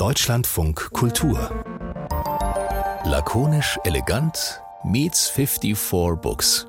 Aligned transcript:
Deutschlandfunk 0.00 0.92
Kultur. 0.92 1.62
Lakonisch 3.04 3.78
elegant 3.84 4.62
meets 4.82 5.28
54 5.28 6.18
Books. 6.22 6.66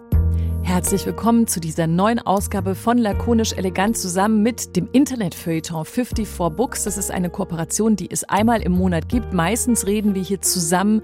Herzlich 0.63 1.05
willkommen 1.05 1.47
zu 1.47 1.61
dieser 1.61 1.87
neuen 1.87 2.19
Ausgabe 2.19 2.75
von 2.75 2.97
Lakonisch 2.97 3.53
Elegant 3.53 3.97
zusammen 3.97 4.43
mit 4.43 4.75
dem 4.75 4.89
Internetfeuilleton 4.91 5.85
54 5.85 6.27
Books. 6.57 6.83
Das 6.83 6.97
ist 6.97 7.09
eine 7.09 7.29
Kooperation, 7.29 7.95
die 7.95 8.11
es 8.11 8.25
einmal 8.25 8.61
im 8.61 8.73
Monat 8.73 9.07
gibt. 9.07 9.31
Meistens 9.31 9.87
reden 9.87 10.13
wir 10.13 10.21
hier 10.21 10.41
zusammen 10.41 11.01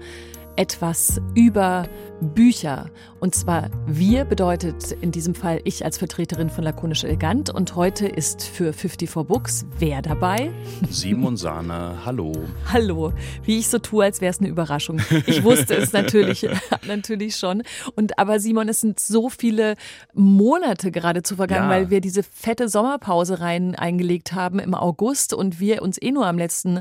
etwas 0.58 1.20
über 1.36 1.88
Bücher. 2.20 2.90
Und 3.20 3.32
zwar 3.36 3.70
wir 3.86 4.24
bedeutet 4.24 4.90
in 4.90 5.12
diesem 5.12 5.36
Fall 5.36 5.60
ich 5.62 5.84
als 5.84 5.98
Vertreterin 5.98 6.50
von 6.50 6.64
Lakonisch 6.64 7.04
Elegant. 7.04 7.48
Und 7.48 7.76
heute 7.76 8.08
ist 8.08 8.42
für 8.42 8.72
54 8.72 9.24
Books 9.28 9.66
wer 9.78 10.02
dabei? 10.02 10.50
Simon 10.90 11.36
Sahner, 11.36 12.04
hallo. 12.04 12.32
Hallo. 12.72 13.12
Wie 13.44 13.58
ich 13.58 13.68
so 13.68 13.78
tue, 13.78 14.04
als 14.04 14.20
wäre 14.20 14.32
es 14.32 14.40
eine 14.40 14.48
Überraschung. 14.48 15.00
Ich 15.26 15.44
wusste 15.44 15.76
es 15.76 15.92
natürlich, 15.92 16.48
natürlich 16.88 17.36
schon. 17.36 17.62
Und 17.94 18.18
aber 18.18 18.40
Simon, 18.40 18.68
es 18.68 18.80
sind 18.80 18.98
so 18.98 19.28
viele 19.28 19.76
Monate 20.12 20.90
geradezu 20.90 21.36
vergangen, 21.36 21.70
ja. 21.70 21.76
weil 21.76 21.90
wir 21.90 22.00
diese 22.00 22.24
fette 22.24 22.68
Sommerpause 22.68 23.38
rein 23.38 23.76
eingelegt 23.76 24.32
haben 24.32 24.58
im 24.58 24.74
August 24.74 25.34
und 25.34 25.60
wir 25.60 25.82
uns 25.82 26.02
eh 26.02 26.10
nur 26.10 26.26
am 26.26 26.36
letzten 26.36 26.80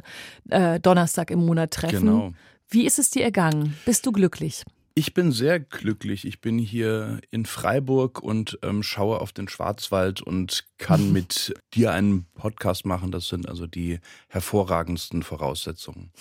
äh, 0.50 0.80
Donnerstag 0.80 1.30
im 1.30 1.46
Monat 1.46 1.70
treffen. 1.70 2.06
Genau. 2.08 2.34
Wie 2.70 2.86
ist 2.86 3.00
es 3.00 3.10
dir 3.10 3.24
ergangen? 3.24 3.78
Bist 3.86 4.06
du 4.06 4.12
glücklich? 4.12 4.64
Ich 4.94 5.14
bin 5.14 5.32
sehr 5.32 5.60
glücklich. 5.60 6.26
Ich 6.26 6.42
bin 6.42 6.58
hier 6.58 7.22
in 7.32 7.46
Freiburg 7.46 8.22
und 8.22 8.60
ähm, 8.62 8.84
schaue 8.84 9.22
auf 9.22 9.32
den 9.32 9.48
Schwarzwald 9.48 10.22
und 10.22 10.67
kann 10.78 11.12
mit 11.12 11.54
dir 11.74 11.92
einen 11.92 12.26
Podcast 12.36 12.86
machen. 12.86 13.12
Das 13.12 13.28
sind 13.28 13.50
also 13.50 13.68
die 13.68 14.00
hervorragendsten 14.28 15.24
Voraussetzungen. 15.24 16.12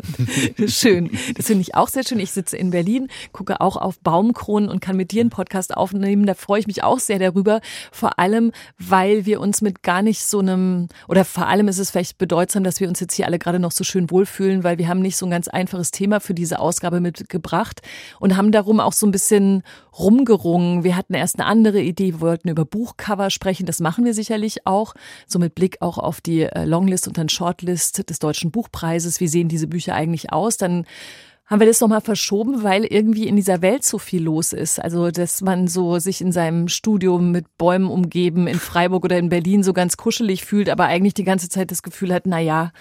schön. 0.66 1.10
Das 1.36 1.46
finde 1.46 1.62
ich 1.62 1.74
auch 1.74 1.88
sehr 1.88 2.04
schön. 2.04 2.18
Ich 2.18 2.32
sitze 2.32 2.56
in 2.56 2.70
Berlin, 2.70 3.08
gucke 3.32 3.60
auch 3.60 3.76
auf 3.76 4.00
Baumkronen 4.00 4.68
und 4.68 4.80
kann 4.80 4.96
mit 4.96 5.12
dir 5.12 5.20
einen 5.20 5.30
Podcast 5.30 5.76
aufnehmen. 5.76 6.26
Da 6.26 6.34
freue 6.34 6.60
ich 6.60 6.66
mich 6.66 6.82
auch 6.82 6.98
sehr 6.98 7.18
darüber. 7.18 7.60
Vor 7.92 8.18
allem, 8.18 8.52
weil 8.78 9.24
wir 9.24 9.40
uns 9.40 9.62
mit 9.62 9.82
gar 9.82 10.02
nicht 10.02 10.24
so 10.24 10.40
einem, 10.40 10.88
oder 11.08 11.24
vor 11.24 11.46
allem 11.46 11.68
ist 11.68 11.78
es 11.78 11.90
vielleicht 11.90 12.18
bedeutsam, 12.18 12.64
dass 12.64 12.80
wir 12.80 12.88
uns 12.88 13.00
jetzt 13.00 13.14
hier 13.14 13.26
alle 13.26 13.38
gerade 13.38 13.60
noch 13.60 13.72
so 13.72 13.84
schön 13.84 14.10
wohlfühlen, 14.10 14.64
weil 14.64 14.78
wir 14.78 14.88
haben 14.88 15.00
nicht 15.00 15.16
so 15.16 15.26
ein 15.26 15.30
ganz 15.30 15.48
einfaches 15.48 15.92
Thema 15.92 16.20
für 16.20 16.34
diese 16.34 16.58
Ausgabe 16.58 17.00
mitgebracht 17.00 17.82
und 18.18 18.36
haben 18.36 18.52
darum 18.52 18.80
auch 18.80 18.92
so 18.92 19.06
ein 19.06 19.12
bisschen 19.12 19.62
rumgerungen. 19.98 20.84
Wir 20.84 20.96
hatten 20.96 21.14
erst 21.14 21.38
eine 21.38 21.46
andere 21.46 21.80
Idee, 21.80 22.14
wir 22.14 22.20
wollten 22.20 22.48
über 22.48 22.64
Buchcover 22.64 23.30
sprechen, 23.30 23.66
das 23.66 23.80
machen 23.80 23.91
wir 23.98 24.14
sicherlich 24.14 24.66
auch, 24.66 24.94
so 25.26 25.38
mit 25.38 25.54
Blick 25.54 25.78
auch 25.80 25.98
auf 25.98 26.20
die 26.20 26.42
äh, 26.42 26.64
Longlist 26.64 27.08
und 27.08 27.18
dann 27.18 27.28
Shortlist 27.28 28.08
des 28.08 28.18
Deutschen 28.18 28.50
Buchpreises. 28.50 29.20
Wie 29.20 29.28
sehen 29.28 29.48
diese 29.48 29.66
Bücher 29.66 29.94
eigentlich 29.94 30.32
aus? 30.32 30.56
Dann 30.56 30.86
haben 31.46 31.60
wir 31.60 31.66
das 31.66 31.80
nochmal 31.80 32.00
verschoben, 32.00 32.62
weil 32.62 32.84
irgendwie 32.84 33.26
in 33.26 33.36
dieser 33.36 33.60
Welt 33.60 33.84
so 33.84 33.98
viel 33.98 34.22
los 34.22 34.52
ist. 34.52 34.80
Also, 34.80 35.10
dass 35.10 35.42
man 35.42 35.68
so 35.68 35.98
sich 35.98 36.20
in 36.20 36.32
seinem 36.32 36.68
Studium 36.68 37.30
mit 37.30 37.58
Bäumen 37.58 37.90
umgeben 37.90 38.46
in 38.46 38.58
Freiburg 38.58 39.04
oder 39.04 39.18
in 39.18 39.28
Berlin 39.28 39.62
so 39.62 39.72
ganz 39.72 39.96
kuschelig 39.96 40.44
fühlt, 40.44 40.70
aber 40.70 40.86
eigentlich 40.86 41.14
die 41.14 41.24
ganze 41.24 41.48
Zeit 41.48 41.70
das 41.70 41.82
Gefühl 41.82 42.14
hat, 42.14 42.26
na 42.26 42.38
ja, 42.38 42.72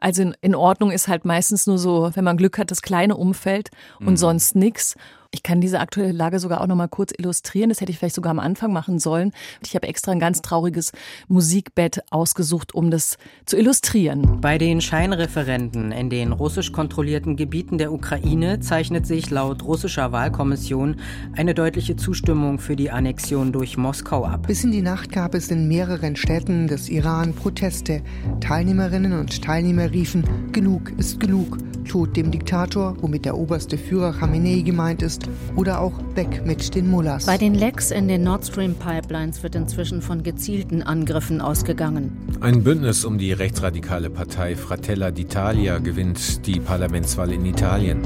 also 0.00 0.22
in, 0.22 0.36
in 0.40 0.54
Ordnung 0.54 0.90
ist 0.90 1.08
halt 1.08 1.24
meistens 1.24 1.66
nur 1.66 1.78
so, 1.78 2.10
wenn 2.14 2.24
man 2.24 2.36
Glück 2.36 2.58
hat, 2.58 2.70
das 2.70 2.82
kleine 2.82 3.16
Umfeld 3.16 3.70
und 4.00 4.10
mhm. 4.10 4.16
sonst 4.16 4.56
nichts. 4.56 4.96
Ich 5.30 5.42
kann 5.42 5.60
diese 5.60 5.80
aktuelle 5.80 6.12
Lage 6.12 6.38
sogar 6.38 6.60
auch 6.60 6.66
noch 6.66 6.76
mal 6.76 6.88
kurz 6.88 7.12
illustrieren. 7.16 7.68
Das 7.68 7.80
hätte 7.80 7.92
ich 7.92 7.98
vielleicht 7.98 8.14
sogar 8.14 8.30
am 8.30 8.38
Anfang 8.38 8.72
machen 8.72 8.98
sollen. 8.98 9.32
Ich 9.64 9.74
habe 9.74 9.86
extra 9.88 10.12
ein 10.12 10.20
ganz 10.20 10.42
trauriges 10.42 10.92
Musikbett 11.28 12.00
ausgesucht, 12.10 12.74
um 12.74 12.90
das 12.90 13.18
zu 13.44 13.56
illustrieren. 13.56 14.40
Bei 14.40 14.58
den 14.58 14.80
Scheinreferenten 14.80 15.92
in 15.92 16.10
den 16.10 16.32
russisch 16.32 16.72
kontrollierten 16.72 17.36
Gebieten 17.36 17.78
der 17.78 17.92
Ukraine 17.92 18.60
zeichnet 18.60 19.06
sich 19.06 19.30
laut 19.30 19.64
russischer 19.64 20.12
Wahlkommission 20.12 20.96
eine 21.36 21.54
deutliche 21.54 21.96
Zustimmung 21.96 22.58
für 22.58 22.76
die 22.76 22.90
Annexion 22.90 23.52
durch 23.52 23.76
Moskau 23.76 24.24
ab. 24.24 24.46
Bis 24.46 24.64
in 24.64 24.72
die 24.72 24.82
Nacht 24.82 25.12
gab 25.12 25.34
es 25.34 25.50
in 25.50 25.68
mehreren 25.68 26.16
Städten 26.16 26.66
des 26.66 26.88
Iran 26.88 27.34
Proteste. 27.34 28.02
Teilnehmerinnen 28.40 29.12
und 29.18 29.42
Teilnehmer 29.42 29.90
riefen: 29.90 30.24
Genug 30.52 30.92
ist 30.98 31.20
genug. 31.20 31.58
Tod 31.86 32.16
dem 32.16 32.32
Diktator, 32.32 32.96
womit 33.00 33.24
der 33.24 33.36
oberste 33.36 33.78
Führer 33.78 34.12
Khamenei 34.12 34.62
gemeint 34.62 35.02
ist, 35.02 35.15
oder 35.56 35.80
auch 35.80 35.92
weg 36.14 36.42
mit 36.44 36.74
den 36.74 36.90
Mullahs. 36.90 37.26
Bei 37.26 37.38
den 37.38 37.54
Lecks 37.54 37.90
in 37.90 38.08
den 38.08 38.22
Nord 38.22 38.46
Stream 38.46 38.74
Pipelines 38.74 39.42
wird 39.42 39.54
inzwischen 39.54 40.02
von 40.02 40.22
gezielten 40.22 40.82
Angriffen 40.82 41.40
ausgegangen. 41.40 42.16
Ein 42.40 42.62
Bündnis 42.62 43.04
um 43.04 43.18
die 43.18 43.32
rechtsradikale 43.32 44.10
Partei 44.10 44.56
Fratella 44.56 45.08
d'Italia 45.08 45.78
gewinnt 45.80 46.46
die 46.46 46.60
Parlamentswahl 46.60 47.32
in 47.32 47.44
Italien. 47.44 48.00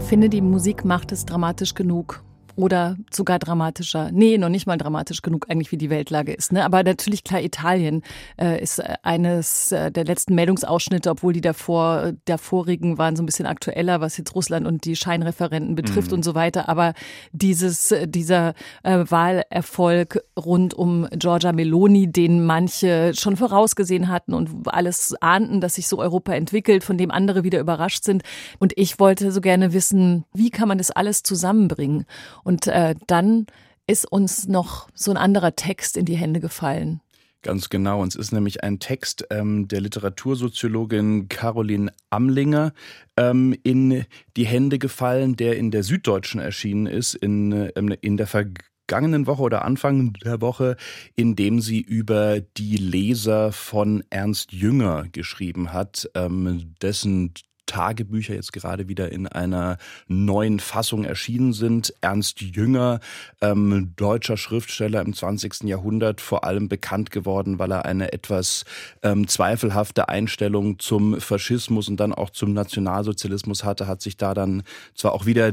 Ich 0.00 0.06
finde, 0.06 0.28
die 0.28 0.40
Musik 0.40 0.84
macht 0.84 1.12
es 1.12 1.26
dramatisch 1.26 1.74
genug 1.74 2.22
oder 2.58 2.96
sogar 3.12 3.38
dramatischer. 3.38 4.10
Nee, 4.12 4.36
noch 4.36 4.48
nicht 4.48 4.66
mal 4.66 4.76
dramatisch 4.76 5.22
genug 5.22 5.48
eigentlich, 5.48 5.70
wie 5.70 5.76
die 5.76 5.90
Weltlage 5.90 6.32
ist. 6.32 6.52
Ne? 6.52 6.64
Aber 6.64 6.82
natürlich 6.82 7.22
klar, 7.22 7.40
Italien 7.40 8.02
äh, 8.36 8.60
ist 8.60 8.82
eines 9.04 9.70
äh, 9.70 9.92
der 9.92 10.04
letzten 10.04 10.34
Meldungsausschnitte, 10.34 11.08
obwohl 11.08 11.32
die 11.32 11.40
davor, 11.40 12.12
der 12.26 12.36
vorigen 12.36 12.98
waren 12.98 13.14
so 13.14 13.22
ein 13.22 13.26
bisschen 13.26 13.46
aktueller, 13.46 14.00
was 14.00 14.16
jetzt 14.16 14.34
Russland 14.34 14.66
und 14.66 14.84
die 14.84 14.96
Scheinreferenten 14.96 15.76
betrifft 15.76 16.08
mhm. 16.10 16.14
und 16.14 16.24
so 16.24 16.34
weiter. 16.34 16.68
Aber 16.68 16.94
dieses, 17.30 17.94
dieser 18.06 18.54
äh, 18.82 19.04
Wahlerfolg 19.08 20.20
rund 20.36 20.74
um 20.74 21.06
Giorgia 21.12 21.52
Meloni, 21.52 22.10
den 22.10 22.44
manche 22.44 23.12
schon 23.14 23.36
vorausgesehen 23.36 24.08
hatten 24.08 24.34
und 24.34 24.66
alles 24.66 25.14
ahnten, 25.20 25.60
dass 25.60 25.76
sich 25.76 25.86
so 25.86 26.00
Europa 26.00 26.32
entwickelt, 26.32 26.82
von 26.82 26.98
dem 26.98 27.12
andere 27.12 27.44
wieder 27.44 27.60
überrascht 27.60 28.02
sind. 28.02 28.24
Und 28.58 28.72
ich 28.74 28.98
wollte 28.98 29.30
so 29.30 29.40
gerne 29.40 29.72
wissen, 29.72 30.24
wie 30.34 30.50
kann 30.50 30.66
man 30.66 30.78
das 30.78 30.90
alles 30.90 31.22
zusammenbringen? 31.22 32.04
Und 32.48 32.66
äh, 32.66 32.94
dann 33.06 33.44
ist 33.86 34.10
uns 34.10 34.48
noch 34.48 34.88
so 34.94 35.10
ein 35.10 35.18
anderer 35.18 35.54
Text 35.54 35.98
in 35.98 36.06
die 36.06 36.16
Hände 36.16 36.40
gefallen. 36.40 37.02
Ganz 37.42 37.68
genau. 37.68 38.00
Uns 38.00 38.16
ist 38.16 38.32
nämlich 38.32 38.64
ein 38.64 38.78
Text 38.78 39.26
ähm, 39.28 39.68
der 39.68 39.82
Literatursoziologin 39.82 41.28
Caroline 41.28 41.92
Amlinger 42.08 42.72
ähm, 43.18 43.54
in 43.64 44.06
die 44.38 44.46
Hände 44.46 44.78
gefallen, 44.78 45.36
der 45.36 45.58
in 45.58 45.70
der 45.70 45.82
Süddeutschen 45.82 46.40
erschienen 46.40 46.86
ist, 46.86 47.14
in, 47.14 47.70
ähm, 47.76 47.94
in 48.00 48.16
der 48.16 48.26
vergangenen 48.26 49.26
Woche 49.26 49.42
oder 49.42 49.62
Anfang 49.66 50.14
der 50.14 50.40
Woche, 50.40 50.78
in 51.16 51.36
dem 51.36 51.60
sie 51.60 51.82
über 51.82 52.40
die 52.40 52.78
Leser 52.78 53.52
von 53.52 54.02
Ernst 54.08 54.52
Jünger 54.52 55.04
geschrieben 55.12 55.74
hat, 55.74 56.10
ähm, 56.14 56.74
dessen 56.80 57.34
Tagebücher 57.68 58.34
jetzt 58.34 58.52
gerade 58.52 58.88
wieder 58.88 59.12
in 59.12 59.28
einer 59.28 59.78
neuen 60.08 60.58
Fassung 60.58 61.04
erschienen 61.04 61.52
sind. 61.52 61.94
Ernst 62.00 62.40
Jünger, 62.40 62.98
ähm, 63.40 63.92
deutscher 63.94 64.36
Schriftsteller 64.36 65.00
im 65.00 65.14
20. 65.14 65.64
Jahrhundert, 65.64 66.20
vor 66.20 66.42
allem 66.42 66.68
bekannt 66.68 67.12
geworden, 67.12 67.60
weil 67.60 67.70
er 67.70 67.84
eine 67.84 68.12
etwas 68.12 68.64
ähm, 69.02 69.28
zweifelhafte 69.28 70.08
Einstellung 70.08 70.80
zum 70.80 71.20
Faschismus 71.20 71.88
und 71.88 71.98
dann 72.00 72.12
auch 72.12 72.30
zum 72.30 72.52
Nationalsozialismus 72.52 73.62
hatte, 73.62 73.86
hat 73.86 74.02
sich 74.02 74.16
da 74.16 74.34
dann 74.34 74.64
zwar 74.94 75.12
auch 75.12 75.26
wieder 75.26 75.52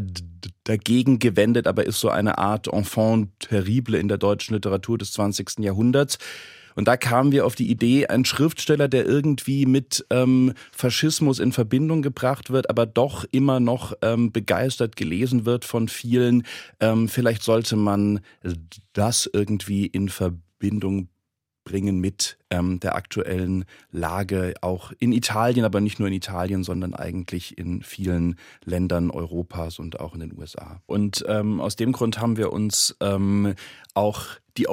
dagegen 0.63 1.19
gewendet, 1.19 1.67
aber 1.67 1.85
ist 1.85 1.99
so 1.99 2.09
eine 2.09 2.37
Art 2.37 2.67
Enfant 2.67 3.29
terrible 3.39 3.97
in 3.97 4.07
der 4.07 4.17
deutschen 4.17 4.55
Literatur 4.55 4.97
des 4.97 5.11
20. 5.11 5.59
Jahrhunderts. 5.59 6.17
Und 6.75 6.87
da 6.87 6.97
kamen 6.97 7.31
wir 7.31 7.45
auf 7.45 7.55
die 7.55 7.71
Idee, 7.71 8.07
ein 8.07 8.25
Schriftsteller, 8.25 8.87
der 8.87 9.05
irgendwie 9.05 9.65
mit 9.65 10.05
ähm, 10.09 10.53
Faschismus 10.71 11.39
in 11.39 11.51
Verbindung 11.51 12.01
gebracht 12.01 12.51
wird, 12.51 12.69
aber 12.69 12.85
doch 12.85 13.25
immer 13.31 13.59
noch 13.59 13.93
ähm, 14.01 14.31
begeistert 14.31 14.95
gelesen 14.95 15.45
wird 15.45 15.65
von 15.65 15.87
vielen. 15.87 16.43
Ähm, 16.79 17.07
vielleicht 17.07 17.43
sollte 17.43 17.75
man 17.75 18.19
das 18.93 19.29
irgendwie 19.31 19.85
in 19.85 20.09
Verbindung 20.09 21.09
bringen 21.65 21.99
mit 21.99 22.37
ähm, 22.51 22.79
der 22.79 22.95
aktuellen 22.95 23.65
Lage 23.91 24.53
auch 24.61 24.93
in 24.99 25.11
Italien, 25.11 25.65
aber 25.65 25.81
nicht 25.81 25.99
nur 25.99 26.07
in 26.07 26.13
Italien, 26.13 26.63
sondern 26.63 26.93
eigentlich 26.93 27.57
in 27.57 27.81
vielen 27.81 28.35
Ländern 28.63 29.09
Europas 29.09 29.79
und 29.79 29.99
auch 29.99 30.13
in 30.13 30.21
den 30.21 30.37
USA. 30.37 30.81
Und 30.85 31.25
ähm, 31.27 31.59
aus 31.59 31.75
dem 31.75 31.91
Grund 31.91 32.19
haben 32.19 32.37
wir 32.37 32.53
uns 32.53 32.95
ähm, 33.01 33.55
auch 33.93 34.27
die 34.57 34.69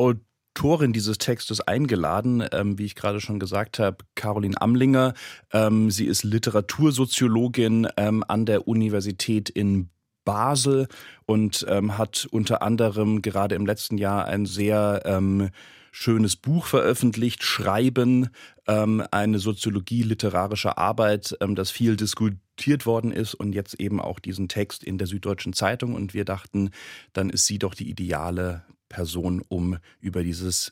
Autorin 0.55 0.93
dieses 0.93 1.17
Textes 1.17 1.61
eingeladen, 1.63 2.45
ähm, 2.53 2.79
wie 2.79 2.85
ich 2.85 2.95
gerade 2.95 3.21
schon 3.21 3.41
gesagt 3.41 3.79
habe, 3.79 3.97
Caroline 4.15 4.61
Amlinger. 4.61 5.15
Ähm, 5.51 5.91
sie 5.91 6.07
ist 6.07 6.25
Literatursoziologin 6.25 7.89
ähm, 7.97 8.23
an 8.29 8.45
der 8.45 8.69
Universität 8.69 9.49
in 9.49 9.89
Basel 10.25 10.89
und 11.25 11.65
ähm, 11.69 11.97
hat 11.97 12.29
unter 12.31 12.63
anderem 12.63 13.23
gerade 13.23 13.55
im 13.55 13.65
letzten 13.65 13.97
Jahr 13.97 14.27
ein 14.27 14.45
sehr 14.45 15.03
ähm, 15.07 15.49
schönes 15.91 16.37
Buch 16.37 16.67
veröffentlicht, 16.67 17.43
Schreiben, 17.43 18.29
ähm, 18.69 19.03
eine 19.11 19.39
Soziologie 19.39 20.03
literarischer 20.03 20.77
Arbeit, 20.77 21.37
das 21.41 21.71
viel 21.71 21.97
diskutiert 21.97 22.87
worden 22.87 23.11
ist 23.11 23.35
und 23.35 23.55
jetzt 23.55 23.81
eben 23.81 24.01
auch 24.01 24.21
diesen 24.21 24.49
Text 24.49 24.85
in 24.85 24.99
der 24.99 25.07
Süddeutschen 25.07 25.55
Zeitung. 25.55 25.95
Und 25.95 26.15
wir 26.15 26.25
dachten, 26.25 26.71
dann 27.15 27.31
ist 27.31 27.47
sie 27.47 27.59
doch 27.59 27.75
die 27.75 27.91
ideale 27.91 28.65
Person, 28.93 29.43
um 29.49 29.79
über 30.01 30.23
dieses 30.23 30.71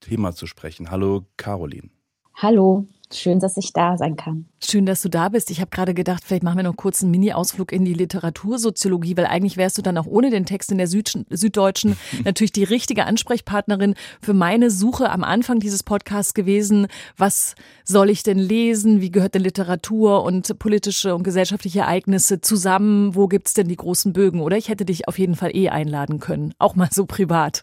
Thema 0.00 0.34
zu 0.34 0.46
sprechen. 0.46 0.90
Hallo, 0.90 1.26
Caroline. 1.36 1.90
Hallo. 2.34 2.86
Schön, 3.16 3.40
dass 3.40 3.56
ich 3.56 3.72
da 3.72 3.96
sein 3.96 4.16
kann. 4.16 4.46
Schön, 4.64 4.86
dass 4.86 5.02
du 5.02 5.08
da 5.08 5.28
bist. 5.28 5.50
Ich 5.50 5.60
habe 5.60 5.70
gerade 5.70 5.94
gedacht, 5.94 6.22
vielleicht 6.24 6.42
machen 6.42 6.58
wir 6.58 6.62
noch 6.62 6.76
kurz 6.76 7.02
einen 7.02 7.10
Mini-Ausflug 7.10 7.72
in 7.72 7.84
die 7.84 7.94
Literatursoziologie, 7.94 9.16
weil 9.16 9.26
eigentlich 9.26 9.56
wärst 9.56 9.78
du 9.78 9.82
dann 9.82 9.98
auch 9.98 10.06
ohne 10.06 10.30
den 10.30 10.46
Text 10.46 10.70
in 10.70 10.78
der 10.78 10.86
Süd 10.86 11.12
Süddeutschen 11.30 11.96
natürlich 12.24 12.52
die 12.52 12.64
richtige 12.64 13.06
Ansprechpartnerin 13.06 13.94
für 14.20 14.34
meine 14.34 14.70
Suche 14.70 15.10
am 15.10 15.24
Anfang 15.24 15.58
dieses 15.58 15.82
Podcasts 15.82 16.34
gewesen. 16.34 16.86
Was 17.16 17.54
soll 17.84 18.10
ich 18.10 18.22
denn 18.22 18.38
lesen? 18.38 19.00
Wie 19.00 19.10
gehört 19.10 19.34
denn 19.34 19.42
Literatur 19.42 20.22
und 20.22 20.58
politische 20.58 21.14
und 21.14 21.22
gesellschaftliche 21.22 21.80
Ereignisse 21.80 22.40
zusammen? 22.40 23.14
Wo 23.14 23.26
gibt's 23.28 23.54
denn 23.54 23.68
die 23.68 23.76
großen 23.76 24.12
Bögen? 24.12 24.40
Oder 24.40 24.56
ich 24.56 24.68
hätte 24.68 24.84
dich 24.84 25.08
auf 25.08 25.18
jeden 25.18 25.34
Fall 25.34 25.54
eh 25.54 25.68
einladen 25.68 26.20
können, 26.20 26.54
auch 26.58 26.74
mal 26.74 26.88
so 26.90 27.06
privat. 27.06 27.62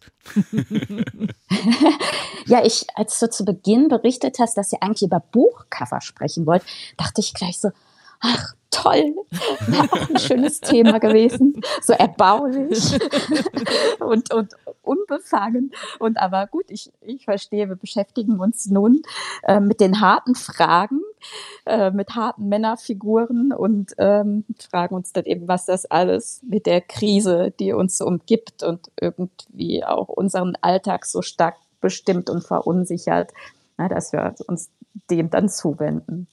Ja, 2.46 2.64
ich, 2.66 2.86
als 2.96 3.20
du 3.20 3.30
zu 3.30 3.46
Beginn 3.46 3.88
berichtet 3.88 4.38
hast, 4.40 4.58
dass 4.58 4.72
ihr 4.72 4.82
eigentlich 4.82 5.04
über 5.04 5.20
Buchcover 5.20 6.02
sprechen 6.02 6.46
wollt, 6.46 6.64
dachte 6.98 7.22
ich 7.22 7.34
gleich 7.34 7.60
so, 7.60 7.72
ach 8.20 8.54
toll, 8.72 9.16
wäre 9.68 9.92
auch 9.92 10.10
ein 10.10 10.20
schönes 10.20 10.62
Thema 10.62 11.00
gewesen, 11.00 11.62
so 11.82 11.94
erbaulich 11.94 13.00
und, 14.00 14.34
und 14.34 14.54
unbefangen. 14.82 15.72
Und 16.00 16.18
aber 16.18 16.48
gut, 16.48 16.66
ich, 16.70 16.92
ich 17.02 17.26
verstehe, 17.26 17.70
wir 17.70 17.76
beschäftigen 17.76 18.40
uns 18.40 18.68
nun 18.68 19.02
äh, 19.44 19.60
mit 19.60 19.80
den 19.80 20.02
harten 20.02 20.36
Fragen, 20.36 21.02
äh, 21.66 21.92
mit 21.92 22.16
harten 22.16 22.48
Männerfiguren 22.48 23.54
und 23.54 23.94
ähm, 23.98 24.46
fragen 24.70 24.96
uns 24.96 25.14
dann 25.14 25.26
eben, 25.26 25.48
was 25.48 25.66
das 25.66 25.86
alles 25.86 26.42
mit 26.48 26.66
der 26.66 26.82
Krise, 26.82 27.54
die 27.60 27.74
uns 27.74 28.02
umgibt 28.02 28.64
und 28.64 28.92
irgendwie 29.00 29.84
auch 29.84 30.08
unseren 30.08 30.56
Alltag 30.62 31.06
so 31.06 31.22
stark 31.22 31.56
bestimmt 31.82 32.30
und 32.30 32.46
verunsichert, 32.46 33.32
na, 33.78 33.88
dass 33.88 34.12
wir 34.12 34.36
uns 34.48 34.70
dem 35.10 35.30
dann 35.30 35.50
zuwenden. 35.50 36.28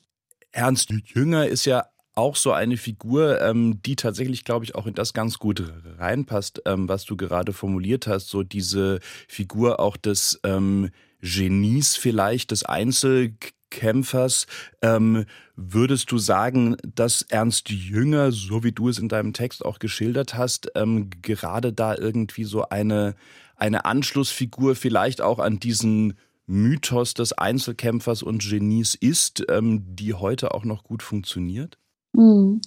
Ernst 0.52 0.90
Jünger 0.90 1.46
ist 1.46 1.66
ja 1.66 1.86
auch 2.16 2.34
so 2.34 2.52
eine 2.52 2.76
Figur, 2.76 3.40
ähm, 3.42 3.80
die 3.84 3.94
tatsächlich, 3.94 4.44
glaube 4.44 4.64
ich, 4.64 4.74
auch 4.74 4.86
in 4.86 4.94
das 4.94 5.12
ganz 5.12 5.38
gut 5.38 5.62
reinpasst, 5.98 6.62
ähm, 6.64 6.88
was 6.88 7.04
du 7.04 7.16
gerade 7.16 7.52
formuliert 7.52 8.06
hast. 8.06 8.28
So 8.28 8.42
diese 8.42 9.00
Figur 9.28 9.78
auch 9.80 9.96
des 9.96 10.40
ähm, 10.42 10.90
Genies 11.20 11.96
vielleicht, 11.96 12.50
des 12.50 12.64
Einzelkämpfers. 12.64 14.46
Ähm, 14.80 15.26
würdest 15.56 16.10
du 16.10 16.18
sagen, 16.18 16.76
dass 16.82 17.22
Ernst 17.22 17.68
Jünger, 17.70 18.32
so 18.32 18.64
wie 18.64 18.72
du 18.72 18.88
es 18.88 18.98
in 18.98 19.08
deinem 19.08 19.34
Text 19.34 19.64
auch 19.64 19.78
geschildert 19.78 20.34
hast, 20.34 20.72
ähm, 20.74 21.10
gerade 21.20 21.72
da 21.72 21.96
irgendwie 21.96 22.44
so 22.44 22.68
eine, 22.68 23.14
eine 23.56 23.84
Anschlussfigur 23.84 24.74
vielleicht 24.74 25.20
auch 25.20 25.38
an 25.38 25.60
diesen 25.60 26.14
Mythos 26.46 27.12
des 27.12 27.32
Einzelkämpfers 27.32 28.22
und 28.22 28.42
Genies 28.42 28.94
ist, 28.94 29.44
ähm, 29.50 29.84
die 29.96 30.14
heute 30.14 30.54
auch 30.54 30.64
noch 30.64 30.84
gut 30.84 31.02
funktioniert? 31.02 31.78
Hm. 32.16 32.60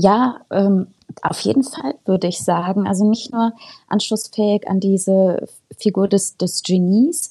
Ja, 0.00 0.40
ähm, 0.50 0.88
auf 1.22 1.40
jeden 1.40 1.64
Fall 1.64 1.94
würde 2.04 2.28
ich 2.28 2.44
sagen. 2.44 2.86
Also 2.86 3.08
nicht 3.08 3.32
nur 3.32 3.52
anschlussfähig 3.88 4.68
an 4.68 4.80
diese 4.80 5.48
Figur 5.76 6.08
des, 6.08 6.36
des 6.36 6.62
Genies, 6.62 7.30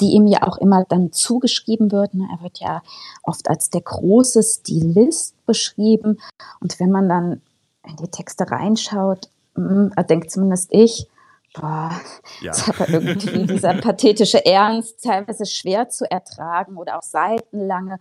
die 0.00 0.12
ihm 0.12 0.26
ja 0.26 0.42
auch 0.42 0.58
immer 0.58 0.84
dann 0.88 1.12
zugeschrieben 1.12 1.92
wird. 1.92 2.14
Ne? 2.14 2.26
Er 2.32 2.42
wird 2.42 2.58
ja 2.58 2.82
oft 3.22 3.48
als 3.48 3.70
der 3.70 3.82
große 3.82 4.42
Stilist 4.42 5.34
beschrieben. 5.46 6.18
Und 6.60 6.80
wenn 6.80 6.90
man 6.90 7.08
dann 7.08 7.42
in 7.86 7.96
die 7.96 8.08
Texte 8.08 8.50
reinschaut, 8.50 9.28
hm, 9.54 9.92
denkt 10.08 10.30
zumindest 10.30 10.68
ich, 10.72 11.06
boah, 11.54 11.92
ja. 12.40 12.52
ist 12.52 12.68
aber 12.68 12.88
irgendwie 12.88 13.46
dieser 13.46 13.74
pathetische 13.74 14.44
Ernst 14.44 15.02
teilweise 15.04 15.46
schwer 15.46 15.88
zu 15.88 16.10
ertragen 16.10 16.76
oder 16.76 16.98
auch 16.98 17.02
seitenlange 17.02 17.98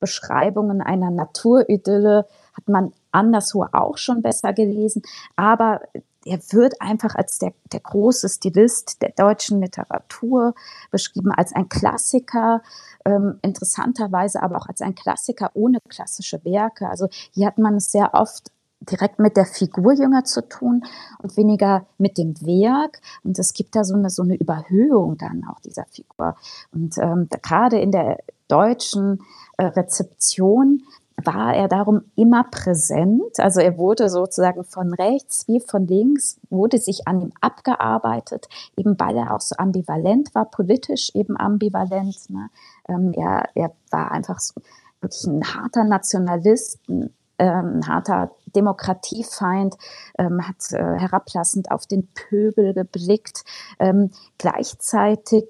Beschreibungen 0.00 0.80
einer 0.80 1.10
Naturidylle 1.10 2.26
hat 2.54 2.68
man 2.68 2.92
anderswo 3.10 3.66
auch 3.72 3.98
schon 3.98 4.22
besser 4.22 4.52
gelesen. 4.52 5.02
Aber 5.36 5.80
er 6.24 6.38
wird 6.52 6.80
einfach 6.80 7.14
als 7.14 7.38
der, 7.38 7.52
der 7.72 7.80
große 7.80 8.28
Stilist 8.28 9.02
der 9.02 9.10
deutschen 9.10 9.60
Literatur 9.60 10.54
beschrieben, 10.90 11.32
als 11.32 11.54
ein 11.54 11.68
Klassiker, 11.68 12.62
ähm, 13.04 13.38
interessanterweise 13.42 14.42
aber 14.42 14.56
auch 14.56 14.66
als 14.66 14.80
ein 14.80 14.94
Klassiker 14.94 15.50
ohne 15.54 15.78
klassische 15.88 16.42
Werke. 16.44 16.88
Also 16.88 17.08
hier 17.32 17.46
hat 17.46 17.58
man 17.58 17.76
es 17.76 17.92
sehr 17.92 18.14
oft 18.14 18.50
direkt 18.80 19.18
mit 19.18 19.36
der 19.36 19.46
Figur 19.46 19.92
Jünger 19.92 20.24
zu 20.24 20.46
tun 20.46 20.84
und 21.22 21.36
weniger 21.36 21.86
mit 21.98 22.18
dem 22.18 22.34
Werk. 22.42 23.00
Und 23.22 23.38
es 23.38 23.52
gibt 23.54 23.76
da 23.76 23.84
so 23.84 23.94
eine, 23.94 24.10
so 24.10 24.22
eine 24.22 24.36
Überhöhung 24.36 25.16
dann 25.16 25.44
auch 25.44 25.60
dieser 25.60 25.86
Figur. 25.86 26.36
Und 26.72 26.98
ähm, 26.98 27.28
gerade 27.42 27.78
in 27.78 27.92
der 27.92 28.18
deutschen 28.48 29.22
äh, 29.56 29.64
Rezeption 29.64 30.82
war 31.22 31.54
er 31.54 31.68
darum 31.68 32.02
immer 32.16 32.44
präsent. 32.44 33.38
Also 33.38 33.60
er 33.60 33.78
wurde 33.78 34.08
sozusagen 34.08 34.64
von 34.64 34.92
rechts 34.94 35.46
wie 35.46 35.60
von 35.60 35.86
links, 35.86 36.40
wurde 36.50 36.78
sich 36.78 37.06
an 37.06 37.20
ihm 37.20 37.32
abgearbeitet, 37.40 38.48
eben 38.76 38.98
weil 38.98 39.16
er 39.16 39.34
auch 39.34 39.40
so 39.40 39.56
ambivalent 39.56 40.34
war, 40.34 40.50
politisch 40.50 41.10
eben 41.14 41.36
ambivalent. 41.36 42.30
Ne? 42.30 42.50
Ähm, 42.88 43.12
er, 43.14 43.48
er 43.54 43.72
war 43.90 44.10
einfach 44.10 44.40
so 44.40 44.54
wirklich 45.00 45.24
ein 45.26 45.44
harter 45.44 45.84
Nationalist, 45.84 46.80
ein, 46.88 47.10
ähm, 47.38 47.86
harter 47.86 48.30
Demokratiefeind, 48.54 49.76
ähm, 50.18 50.46
hat 50.46 50.72
äh, 50.72 50.98
herablassend 50.98 51.70
auf 51.70 51.86
den 51.86 52.08
Pöbel 52.14 52.74
geblickt. 52.74 53.44
Ähm, 53.78 54.10
gleichzeitig 54.38 55.46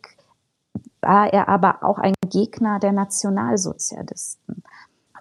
war 1.00 1.32
er 1.32 1.48
aber 1.48 1.82
auch 1.82 1.98
ein 1.98 2.14
Gegner 2.30 2.78
der 2.78 2.92
Nationalsozialisten 2.92 4.62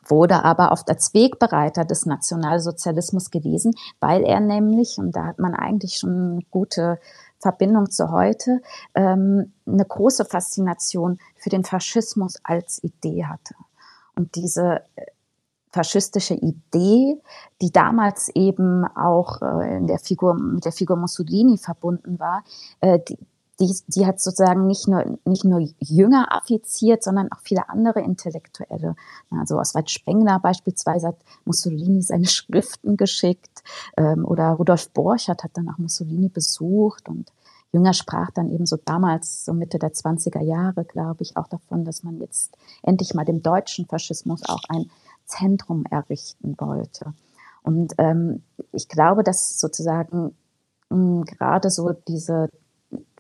wurde 0.05 0.43
aber 0.43 0.71
oft 0.71 0.89
als 0.89 1.13
Wegbereiter 1.13 1.85
des 1.85 2.05
Nationalsozialismus 2.05 3.31
gelesen, 3.31 3.73
weil 3.99 4.23
er 4.23 4.39
nämlich, 4.39 4.97
und 4.97 5.15
da 5.15 5.25
hat 5.25 5.39
man 5.39 5.53
eigentlich 5.53 5.95
schon 5.95 6.45
gute 6.51 6.99
Verbindung 7.39 7.91
zu 7.91 8.11
heute, 8.11 8.61
ähm, 8.95 9.53
eine 9.65 9.85
große 9.85 10.25
Faszination 10.25 11.19
für 11.35 11.49
den 11.49 11.63
Faschismus 11.63 12.37
als 12.43 12.83
Idee 12.83 13.25
hatte. 13.25 13.55
Und 14.15 14.35
diese 14.35 14.81
äh, 14.95 15.05
faschistische 15.71 16.35
Idee, 16.35 17.19
die 17.61 17.71
damals 17.71 18.29
eben 18.29 18.85
auch 18.85 19.41
äh, 19.41 19.77
in 19.77 19.87
der 19.87 19.99
Figur, 19.99 20.35
mit 20.35 20.65
der 20.65 20.71
Figur 20.71 20.95
Mussolini 20.95 21.57
verbunden 21.57 22.19
war, 22.19 22.43
äh, 22.79 22.99
die, 22.99 23.17
die, 23.59 23.75
die 23.87 24.05
hat 24.05 24.19
sozusagen 24.19 24.65
nicht 24.65 24.87
nur, 24.87 25.19
nicht 25.25 25.45
nur 25.45 25.59
Jünger 25.79 26.35
affiziert, 26.35 27.03
sondern 27.03 27.31
auch 27.31 27.39
viele 27.41 27.69
andere 27.69 28.01
Intellektuelle. 28.01 28.95
Also 29.29 29.59
Oswald 29.59 29.91
Spengler 29.91 30.39
beispielsweise 30.39 31.07
hat 31.07 31.17
Mussolini 31.45 32.01
seine 32.01 32.25
Schriften 32.27 32.97
geschickt 32.97 33.63
ähm, 33.97 34.25
oder 34.25 34.51
Rudolf 34.53 34.89
Borchardt 34.89 35.43
hat 35.43 35.51
dann 35.53 35.69
auch 35.69 35.77
Mussolini 35.77 36.29
besucht 36.29 37.07
und 37.09 37.31
Jünger 37.71 37.93
sprach 37.93 38.29
dann 38.29 38.51
eben 38.51 38.67
so 38.67 38.77
damals, 38.77 39.45
so 39.45 39.53
Mitte 39.53 39.79
der 39.79 39.93
20er 39.93 40.41
Jahre, 40.41 40.85
glaube 40.85 41.23
ich, 41.23 41.37
auch 41.37 41.47
davon, 41.47 41.85
dass 41.85 42.03
man 42.03 42.19
jetzt 42.19 42.55
endlich 42.83 43.15
mal 43.15 43.25
dem 43.25 43.41
deutschen 43.41 43.87
Faschismus 43.87 44.43
auch 44.47 44.61
ein 44.69 44.91
Zentrum 45.25 45.83
errichten 45.89 46.55
wollte. 46.59 47.13
Und 47.63 47.93
ähm, 47.97 48.43
ich 48.71 48.89
glaube, 48.89 49.23
dass 49.23 49.59
sozusagen 49.59 50.35
mh, 50.89 51.23
gerade 51.25 51.71
so 51.71 51.93
diese 51.93 52.49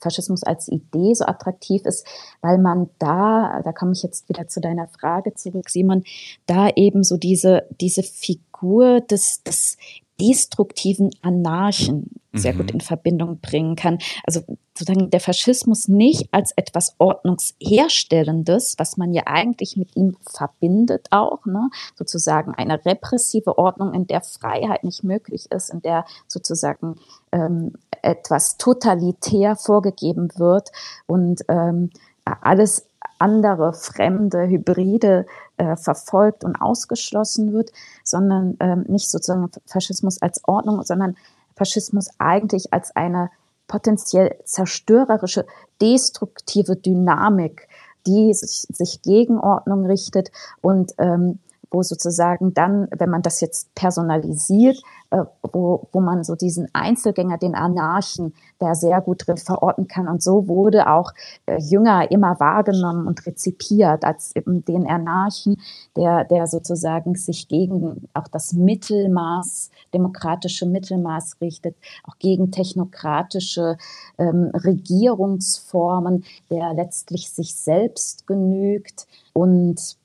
Faschismus 0.01 0.43
als 0.43 0.67
Idee 0.67 1.13
so 1.13 1.25
attraktiv 1.25 1.85
ist, 1.85 2.05
weil 2.41 2.57
man 2.57 2.89
da, 2.99 3.61
da 3.63 3.71
komme 3.71 3.93
ich 3.93 4.03
jetzt 4.03 4.29
wieder 4.29 4.47
zu 4.47 4.61
deiner 4.61 4.87
Frage 4.87 5.33
zurück, 5.33 5.69
Simon, 5.69 6.03
da 6.45 6.69
eben 6.69 7.03
so 7.03 7.17
diese, 7.17 7.67
diese 7.79 8.03
Figur 8.03 9.01
des, 9.01 9.43
des 9.43 9.77
destruktiven 10.19 11.09
Anarchen 11.21 12.11
sehr 12.33 12.53
mhm. 12.53 12.57
gut 12.57 12.71
in 12.71 12.81
Verbindung 12.81 13.39
bringen 13.39 13.75
kann. 13.75 13.99
Also 14.25 14.41
sozusagen 14.75 15.09
der 15.09 15.19
Faschismus 15.19 15.87
nicht 15.87 16.27
als 16.31 16.51
etwas 16.55 16.95
Ordnungsherstellendes, 16.97 18.75
was 18.77 18.97
man 18.97 19.13
ja 19.13 19.23
eigentlich 19.25 19.77
mit 19.77 19.95
ihm 19.95 20.17
verbindet 20.35 21.07
auch, 21.11 21.45
ne? 21.45 21.69
sozusagen 21.95 22.53
eine 22.55 22.83
repressive 22.85 23.57
Ordnung, 23.57 23.93
in 23.93 24.07
der 24.07 24.21
Freiheit 24.21 24.83
nicht 24.83 25.03
möglich 25.03 25.51
ist, 25.51 25.69
in 25.69 25.81
der 25.81 26.05
sozusagen 26.27 26.95
ähm, 27.31 27.73
etwas 28.03 28.57
totalitär 28.57 29.55
vorgegeben 29.55 30.29
wird 30.37 30.71
und 31.07 31.43
ähm, 31.47 31.89
alles 32.25 32.85
andere, 33.19 33.73
fremde, 33.73 34.47
hybride 34.47 35.25
äh, 35.57 35.75
verfolgt 35.75 36.43
und 36.43 36.57
ausgeschlossen 36.61 37.53
wird, 37.53 37.71
sondern 38.03 38.57
ähm, 38.59 38.85
nicht 38.87 39.09
sozusagen 39.09 39.49
Faschismus 39.65 40.21
als 40.21 40.41
Ordnung, 40.45 40.83
sondern 40.83 41.15
Faschismus 41.55 42.09
eigentlich 42.17 42.73
als 42.73 42.95
eine 42.95 43.29
potenziell 43.67 44.35
zerstörerische, 44.43 45.45
destruktive 45.81 46.75
Dynamik, 46.75 47.67
die 48.05 48.33
sich, 48.33 48.67
sich 48.69 49.01
gegen 49.01 49.39
Ordnung 49.39 49.85
richtet 49.85 50.31
und 50.61 50.93
ähm, 50.97 51.39
wo 51.73 51.81
sozusagen 51.81 52.53
dann, 52.53 52.87
wenn 52.95 53.09
man 53.09 53.23
das 53.23 53.41
jetzt 53.41 53.73
personalisiert, 53.73 54.77
äh, 55.09 55.25
wo, 55.41 55.87
wo 55.91 56.01
man 56.01 56.23
so 56.23 56.35
diesen 56.35 56.67
Einzelgänger, 56.71 57.39
den 57.39 57.55
Anarchen, 57.55 58.33
der 58.61 58.75
sehr 58.75 59.01
gut 59.01 59.27
drin 59.27 59.37
verorten 59.37 59.87
kann. 59.87 60.07
Und 60.07 60.21
so 60.21 60.47
wurde 60.47 60.87
auch 60.87 61.11
äh, 61.47 61.57
Jünger 61.59 62.11
immer 62.11 62.39
wahrgenommen 62.39 63.07
und 63.07 63.25
rezipiert 63.25 64.05
als 64.05 64.35
eben 64.35 64.63
den 64.63 64.87
Anarchen, 64.87 65.57
der, 65.97 66.25
der 66.25 66.45
sozusagen 66.45 67.15
sich 67.15 67.47
gegen 67.47 68.07
auch 68.13 68.27
das 68.27 68.53
Mittelmaß, 68.53 69.71
demokratische 69.95 70.67
Mittelmaß 70.67 71.37
richtet, 71.41 71.75
auch 72.03 72.19
gegen 72.19 72.51
technokratische 72.51 73.77
ähm, 74.19 74.51
Regierungsformen, 74.53 76.23
der 76.51 76.75
letztlich 76.75 77.31
sich 77.31 77.55
selbst 77.55 78.27
genügt 78.27 79.07
und 79.33 79.97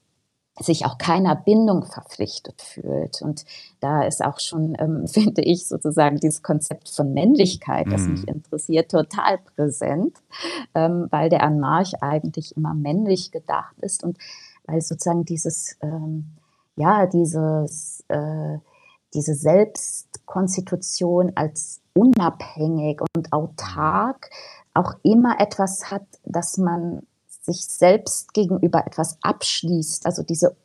sich 0.61 0.87
auch 0.87 0.99
keiner 0.99 1.37
Bindung 1.37 1.85
verpflichtet 1.85 2.63
fühlt. 2.63 3.23
Und 3.23 3.45
da 3.81 4.03
ist 4.03 4.25
auch 4.25 4.41
schon, 4.41 4.77
ähm, 4.79 5.07
finde 5.09 5.43
ich, 5.43 5.67
sozusagen 5.67 6.19
dieses 6.19 6.43
Konzept 6.43 6.89
von 6.89 7.13
Männlichkeit, 7.13 7.87
das 7.91 8.03
mhm. 8.03 8.13
mich 8.13 8.29
interessiert, 8.29 8.91
total 8.91 9.39
präsent, 9.39 10.19
ähm, 10.75 11.09
weil 11.11 11.29
der 11.29 11.43
Anarch 11.43 12.03
eigentlich 12.03 12.57
immer 12.57 12.75
männlich 12.75 13.31
gedacht 13.31 13.77
ist 13.81 14.05
und 14.05 14.19
weil 14.67 14.81
sozusagen 14.81 15.25
dieses, 15.25 15.77
ähm, 15.81 16.33
ja, 16.77 17.07
dieses, 17.07 18.05
äh, 18.09 18.59
diese 19.15 19.35
Selbstkonstitution 19.35 21.33
als 21.35 21.81
unabhängig 21.95 23.01
und 23.17 23.33
autark 23.33 24.31
auch 24.75 24.95
immer 25.03 25.41
etwas 25.41 25.91
hat, 25.91 26.05
dass 26.25 26.59
man 26.59 27.03
sich 27.49 27.67
selbst 27.67 28.35
gegenüber 28.35 28.87
etwas 28.87 29.19
abschließt, 29.23 30.07
also 30.07 30.23
diese 30.23 30.57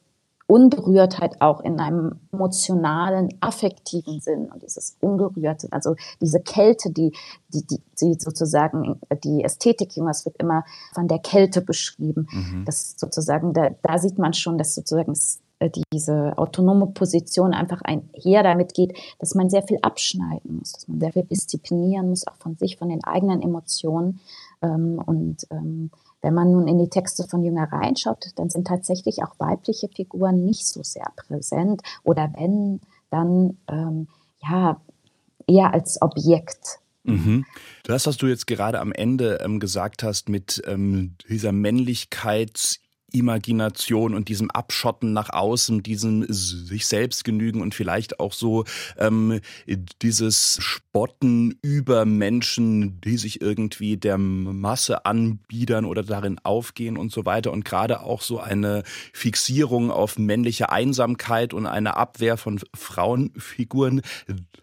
Unberührtheit 0.46 1.42
auch 1.42 1.62
in 1.62 1.80
einem 1.80 2.20
emotionalen, 2.32 3.30
affektiven 3.40 4.20
Sinn 4.20 4.52
und 4.52 4.62
dieses 4.62 4.98
Ungerührte, 5.00 5.68
also 5.72 5.96
diese 6.22 6.42
Kälte, 6.42 6.92
die, 6.92 7.12
die, 7.54 7.66
die, 7.66 7.82
die 8.00 8.14
sozusagen, 8.20 9.00
die 9.24 9.44
Ästhetik 9.44 9.96
Jüngers 9.96 10.26
wird 10.26 10.38
immer 10.38 10.66
von 10.94 11.08
der 11.08 11.20
Kälte 11.20 11.62
beschrieben. 11.62 12.28
Mhm. 12.32 12.66
Das 12.66 12.96
sozusagen, 12.98 13.54
da, 13.54 13.70
da 13.82 13.98
sieht 13.98 14.20
man 14.20 14.34
schon, 14.34 14.58
dass 14.58 14.76
sozusagen 14.76 15.16
äh, 15.60 15.70
diese 15.94 16.38
autonome 16.38 16.88
Position 16.88 17.54
einfach 17.54 17.82
einher 17.82 18.44
damit 18.44 18.74
geht, 18.74 18.98
dass 19.20 19.36
man 19.36 19.50
sehr 19.50 19.64
viel 19.64 19.80
abschneiden 19.82 20.58
muss, 20.58 20.74
dass 20.74 20.88
man 20.88 21.00
sehr 21.00 21.14
viel 21.14 21.24
disziplinieren 21.24 22.10
muss, 22.10 22.28
auch 22.28 22.36
von 22.36 22.58
sich, 22.58 22.78
von 22.78 22.90
den 22.90 23.04
eigenen 23.04 23.42
Emotionen 23.42 24.20
ähm, 24.62 25.02
und 25.04 25.48
ähm, 25.52 25.90
wenn 26.24 26.34
man 26.34 26.52
nun 26.52 26.68
in 26.68 26.80
die 26.80 26.90
Texte 26.90 27.26
von 27.26 27.44
Jünger 27.44 27.72
reinschaut, 27.72 28.32
dann 28.38 28.50
sind 28.50 28.66
tatsächlich 28.66 29.22
auch 29.24 29.38
weibliche 29.40 29.90
Figuren 29.90 30.44
nicht 30.44 30.66
so 30.66 30.82
sehr 30.82 31.12
präsent 31.16 31.82
oder 32.04 32.32
wenn, 32.36 32.80
dann 33.12 33.58
ähm, 33.68 34.08
ja 34.42 34.82
eher 35.46 35.74
als 35.74 36.02
Objekt. 36.02 36.80
Mhm. 37.04 37.46
Das, 37.84 38.08
was 38.08 38.16
du 38.16 38.28
jetzt 38.28 38.48
gerade 38.48 38.80
am 38.80 38.94
Ende 38.94 39.40
ähm, 39.44 39.60
gesagt 39.60 40.04
hast 40.04 40.30
mit 40.30 40.64
ähm, 40.66 41.16
dieser 41.28 41.52
Männlichkeits 41.52 42.80
Imagination 43.14 44.14
und 44.14 44.28
diesem 44.28 44.52
Abschotten 44.52 45.14
nach 45.14 45.30
außen, 45.30 45.84
diesem 45.84 46.26
sich 46.28 46.88
selbst 46.88 47.24
genügen 47.24 47.62
und 47.62 47.76
vielleicht 47.76 48.20
auch 48.20 48.34
so 48.34 48.66
ähm, 48.98 49.40
dieses 50.02 50.58
Spotten 50.60 51.58
über 51.62 52.06
Menschen, 52.06 53.00
die 53.02 53.18
sich 53.18 53.42
irgendwie 53.42 53.98
der 53.98 54.18
Masse 54.18 55.06
anbiedern 55.06 55.86
oder 55.86 56.04
darin 56.04 56.40
aufgehen 56.44 56.98
und 56.98 57.12
so 57.12 57.26
weiter 57.26 57.52
und 57.52 57.66
gerade 57.66 58.02
auch 58.02 58.22
so 58.22 58.40
eine 58.40 58.84
Fixierung 59.14 59.92
auf 59.92 60.18
männliche 60.18 60.72
Einsamkeit 60.72 61.54
und 61.54 61.68
eine 61.68 61.96
Abwehr 61.98 62.38
von 62.38 62.60
Frauenfiguren. 62.76 64.02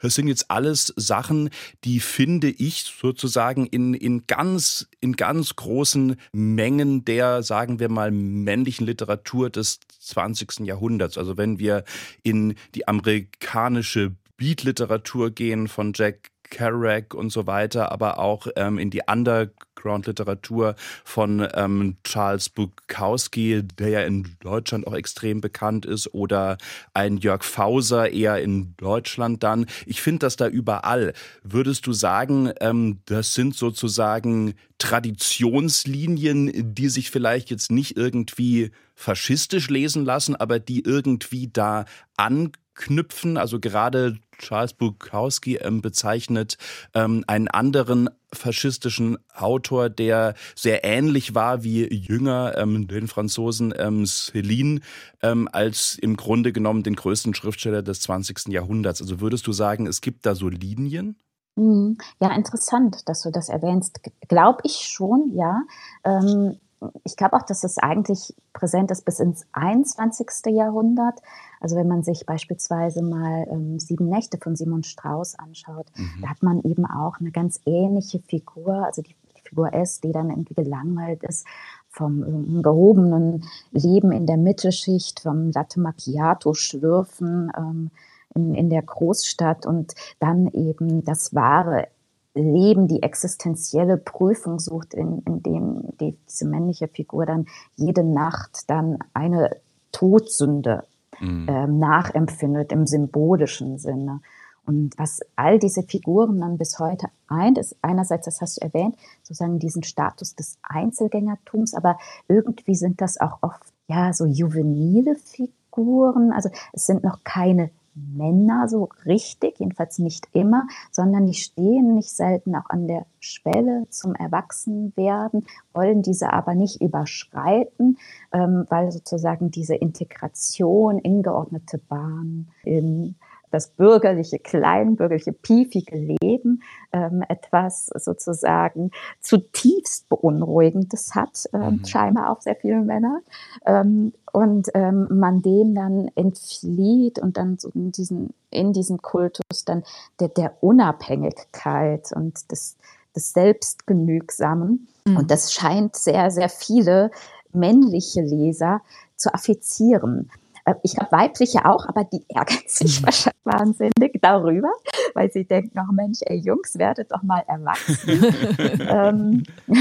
Das 0.00 0.14
sind 0.14 0.28
jetzt 0.28 0.50
alles 0.50 0.92
Sachen, 0.96 1.50
die 1.84 2.00
finde 2.00 2.48
ich 2.48 2.92
sozusagen 3.00 3.66
in, 3.66 3.94
in 3.94 4.26
ganz, 4.26 4.88
in 5.00 5.14
ganz 5.14 5.56
großen 5.56 6.16
Mengen 6.32 7.04
der, 7.04 7.42
sagen 7.42 7.78
wir 7.78 7.88
mal, 7.88 8.10
männlichen 8.44 8.86
Literatur 8.86 9.50
des 9.50 9.80
20. 10.00 10.60
Jahrhunderts. 10.60 11.18
Also 11.18 11.36
wenn 11.36 11.58
wir 11.58 11.84
in 12.22 12.54
die 12.74 12.88
amerikanische 12.88 14.14
Beat-Literatur 14.36 15.30
gehen 15.30 15.68
von 15.68 15.92
Jack 15.94 16.30
Kerouac 16.50 17.14
und 17.14 17.30
so 17.30 17.46
weiter, 17.46 17.90
aber 17.92 18.18
auch 18.18 18.46
ähm, 18.56 18.78
in 18.78 18.90
die 18.90 19.02
Underground-Literatur 19.06 20.74
von 21.04 21.48
ähm, 21.54 21.96
Charles 22.04 22.48
Bukowski, 22.48 23.62
der 23.62 23.88
ja 23.88 24.00
in 24.02 24.36
Deutschland 24.40 24.86
auch 24.86 24.94
extrem 24.94 25.40
bekannt 25.40 25.86
ist, 25.86 26.12
oder 26.12 26.58
ein 26.92 27.16
Jörg 27.16 27.44
Fauser 27.44 28.10
eher 28.10 28.42
in 28.42 28.74
Deutschland 28.76 29.42
dann. 29.42 29.66
Ich 29.86 30.02
finde 30.02 30.20
das 30.26 30.36
da 30.36 30.48
überall. 30.48 31.14
Würdest 31.42 31.86
du 31.86 31.92
sagen, 31.92 32.52
ähm, 32.60 33.00
das 33.06 33.34
sind 33.34 33.54
sozusagen 33.54 34.54
Traditionslinien, 34.78 36.74
die 36.74 36.88
sich 36.88 37.10
vielleicht 37.10 37.50
jetzt 37.50 37.70
nicht 37.70 37.96
irgendwie 37.96 38.70
faschistisch 38.94 39.68
lesen 39.68 40.04
lassen, 40.04 40.36
aber 40.36 40.58
die 40.58 40.82
irgendwie 40.84 41.48
da 41.48 41.84
anknüpfen? 42.16 43.36
Also 43.36 43.60
gerade 43.60 44.18
Charles 44.40 44.72
Bukowski 44.72 45.56
ähm, 45.56 45.80
bezeichnet 45.80 46.56
ähm, 46.94 47.24
einen 47.26 47.48
anderen 47.48 48.10
faschistischen 48.32 49.18
Autor, 49.34 49.88
der 49.88 50.34
sehr 50.54 50.84
ähnlich 50.84 51.34
war 51.34 51.64
wie 51.64 51.92
Jünger, 51.92 52.56
ähm, 52.56 52.86
den 52.86 53.08
Franzosen 53.08 53.74
ähm, 53.76 54.04
Céline, 54.04 54.80
ähm, 55.22 55.48
als 55.52 55.96
im 55.96 56.16
Grunde 56.16 56.52
genommen 56.52 56.82
den 56.82 56.96
größten 56.96 57.34
Schriftsteller 57.34 57.82
des 57.82 58.00
20. 58.00 58.48
Jahrhunderts. 58.48 59.00
Also 59.02 59.20
würdest 59.20 59.46
du 59.46 59.52
sagen, 59.52 59.86
es 59.86 60.00
gibt 60.00 60.26
da 60.26 60.34
so 60.34 60.48
Linien? 60.48 61.16
Mhm. 61.56 61.98
Ja, 62.20 62.34
interessant, 62.34 63.08
dass 63.08 63.22
du 63.22 63.30
das 63.30 63.48
erwähnst. 63.48 64.00
Glaube 64.28 64.60
ich 64.64 64.88
schon, 64.88 65.32
ja. 65.34 65.62
Ähm, 66.04 66.58
ich 67.04 67.16
glaube 67.16 67.36
auch, 67.36 67.42
dass 67.42 67.64
es 67.64 67.78
eigentlich 67.78 68.34
präsent 68.52 68.90
ist 68.90 69.04
bis 69.04 69.20
ins 69.20 69.46
21. 69.52 70.54
Jahrhundert. 70.54 71.20
Also 71.60 71.76
wenn 71.76 71.88
man 71.88 72.02
sich 72.02 72.24
beispielsweise 72.24 73.02
mal 73.02 73.46
ähm, 73.50 73.78
Sieben 73.78 74.08
Nächte 74.08 74.38
von 74.38 74.56
Simon 74.56 74.82
Strauß 74.82 75.38
anschaut, 75.38 75.86
mhm. 75.96 76.22
da 76.22 76.28
hat 76.28 76.42
man 76.42 76.60
eben 76.62 76.86
auch 76.86 77.20
eine 77.20 77.30
ganz 77.30 77.60
ähnliche 77.66 78.20
Figur, 78.20 78.86
also 78.86 79.02
die, 79.02 79.14
die 79.36 79.42
Figur 79.48 79.72
S, 79.74 80.00
die 80.00 80.12
dann 80.12 80.30
irgendwie 80.30 80.54
gelangweilt 80.54 81.22
ist 81.24 81.46
vom 81.88 82.22
ähm, 82.22 82.62
gehobenen 82.62 83.44
Leben 83.72 84.12
in 84.12 84.26
der 84.26 84.36
Mittelschicht, 84.36 85.20
vom 85.20 85.50
Latte 85.50 85.80
Macchiato 85.80 86.54
schlürfen 86.54 87.52
ähm, 87.56 87.90
in, 88.34 88.54
in 88.54 88.70
der 88.70 88.82
Großstadt 88.82 89.66
und 89.66 89.94
dann 90.18 90.46
eben 90.52 91.04
das 91.04 91.34
wahre 91.34 91.88
Leben, 92.34 92.86
die 92.86 93.02
existenzielle 93.02 93.96
Prüfung 93.96 94.58
sucht, 94.58 94.94
in, 94.94 95.20
in 95.26 95.42
dem 95.42 95.82
die, 96.00 96.16
diese 96.28 96.46
männliche 96.46 96.88
Figur 96.88 97.26
dann 97.26 97.46
jede 97.76 98.04
Nacht 98.04 98.68
dann 98.68 98.98
eine 99.14 99.56
Todsünde 99.92 100.84
mhm. 101.18 101.48
äh, 101.48 101.66
nachempfindet 101.66 102.72
im 102.72 102.86
symbolischen 102.86 103.78
Sinne. 103.78 104.20
Und 104.66 104.96
was 104.98 105.20
all 105.34 105.58
diese 105.58 105.82
Figuren 105.82 106.40
dann 106.40 106.58
bis 106.58 106.78
heute 106.78 107.08
eint, 107.26 107.58
ist 107.58 107.76
einerseits, 107.82 108.26
das 108.26 108.40
hast 108.40 108.58
du 108.58 108.62
erwähnt, 108.62 108.94
sozusagen 109.22 109.58
diesen 109.58 109.82
Status 109.82 110.36
des 110.36 110.58
Einzelgängertums, 110.62 111.74
aber 111.74 111.98
irgendwie 112.28 112.74
sind 112.76 113.00
das 113.00 113.20
auch 113.20 113.38
oft 113.40 113.72
ja 113.88 114.12
so 114.12 114.26
juvenile 114.26 115.16
Figuren. 115.16 116.30
Also 116.32 116.50
es 116.72 116.86
sind 116.86 117.02
noch 117.02 117.24
keine 117.24 117.70
Männer 118.12 118.68
so 118.68 118.88
richtig, 119.04 119.58
jedenfalls 119.60 119.98
nicht 119.98 120.28
immer, 120.32 120.66
sondern 120.90 121.26
die 121.26 121.34
stehen 121.34 121.94
nicht 121.94 122.10
selten 122.10 122.54
auch 122.56 122.68
an 122.68 122.88
der 122.88 123.06
Schwelle 123.18 123.86
zum 123.90 124.14
Erwachsenwerden, 124.14 125.46
wollen 125.72 126.02
diese 126.02 126.32
aber 126.32 126.54
nicht 126.54 126.80
überschreiten, 126.80 127.98
ähm, 128.32 128.66
weil 128.68 128.90
sozusagen 128.92 129.50
diese 129.50 129.74
Integration 129.74 130.98
in 130.98 131.22
geordnete 131.22 131.78
Bahnen, 131.78 132.48
in 132.64 133.16
das 133.50 133.68
bürgerliche, 133.70 134.38
kleinbürgerliche, 134.38 135.32
piefige 135.32 135.96
Leben 135.96 136.62
ähm, 136.92 137.22
etwas 137.28 137.86
sozusagen 137.86 138.90
zutiefst 139.20 140.08
Beunruhigendes 140.08 141.14
hat, 141.14 141.48
ähm, 141.52 141.60
mhm. 141.60 141.84
scheinbar 141.84 142.30
auch 142.30 142.40
sehr 142.40 142.56
viele 142.56 142.80
Männer. 142.82 143.20
Ähm, 143.64 144.12
und 144.32 144.68
ähm, 144.74 145.08
man 145.10 145.42
dem 145.42 145.74
dann 145.74 146.10
entflieht 146.14 147.18
und 147.18 147.36
dann 147.36 147.58
so 147.58 147.70
in 147.74 147.92
diesen, 147.92 148.32
in 148.50 148.72
diesen 148.72 149.02
Kultus 149.02 149.64
dann 149.64 149.82
der, 150.20 150.28
der 150.28 150.54
Unabhängigkeit 150.60 152.12
und 152.14 152.50
des, 152.52 152.76
des 153.14 153.32
Selbstgenügsamen. 153.32 154.88
Mhm. 155.04 155.16
Und 155.16 155.30
das 155.30 155.52
scheint 155.52 155.96
sehr, 155.96 156.30
sehr 156.30 156.48
viele 156.48 157.10
männliche 157.52 158.22
Leser 158.22 158.82
zu 159.16 159.34
affizieren. 159.34 160.30
Äh, 160.64 160.74
ich 160.82 160.94
glaube, 160.94 161.12
weibliche 161.12 161.64
auch, 161.64 161.86
aber 161.86 162.04
die 162.04 162.24
ärgern 162.28 162.58
sich 162.66 163.00
mhm. 163.00 163.06
wahrscheinlich 163.06 163.44
wahnsinnig 163.44 164.18
darüber, 164.20 164.70
weil 165.14 165.30
sie 165.30 165.44
denken, 165.44 165.78
ach 165.78 165.92
Mensch, 165.92 166.20
ey 166.22 166.38
Jungs, 166.38 166.78
werdet 166.78 167.12
doch 167.12 167.22
mal 167.22 167.42
erwachsen. 167.46 168.34
ähm, 168.88 169.42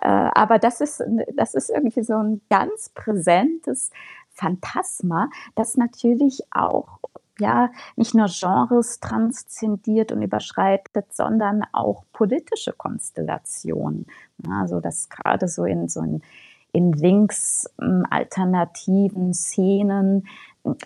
äh, 0.00 0.30
aber 0.34 0.58
das 0.58 0.80
ist, 0.80 1.02
das 1.36 1.54
ist 1.54 1.70
irgendwie 1.70 2.02
so 2.02 2.14
ein 2.14 2.40
ganz 2.48 2.90
präsentes, 2.94 3.90
Phantasma, 4.34 5.28
das 5.54 5.76
natürlich 5.76 6.40
auch 6.52 6.98
ja 7.38 7.70
nicht 7.96 8.14
nur 8.14 8.28
Genres 8.28 9.00
transzendiert 9.00 10.12
und 10.12 10.22
überschreitet, 10.22 11.12
sondern 11.12 11.64
auch 11.72 12.04
politische 12.12 12.72
Konstellationen. 12.72 14.06
Also 14.50 14.80
dass 14.80 15.08
gerade 15.08 15.48
so 15.48 15.64
in 15.64 15.88
so 15.88 16.00
in, 16.00 16.22
in 16.72 16.92
links 16.92 17.68
alternativen 18.10 19.34
Szenen 19.34 20.26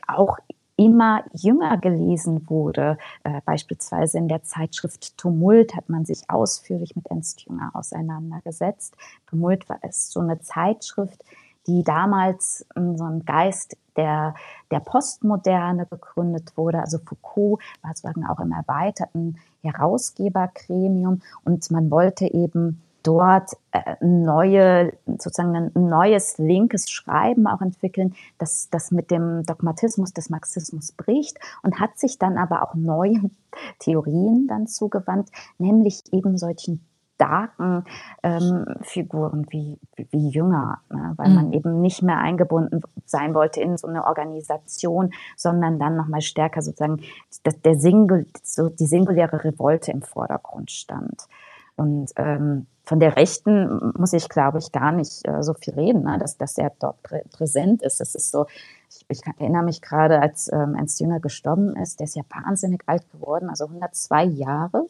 auch 0.07 0.39
immer 0.77 1.25
jünger 1.33 1.79
gelesen 1.79 2.49
wurde. 2.49 2.99
Äh, 3.25 3.41
beispielsweise 3.45 4.19
in 4.19 4.29
der 4.29 4.43
Zeitschrift 4.43 5.17
Tumult 5.17 5.75
hat 5.75 5.89
man 5.89 6.05
sich 6.05 6.29
ausführlich 6.29 6.95
mit 6.97 7.07
Ernst 7.07 7.47
Jünger 7.47 7.71
auseinandergesetzt. 7.73 8.97
Tumult 9.27 9.69
war 9.69 9.79
es 9.83 10.11
so 10.11 10.21
eine 10.21 10.41
Zeitschrift, 10.41 11.25
die 11.67 11.83
damals 11.83 12.67
in 12.77 12.97
so 12.97 13.05
einem 13.05 13.25
Geist 13.25 13.77
der, 13.97 14.35
der 14.71 14.81
Postmoderne 14.81 15.87
gegründet 15.87 16.57
wurde. 16.57 16.81
Also 16.81 16.99
Foucault 16.99 17.61
war 17.83 17.91
sozusagen 17.91 18.27
auch 18.27 18.41
im 18.41 18.53
erweiterten 18.53 19.39
Herausgebergremium 19.63 21.23
und 21.45 21.71
man 21.71 21.91
wollte 21.91 22.27
eben 22.27 22.83
dort 23.07 23.53
äh, 23.73 23.97
neue, 24.01 24.93
sozusagen 25.07 25.55
ein 25.55 25.71
neues 25.75 26.39
linkes 26.39 26.91
Schreiben 26.91 27.47
auch 27.47 27.61
entwickeln, 27.61 28.15
das, 28.39 28.69
das 28.71 28.91
mit 28.91 29.11
dem 29.11 29.45
Dogmatismus 29.45 30.13
des 30.13 30.31
Marxismus 30.31 30.93
bricht 30.93 31.39
und 31.63 31.79
hat 31.81 31.99
sich 31.99 32.19
dann 32.19 32.39
aber 32.39 32.63
auch 32.63 32.75
neuen 32.75 33.37
Theorien 33.79 34.47
dann 34.49 34.67
zugewandt, 34.67 35.31
nämlich 35.59 36.03
eben 36.13 36.37
solchen 36.37 36.85
starken 37.17 37.85
ähm, 38.23 38.67
Figuren 38.83 39.47
wie, 39.49 39.79
wie, 39.97 40.07
wie 40.11 40.29
Jünger, 40.29 40.81
ne? 40.91 41.15
weil 41.17 41.31
mhm. 41.31 41.35
man 41.35 41.53
eben 41.55 41.81
nicht 41.81 42.03
mehr 42.03 42.19
eingebunden 42.19 42.83
sein 43.07 43.35
wollte 43.35 43.61
in 43.63 43.79
so 43.79 43.89
eine 43.89 44.05
Organisation, 44.05 45.13
sondern 45.35 45.79
dann 45.79 45.97
nochmal 45.97 46.21
stärker 46.21 46.61
sozusagen 46.61 47.01
dass 47.43 47.61
der 47.63 47.79
Singul, 47.79 48.27
so 48.43 48.69
die 48.69 48.87
singuläre 48.87 49.45
Revolte 49.45 49.93
im 49.93 50.03
Vordergrund 50.03 50.71
stand. 50.71 51.27
Und 51.77 52.13
ähm, 52.17 52.67
von 52.85 53.01
der 53.01 53.17
Rechten 53.17 53.93
muss 53.97 54.13
ich, 54.13 54.29
glaube 54.29 54.59
ich, 54.59 54.73
gar 54.73 54.93
nicht 54.93 55.27
äh, 55.27 55.43
so 55.43 55.55
viel 55.55 55.75
reden, 55.75 56.05
ne? 56.05 56.19
dass, 56.19 56.39
dass 56.39 56.57
er 56.57 56.73
dort 56.79 57.03
prä 57.03 57.23
präsent 57.31 57.83
ist. 57.83 58.01
Das 58.01 58.15
ist 58.15 58.31
so, 58.31 58.47
ich, 58.89 59.05
ich 59.09 59.21
erinnere 59.27 59.65
mich 59.65 59.83
gerade, 59.83 60.21
als 60.21 60.51
ähm, 60.53 60.75
Ernst 60.77 61.01
Jünger 61.01 61.21
gestorben 61.21 61.77
ist, 61.77 61.99
der 62.01 62.05
ist 62.05 62.17
ja 62.17 62.23
wahnsinnig 62.31 62.83
alt 62.87 63.11
geworden, 63.11 63.51
also 63.51 63.67
102 63.67 64.25
Jahre. 64.25 64.89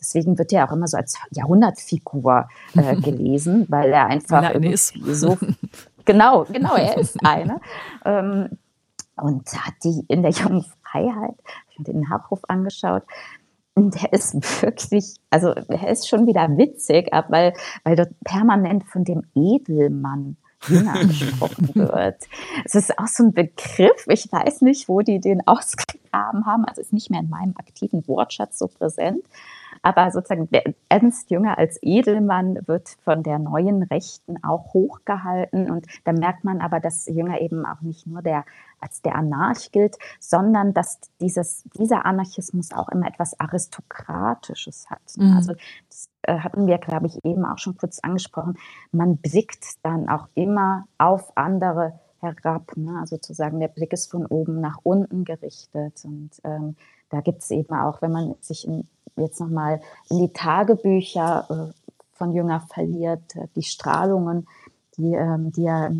Deswegen 0.00 0.38
wird 0.38 0.52
er 0.52 0.68
auch 0.68 0.72
immer 0.72 0.88
so 0.88 0.96
als 0.96 1.18
Jahrhundertfigur 1.30 2.48
äh, 2.76 2.96
gelesen, 3.00 3.66
weil 3.68 3.92
er 3.92 4.06
einfach 4.06 4.50
irgendwie 4.50 4.72
ist. 4.72 4.94
so 5.04 5.36
genau, 6.04 6.44
genau, 6.44 6.74
er 6.76 6.96
ist 6.96 7.16
eine. 7.24 7.60
ähm, 8.04 8.58
und 9.16 9.46
hat 9.54 9.74
die 9.84 10.04
in 10.08 10.22
der 10.22 10.32
jungen 10.32 10.64
Freiheit, 10.82 11.34
ich 11.70 11.78
habe 11.78 11.92
den 11.92 12.00
Nachruf 12.00 12.40
angeschaut, 12.48 13.04
und 13.74 14.00
der 14.00 14.12
ist 14.12 14.34
wirklich, 14.62 15.16
also 15.30 15.48
er 15.48 15.88
ist 15.88 16.08
schon 16.08 16.26
wieder 16.26 16.48
witzig, 16.56 17.10
weil, 17.28 17.54
weil 17.82 17.96
dort 17.96 18.10
permanent 18.24 18.84
von 18.84 19.04
dem 19.04 19.22
Edelmann 19.34 20.36
Jünger 20.68 21.04
gesprochen 21.04 21.70
wird. 21.74 22.24
Es 22.64 22.74
ist 22.74 22.98
auch 22.98 23.06
so 23.06 23.24
ein 23.24 23.32
Begriff, 23.32 24.06
ich 24.08 24.30
weiß 24.30 24.62
nicht, 24.62 24.88
wo 24.88 25.00
die 25.00 25.20
den 25.20 25.46
ausgegraben 25.46 26.46
haben, 26.46 26.64
also 26.64 26.80
ist 26.80 26.92
nicht 26.92 27.10
mehr 27.10 27.20
in 27.20 27.28
meinem 27.28 27.54
aktiven 27.56 28.06
Wortschatz 28.08 28.58
so 28.58 28.68
präsent. 28.68 29.24
Aber 29.84 30.10
sozusagen 30.10 30.48
Ernst 30.88 31.30
Jünger 31.30 31.58
als 31.58 31.78
Edelmann 31.82 32.58
wird 32.66 32.96
von 33.04 33.22
der 33.22 33.38
neuen 33.38 33.82
Rechten 33.82 34.42
auch 34.42 34.72
hochgehalten. 34.72 35.70
Und 35.70 35.86
da 36.04 36.14
merkt 36.14 36.42
man 36.42 36.62
aber, 36.62 36.80
dass 36.80 37.04
Jünger 37.06 37.38
eben 37.42 37.66
auch 37.66 37.82
nicht 37.82 38.06
nur 38.06 38.22
der, 38.22 38.46
als 38.80 39.02
der 39.02 39.14
Anarch 39.14 39.72
gilt, 39.72 39.98
sondern 40.18 40.72
dass 40.72 41.00
dieses, 41.20 41.64
dieser 41.78 42.06
Anarchismus 42.06 42.72
auch 42.72 42.88
immer 42.88 43.06
etwas 43.06 43.38
Aristokratisches 43.38 44.88
hat. 44.88 45.02
Mhm. 45.18 45.36
Also 45.36 45.52
das 45.90 46.08
äh, 46.22 46.38
hatten 46.38 46.66
wir, 46.66 46.78
glaube 46.78 47.08
ich, 47.08 47.22
eben 47.22 47.44
auch 47.44 47.58
schon 47.58 47.76
kurz 47.76 47.98
angesprochen. 47.98 48.56
Man 48.90 49.18
blickt 49.18 49.84
dann 49.84 50.08
auch 50.08 50.28
immer 50.34 50.86
auf 50.96 51.36
andere 51.36 52.00
herab. 52.20 52.74
Ne? 52.76 52.96
Also 53.00 53.16
sozusagen 53.16 53.60
der 53.60 53.68
Blick 53.68 53.92
ist 53.92 54.10
von 54.10 54.24
oben 54.24 54.62
nach 54.62 54.78
unten 54.82 55.24
gerichtet. 55.24 56.02
Und 56.04 56.30
ähm, 56.42 56.76
da 57.10 57.20
gibt 57.20 57.42
es 57.42 57.50
eben 57.50 57.74
auch, 57.74 58.00
wenn 58.00 58.12
man 58.12 58.34
sich 58.40 58.66
in, 58.66 58.88
jetzt 59.16 59.40
nochmal 59.40 59.80
in 60.10 60.18
die 60.18 60.32
Tagebücher 60.32 61.72
äh, 61.72 61.94
von 62.12 62.32
Jünger 62.32 62.60
verliert, 62.60 63.36
äh, 63.36 63.48
die 63.56 63.62
Strahlungen, 63.62 64.46
die, 64.96 65.14
ähm, 65.14 65.52
die 65.52 65.64
er 65.64 65.92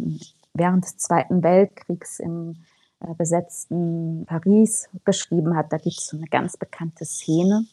während 0.54 0.84
des 0.84 0.96
Zweiten 0.98 1.42
Weltkriegs 1.42 2.20
im 2.20 2.56
äh, 3.00 3.14
besetzten 3.14 4.24
Paris 4.26 4.88
geschrieben 5.04 5.56
hat. 5.56 5.72
Da 5.72 5.78
gibt 5.78 5.98
es 5.98 6.06
so 6.06 6.16
eine 6.16 6.26
ganz 6.26 6.56
bekannte 6.56 7.04
Szene, 7.04 7.66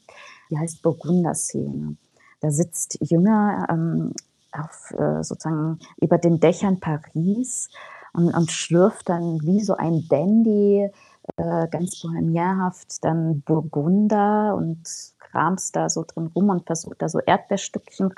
die 0.49 0.57
heißt 0.57 0.81
Burgunder-Szene. 0.81 1.95
Da 2.41 2.51
sitzt 2.51 2.97
Jünger 3.01 3.67
ähm, 3.69 4.13
auf, 4.51 4.91
äh, 4.97 5.23
sozusagen 5.23 5.79
über 6.01 6.17
den 6.17 6.39
Dächern 6.39 6.79
Paris 6.79 7.69
und, 8.13 8.33
und 8.33 8.51
schlürft 8.51 9.09
dann 9.09 9.39
wie 9.43 9.61
so 9.61 9.75
ein 9.75 10.07
Dandy 10.09 10.89
äh, 11.37 11.67
ganz 11.69 12.01
bohemienhaft 12.01 13.03
dann 13.03 13.41
Burgunder 13.41 14.55
und 14.55 14.81
kramst 15.31 15.75
da 15.75 15.89
so 15.89 16.03
drin 16.05 16.31
rum 16.35 16.49
und 16.49 16.65
versucht 16.65 17.01
da 17.01 17.09
so 17.09 17.19
Erdbeerstückchen 17.19 18.13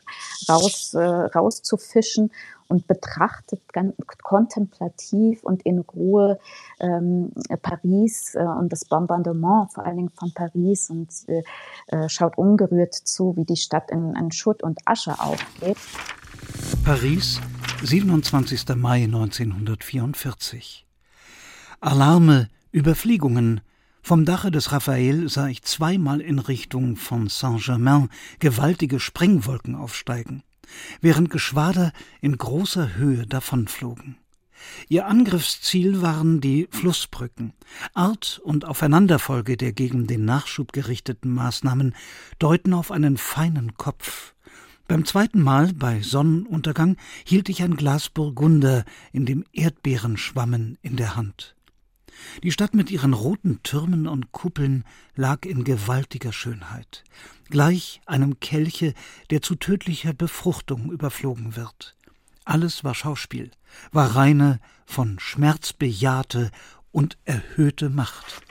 raus, 0.49 0.93
äh, 0.93 0.99
rauszufischen 0.99 2.31
und 2.67 2.87
betrachtet 2.87 3.61
ganz 3.71 3.93
kontemplativ 4.23 5.43
und 5.43 5.61
in 5.63 5.79
Ruhe 5.79 6.39
ähm, 6.79 7.31
Paris 7.61 8.35
äh, 8.35 8.43
und 8.43 8.71
das 8.71 8.85
Bombardement 8.85 9.71
vor 9.71 9.85
allen 9.85 9.97
Dingen 9.97 10.09
von 10.09 10.33
Paris 10.33 10.89
und 10.89 11.09
äh, 11.27 11.43
äh 11.87 12.09
schaut 12.09 12.37
ungerührt 12.37 12.93
zu, 12.93 13.35
wie 13.37 13.45
die 13.45 13.57
Stadt 13.57 13.91
in, 13.91 14.15
in 14.15 14.31
Schutt 14.31 14.63
und 14.63 14.79
Asche 14.85 15.19
aufgeht. 15.19 15.77
Paris, 16.83 17.39
27. 17.83 18.75
Mai 18.75 19.03
1944. 19.03 20.85
Alarme, 21.79 22.49
Überfliegungen. 22.71 23.61
Vom 24.05 24.25
Dache 24.25 24.51
des 24.51 24.73
Raphael 24.73 25.29
sah 25.29 25.47
ich 25.47 25.61
zweimal 25.63 26.19
in 26.19 26.39
Richtung 26.39 26.97
von 26.97 27.29
Saint-Germain 27.29 28.09
gewaltige 28.39 28.99
Sprengwolken 28.99 29.75
aufsteigen, 29.75 30.43
während 30.99 31.29
Geschwader 31.29 31.93
in 32.19 32.37
großer 32.37 32.95
Höhe 32.95 33.25
davonflogen. 33.25 34.17
Ihr 34.89 35.07
Angriffsziel 35.07 36.01
waren 36.01 36.41
die 36.41 36.67
Flussbrücken. 36.69 37.53
Art 37.93 38.41
und 38.43 38.65
Aufeinanderfolge 38.65 39.55
der 39.55 39.71
gegen 39.71 40.05
den 40.05 40.25
Nachschub 40.25 40.73
gerichteten 40.73 41.31
Maßnahmen 41.31 41.95
deuten 42.39 42.73
auf 42.73 42.91
einen 42.91 43.15
feinen 43.15 43.75
Kopf, 43.77 44.33
beim 44.85 45.05
zweiten 45.05 45.41
Mal 45.41 45.71
bei 45.73 46.01
Sonnenuntergang 46.01 46.97
hielt 47.23 47.47
ich 47.47 47.63
ein 47.63 47.77
Glas 47.77 48.09
Burgunder 48.09 48.83
in 49.13 49.25
dem 49.25 49.45
Erdbeeren 49.53 50.17
schwammen 50.17 50.77
in 50.81 50.97
der 50.97 51.15
Hand. 51.15 51.55
Die 52.43 52.51
Stadt 52.51 52.73
mit 52.73 52.91
ihren 52.91 53.13
roten 53.13 53.61
Türmen 53.63 54.07
und 54.07 54.31
Kuppeln 54.31 54.83
lag 55.15 55.45
in 55.45 55.63
gewaltiger 55.63 56.33
Schönheit, 56.33 57.03
gleich 57.49 58.01
einem 58.05 58.39
Kelche, 58.39 58.93
der 59.29 59.41
zu 59.41 59.55
tödlicher 59.55 60.13
Befruchtung 60.13 60.91
überflogen 60.91 61.55
wird. 61.55 61.95
Alles 62.45 62.83
war 62.83 62.93
Schauspiel, 62.93 63.51
war 63.91 64.15
reine, 64.15 64.59
von 64.85 65.17
Schmerz 65.19 65.73
bejahte 65.73 66.51
und 66.91 67.17
erhöhte 67.25 67.89
Macht. 67.89 68.41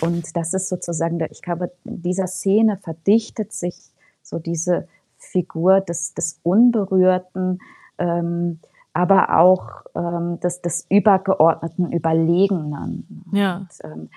Und 0.00 0.36
das 0.36 0.54
ist 0.54 0.68
sozusagen, 0.68 1.20
ich 1.30 1.42
glaube, 1.42 1.70
in 1.84 2.02
dieser 2.02 2.26
Szene 2.26 2.78
verdichtet 2.82 3.52
sich 3.52 3.74
so 4.22 4.38
diese 4.38 4.88
Figur 5.18 5.80
des, 5.80 6.14
des 6.14 6.40
Unberührten, 6.42 7.60
ähm, 7.98 8.60
aber 8.94 9.38
auch 9.38 9.82
ähm, 9.94 10.40
des, 10.40 10.62
des 10.62 10.86
übergeordneten 10.88 11.92
Überlegenen. 11.92 13.26
Ja. 13.32 13.56
Und, 13.56 13.68
ähm, 13.84 14.10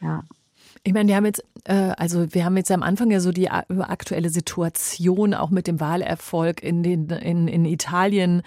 ja. 0.00 0.22
Ich 0.84 0.92
meine, 0.92 1.08
wir 1.08 1.16
haben 1.16 1.24
jetzt, 1.24 1.44
äh, 1.64 1.92
also 1.96 2.32
wir 2.32 2.44
haben 2.44 2.56
jetzt 2.56 2.70
am 2.70 2.82
Anfang 2.82 3.10
ja 3.10 3.20
so 3.20 3.32
die 3.32 3.50
aktuelle 3.50 4.30
Situation 4.30 5.34
auch 5.34 5.50
mit 5.50 5.66
dem 5.66 5.80
Wahlerfolg 5.80 6.62
in 6.62 6.82
den 6.82 7.08
in, 7.08 7.48
in 7.48 7.64
Italien 7.64 8.42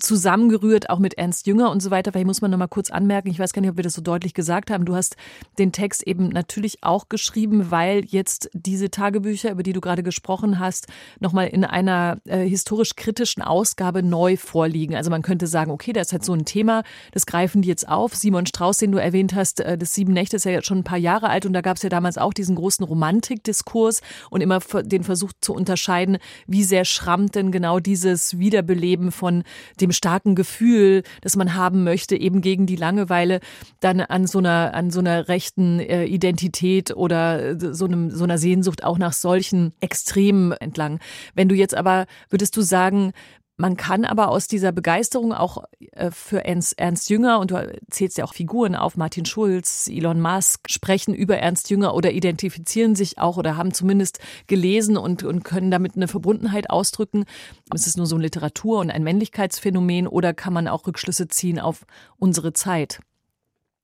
zusammengerührt, 0.00 0.90
auch 0.90 0.98
mit 0.98 1.14
Ernst 1.14 1.46
Jünger 1.46 1.70
und 1.70 1.80
so 1.80 1.90
weiter. 1.90 2.10
Vielleicht 2.10 2.26
muss 2.26 2.40
man 2.40 2.50
noch 2.50 2.58
mal 2.58 2.66
kurz 2.66 2.90
anmerken, 2.90 3.28
ich 3.28 3.38
weiß 3.38 3.52
gar 3.52 3.60
nicht, 3.60 3.70
ob 3.70 3.76
wir 3.76 3.84
das 3.84 3.94
so 3.94 4.02
deutlich 4.02 4.34
gesagt 4.34 4.70
haben. 4.70 4.84
Du 4.84 4.96
hast 4.96 5.16
den 5.58 5.70
Text 5.70 6.04
eben 6.06 6.28
natürlich 6.28 6.82
auch 6.82 7.08
geschrieben, 7.08 7.70
weil 7.70 8.04
jetzt 8.04 8.50
diese 8.52 8.90
Tagebücher, 8.90 9.52
über 9.52 9.62
die 9.62 9.72
du 9.72 9.80
gerade 9.80 10.02
gesprochen 10.02 10.58
hast, 10.58 10.88
noch 11.20 11.32
mal 11.32 11.44
in 11.44 11.64
einer 11.64 12.18
äh, 12.24 12.44
historisch 12.44 12.96
kritischen 12.96 13.42
Ausgabe 13.42 14.02
neu 14.02 14.36
vorliegen. 14.36 14.96
Also 14.96 15.10
man 15.10 15.22
könnte 15.22 15.46
sagen, 15.46 15.70
okay, 15.70 15.92
da 15.92 16.00
ist 16.00 16.12
halt 16.12 16.24
so 16.24 16.32
ein 16.32 16.44
Thema, 16.44 16.82
das 17.12 17.26
greifen 17.26 17.62
die 17.62 17.68
jetzt 17.68 17.88
auf. 17.88 18.16
Simon 18.16 18.46
Strauß, 18.46 18.78
den 18.78 18.90
du 18.90 18.98
erwähnt 18.98 19.36
hast, 19.36 19.60
äh, 19.60 19.78
das 19.78 19.94
Sieben 19.94 20.12
Nächte 20.12 20.36
ist 20.36 20.44
ja 20.44 20.50
jetzt 20.50 20.66
schon 20.66 20.78
ein 20.78 20.84
paar 20.84 20.98
Jahre 20.98 21.28
alt 21.28 21.46
und 21.46 21.52
da 21.52 21.60
gab 21.60 21.76
es 21.76 21.84
ja 21.84 21.88
damals 21.88 22.18
auch 22.18 22.32
diesen 22.32 22.56
großen 22.56 22.84
Romantikdiskurs 22.84 24.02
und 24.30 24.40
immer 24.40 24.58
den 24.82 25.04
Versuch 25.04 25.32
zu 25.40 25.54
unterscheiden, 25.54 26.18
wie 26.48 26.64
sehr 26.64 26.84
schrammt 26.84 27.36
denn 27.36 27.52
genau 27.52 27.78
dieses 27.78 28.38
Wiederbeleben 28.38 29.12
von 29.12 29.44
dem 29.80 29.92
starken 29.92 30.34
Gefühl, 30.34 31.02
das 31.20 31.36
man 31.36 31.54
haben 31.54 31.84
möchte, 31.84 32.16
eben 32.16 32.40
gegen 32.40 32.66
die 32.66 32.76
Langeweile, 32.76 33.40
dann 33.80 34.00
an 34.00 34.26
so 34.26 34.38
einer, 34.38 34.74
an 34.74 34.90
so 34.90 35.00
einer 35.00 35.28
rechten 35.28 35.80
äh, 35.80 36.04
Identität 36.04 36.94
oder 36.94 37.58
so, 37.58 37.86
einem, 37.86 38.10
so 38.10 38.24
einer 38.24 38.38
Sehnsucht 38.38 38.84
auch 38.84 38.98
nach 38.98 39.12
solchen 39.12 39.72
Extremen 39.80 40.52
entlang. 40.52 41.00
Wenn 41.34 41.48
du 41.48 41.54
jetzt 41.54 41.74
aber, 41.74 42.06
würdest 42.28 42.56
du 42.56 42.62
sagen, 42.62 43.12
man 43.60 43.76
kann 43.76 44.06
aber 44.06 44.28
aus 44.28 44.48
dieser 44.48 44.72
Begeisterung 44.72 45.34
auch 45.34 45.64
äh, 45.92 46.10
für 46.10 46.44
Ernst, 46.44 46.78
Ernst 46.78 47.10
Jünger, 47.10 47.38
und 47.40 47.50
du 47.50 47.78
zählst 47.90 48.16
ja 48.16 48.24
auch 48.24 48.32
Figuren 48.32 48.74
auf, 48.74 48.96
Martin 48.96 49.26
Schulz, 49.26 49.86
Elon 49.86 50.20
Musk, 50.20 50.62
sprechen 50.70 51.14
über 51.14 51.36
Ernst 51.36 51.68
Jünger 51.68 51.94
oder 51.94 52.12
identifizieren 52.12 52.94
sich 52.94 53.18
auch 53.18 53.36
oder 53.36 53.58
haben 53.58 53.74
zumindest 53.74 54.18
gelesen 54.46 54.96
und, 54.96 55.24
und 55.24 55.44
können 55.44 55.70
damit 55.70 55.94
eine 55.94 56.08
Verbundenheit 56.08 56.70
ausdrücken. 56.70 57.26
Ist 57.74 57.86
es 57.86 57.98
nur 57.98 58.06
so 58.06 58.16
ein 58.16 58.22
Literatur- 58.22 58.80
und 58.80 58.90
ein 58.90 59.04
Männlichkeitsphänomen 59.04 60.06
oder 60.06 60.32
kann 60.32 60.54
man 60.54 60.66
auch 60.66 60.86
Rückschlüsse 60.86 61.28
ziehen 61.28 61.60
auf 61.60 61.84
unsere 62.18 62.54
Zeit? 62.54 63.00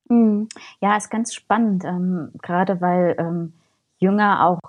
Hm. 0.09 0.49
Ja, 0.81 0.97
ist 0.97 1.11
ganz 1.11 1.35
spannend, 1.35 1.85
ähm, 1.85 2.31
gerade 2.41 2.81
weil 2.81 3.15
ähm, 3.19 3.53
Jünger 3.99 4.47
auch 4.47 4.61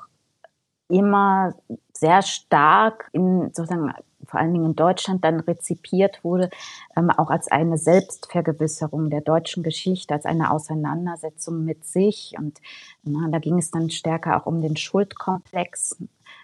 immer 0.90 1.54
sehr 1.94 2.22
stark 2.22 3.10
in 3.14 3.52
sozusagen 3.54 3.94
vor 4.28 4.40
allen 4.40 4.54
Dingen 4.54 4.66
in 4.66 4.76
Deutschland 4.76 5.24
dann 5.24 5.40
rezipiert 5.40 6.24
wurde, 6.24 6.50
ähm, 6.96 7.10
auch 7.10 7.30
als 7.30 7.50
eine 7.50 7.78
Selbstvergewisserung 7.78 9.10
der 9.10 9.22
deutschen 9.22 9.64
Geschichte, 9.64 10.14
als 10.14 10.26
eine 10.26 10.52
Auseinandersetzung 10.52 11.64
mit 11.64 11.86
sich. 11.86 12.36
Und 12.38 12.60
na, 13.04 13.28
da 13.30 13.40
ging 13.40 13.58
es 13.58 13.72
dann 13.72 13.90
stärker 13.90 14.40
auch 14.40 14.46
um 14.46 14.62
den 14.62 14.76
Schuldkomplex, 14.78 15.98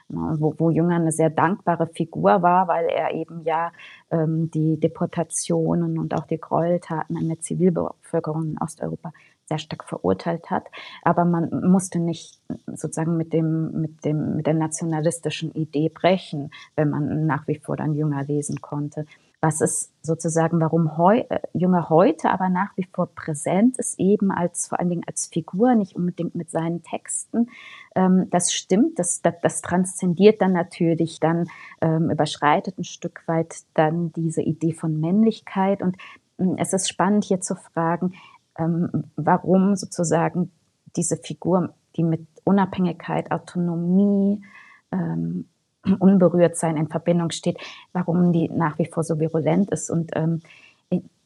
na, 0.10 0.36
wo, 0.40 0.56
wo 0.58 0.70
Jünger 0.70 0.96
eine 0.96 1.12
sehr 1.12 1.30
dankbare 1.30 1.88
Figur 1.88 2.42
war, 2.42 2.68
weil 2.68 2.86
er 2.86 3.14
eben 3.14 3.44
ja 3.44 3.72
ähm, 4.12 4.50
die 4.52 4.80
Deportationen 4.80 5.98
und 5.98 6.14
auch 6.14 6.26
die 6.26 6.40
Gräueltaten 6.40 7.18
an 7.18 7.28
der 7.28 7.40
Zivilbevölkerung 7.40 8.52
in 8.52 8.58
Osteuropa 8.60 9.12
sehr 9.54 9.60
stark 9.60 9.84
verurteilt 9.84 10.50
hat. 10.50 10.66
Aber 11.04 11.26
man 11.26 11.50
musste 11.70 12.00
nicht 12.00 12.40
sozusagen 12.68 13.18
mit 13.18 13.34
dem, 13.34 13.72
mit 13.82 14.04
dem, 14.04 14.38
mit 14.38 14.48
der 14.48 14.56
nationalistischen 14.56 15.54
Idee 15.54 15.90
brechen, 15.90 16.52
wenn 16.76 16.90
man 16.90 17.26
nach 17.26 17.48
wie 17.48 17.60
vor 17.60 17.78
dann 17.78 17.94
Jünger 17.94 18.24
lesen 18.24 18.62
konnte. 18.62 19.06
Was 19.42 19.60
ist 19.60 19.92
sozusagen, 20.02 20.62
warum 20.62 20.98
heu, 20.98 21.18
äh, 21.18 21.40
Jünger 21.54 21.90
heute 21.90 22.30
aber 22.30 22.48
nach 22.48 22.76
wie 22.78 22.88
vor 22.94 23.08
präsent 23.08 23.78
ist, 23.78 24.00
eben 24.00 24.32
als, 24.32 24.68
vor 24.68 24.80
allen 24.80 24.90
Dingen 24.90 25.04
als 25.06 25.28
Figur, 25.28 25.76
nicht 25.76 25.98
unbedingt 25.98 26.34
mit 26.34 26.50
seinen 26.50 26.82
Texten. 26.82 27.50
Ähm, 27.94 28.30
das 28.32 28.54
stimmt, 28.54 28.98
das, 29.00 29.22
das, 29.22 29.34
das 29.42 29.62
transzendiert 29.62 30.42
dann 30.42 30.54
natürlich, 30.54 31.20
dann 31.20 31.48
ähm, 31.82 32.10
überschreitet 32.10 32.78
ein 32.80 32.86
Stück 32.86 33.24
weit 33.28 33.64
dann 33.74 34.14
diese 34.14 34.42
Idee 34.42 34.72
von 34.72 35.00
Männlichkeit 35.02 35.82
und 35.82 35.98
hm, 36.38 36.56
es 36.58 36.74
ist 36.74 36.90
spannend 36.90 37.26
hier 37.26 37.42
zu 37.42 37.56
fragen, 37.56 38.14
ähm, 38.58 39.06
warum 39.16 39.76
sozusagen 39.76 40.52
diese 40.96 41.18
Figur, 41.18 41.74
die 41.96 42.04
mit 42.04 42.28
Unabhängigkeit, 42.44 43.32
Autonomie, 43.32 44.44
ähm, 44.92 45.46
Unberührtsein 46.00 46.78
in 46.78 46.88
Verbindung 46.88 47.32
steht, 47.32 47.58
warum 47.92 48.32
die 48.32 48.50
nach 48.50 48.80
wie 48.80 48.86
vor 48.86 49.04
so 49.04 49.20
virulent 49.20 49.70
ist. 49.72 49.90
Und 49.90 50.12
ähm, 50.16 50.42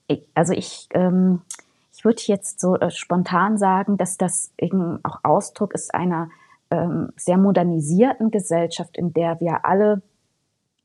ich, 0.07 0.27
also 0.33 0.53
ich, 0.53 0.87
ähm, 0.91 1.41
ich 1.93 2.05
würde 2.05 2.21
jetzt 2.25 2.59
so 2.59 2.75
äh, 2.77 2.91
spontan 2.91 3.57
sagen, 3.57 3.97
dass 3.97 4.17
das 4.17 4.51
eben 4.57 5.03
auch 5.03 5.19
Ausdruck 5.23 5.73
ist 5.73 5.93
einer 5.93 6.29
ähm, 6.71 7.09
sehr 7.15 7.37
modernisierten 7.37 8.31
Gesellschaft, 8.31 8.97
in 8.97 9.13
der 9.13 9.39
wir 9.39 9.65
alle 9.65 10.01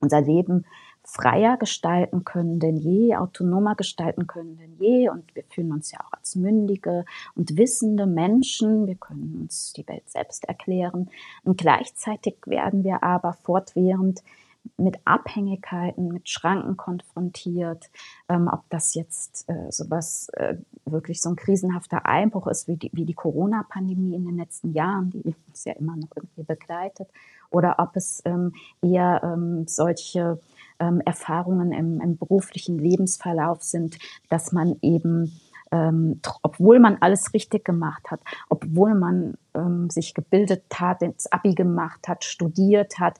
unser 0.00 0.20
Leben 0.20 0.64
freier 1.12 1.58
gestalten 1.58 2.24
können 2.24 2.58
denn 2.58 2.76
je, 2.76 3.16
autonomer 3.16 3.74
gestalten 3.74 4.26
können 4.26 4.56
denn 4.56 4.76
je. 4.78 5.10
Und 5.10 5.34
wir 5.34 5.44
fühlen 5.44 5.72
uns 5.72 5.92
ja 5.92 6.00
auch 6.00 6.12
als 6.12 6.36
mündige 6.36 7.04
und 7.34 7.58
wissende 7.58 8.06
Menschen. 8.06 8.86
Wir 8.86 8.94
können 8.94 9.38
uns 9.42 9.74
die 9.74 9.86
Welt 9.86 10.08
selbst 10.08 10.46
erklären. 10.46 11.10
Und 11.44 11.58
gleichzeitig 11.58 12.36
werden 12.46 12.82
wir 12.82 13.02
aber 13.02 13.34
fortwährend 13.34 14.22
mit 14.78 14.96
Abhängigkeiten, 15.04 16.08
mit 16.08 16.30
Schranken 16.30 16.78
konfrontiert. 16.78 17.90
Ähm, 18.28 18.48
ob 18.50 18.62
das 18.70 18.94
jetzt 18.94 19.48
äh, 19.50 19.70
sowas 19.70 20.28
äh, 20.34 20.56
wirklich 20.86 21.20
so 21.20 21.28
ein 21.28 21.36
krisenhafter 21.36 22.06
Einbruch 22.06 22.46
ist 22.46 22.68
wie 22.68 22.76
die, 22.76 22.90
wie 22.94 23.04
die 23.04 23.12
Corona-Pandemie 23.12 24.14
in 24.14 24.24
den 24.24 24.38
letzten 24.38 24.72
Jahren, 24.72 25.10
die 25.10 25.34
uns 25.48 25.64
ja 25.64 25.74
immer 25.74 25.96
noch 25.96 26.08
irgendwie 26.16 26.44
begleitet, 26.44 27.08
oder 27.50 27.76
ob 27.78 27.96
es 27.96 28.22
ähm, 28.24 28.54
eher 28.80 29.20
ähm, 29.22 29.66
solche 29.66 30.40
ähm, 30.78 31.00
Erfahrungen 31.04 31.72
im, 31.72 32.00
im, 32.00 32.16
beruflichen 32.16 32.78
Lebensverlauf 32.78 33.62
sind, 33.62 33.98
dass 34.28 34.52
man 34.52 34.76
eben, 34.82 35.40
ähm, 35.70 36.20
obwohl 36.42 36.78
man 36.78 36.98
alles 37.00 37.32
richtig 37.34 37.64
gemacht 37.64 38.10
hat, 38.10 38.20
obwohl 38.48 38.94
man 38.94 39.34
ähm, 39.54 39.90
sich 39.90 40.14
gebildet 40.14 40.64
hat, 40.74 41.02
ins 41.02 41.30
Abi 41.30 41.54
gemacht 41.54 42.08
hat, 42.08 42.24
studiert 42.24 42.98
hat, 42.98 43.18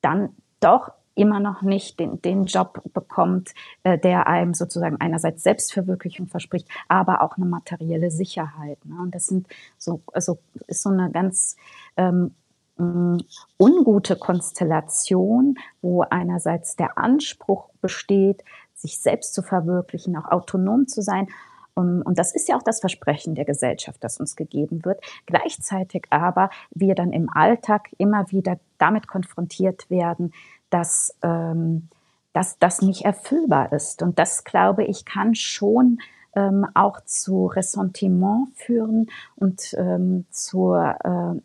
dann 0.00 0.30
doch 0.60 0.92
immer 1.18 1.40
noch 1.40 1.62
nicht 1.62 1.98
den, 1.98 2.22
den 2.22 2.44
Job 2.44 2.80
bekommt, 2.94 3.52
äh, 3.82 3.98
der 3.98 4.28
einem 4.28 4.54
sozusagen 4.54 5.00
einerseits 5.00 5.42
Selbstverwirklichung 5.42 6.28
verspricht, 6.28 6.68
aber 6.86 7.22
auch 7.22 7.36
eine 7.36 7.46
materielle 7.46 8.10
Sicherheit. 8.12 8.78
Ne? 8.84 8.94
Und 9.02 9.14
das 9.14 9.26
sind 9.26 9.48
so, 9.76 10.00
also 10.12 10.38
ist 10.68 10.82
so 10.82 10.90
eine 10.90 11.10
ganz 11.10 11.56
ähm, 11.96 12.34
ungute 12.78 14.16
Konstellation, 14.16 15.56
wo 15.82 16.02
einerseits 16.02 16.76
der 16.76 16.96
Anspruch 16.96 17.68
besteht, 17.80 18.44
sich 18.74 19.00
selbst 19.00 19.34
zu 19.34 19.42
verwirklichen, 19.42 20.16
auch 20.16 20.30
autonom 20.30 20.86
zu 20.86 21.02
sein. 21.02 21.28
Und 21.74 22.18
das 22.18 22.34
ist 22.34 22.48
ja 22.48 22.56
auch 22.56 22.62
das 22.62 22.80
Versprechen 22.80 23.36
der 23.36 23.44
Gesellschaft, 23.44 24.02
das 24.02 24.18
uns 24.18 24.34
gegeben 24.34 24.84
wird. 24.84 25.00
Gleichzeitig 25.26 26.06
aber 26.10 26.50
wir 26.74 26.96
dann 26.96 27.12
im 27.12 27.30
Alltag 27.30 27.88
immer 27.98 28.32
wieder 28.32 28.58
damit 28.78 29.06
konfrontiert 29.06 29.88
werden, 29.88 30.32
dass, 30.70 31.14
ähm, 31.22 31.88
dass 32.32 32.58
das 32.58 32.82
nicht 32.82 33.04
erfüllbar 33.04 33.72
ist. 33.72 34.02
Und 34.02 34.18
das, 34.18 34.42
glaube 34.42 34.84
ich, 34.84 35.04
kann 35.04 35.36
schon 35.36 36.00
ähm, 36.34 36.66
auch 36.74 37.00
zu 37.04 37.46
Ressentiment 37.46 38.48
führen 38.54 39.08
und 39.36 39.72
ähm, 39.78 40.26
zur 40.30 40.96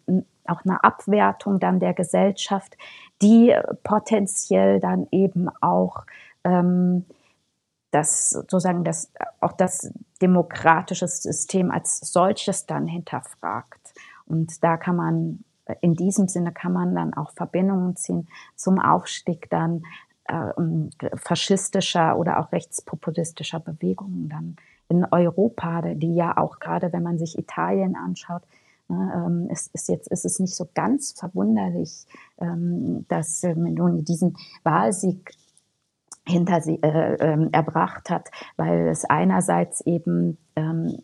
äh, 0.07 0.23
auch 0.47 0.63
eine 0.65 0.83
Abwertung 0.83 1.59
dann 1.59 1.79
der 1.79 1.93
Gesellschaft, 1.93 2.77
die 3.21 3.55
potenziell 3.83 4.79
dann 4.79 5.07
eben 5.11 5.49
auch 5.61 6.05
ähm, 6.43 7.05
das 7.91 8.31
sozusagen 8.31 8.83
das 8.83 9.11
auch 9.39 9.53
das 9.53 9.91
demokratische 10.21 11.07
System 11.07 11.69
als 11.69 11.99
solches 11.99 12.65
dann 12.65 12.87
hinterfragt. 12.87 13.93
Und 14.25 14.63
da 14.63 14.77
kann 14.77 14.95
man 14.95 15.43
in 15.81 15.93
diesem 15.93 16.27
Sinne 16.27 16.51
kann 16.51 16.73
man 16.73 16.93
dann 16.95 17.13
auch 17.13 17.31
Verbindungen 17.31 17.95
ziehen 17.95 18.27
zum 18.55 18.79
Aufstieg 18.79 19.49
dann 19.49 19.83
äh, 20.25 20.51
faschistischer 21.15 22.17
oder 22.17 22.39
auch 22.39 22.51
rechtspopulistischer 22.51 23.59
Bewegungen 23.59 24.29
dann 24.29 24.55
in 24.89 25.05
Europa, 25.05 25.81
die 25.81 26.15
ja 26.15 26.37
auch 26.37 26.59
gerade, 26.59 26.91
wenn 26.93 27.03
man 27.03 27.17
sich 27.17 27.37
Italien 27.37 27.95
anschaut, 27.95 28.43
es 29.49 29.67
ist 29.73 29.89
jetzt 29.89 30.07
ist 30.11 30.25
es 30.25 30.39
nicht 30.39 30.55
so 30.55 30.67
ganz 30.73 31.13
verwunderlich, 31.17 32.05
ähm, 32.39 33.05
dass 33.07 33.41
Meloni 33.43 34.03
diesen 34.03 34.35
Wahlsieg 34.63 35.31
hinter 36.25 36.61
sie 36.61 36.81
äh, 36.81 37.15
äh, 37.15 37.49
erbracht 37.51 38.09
hat, 38.09 38.29
weil 38.55 38.87
es 38.87 39.05
einerseits 39.05 39.81
eben 39.81 40.37
ähm, 40.55 40.99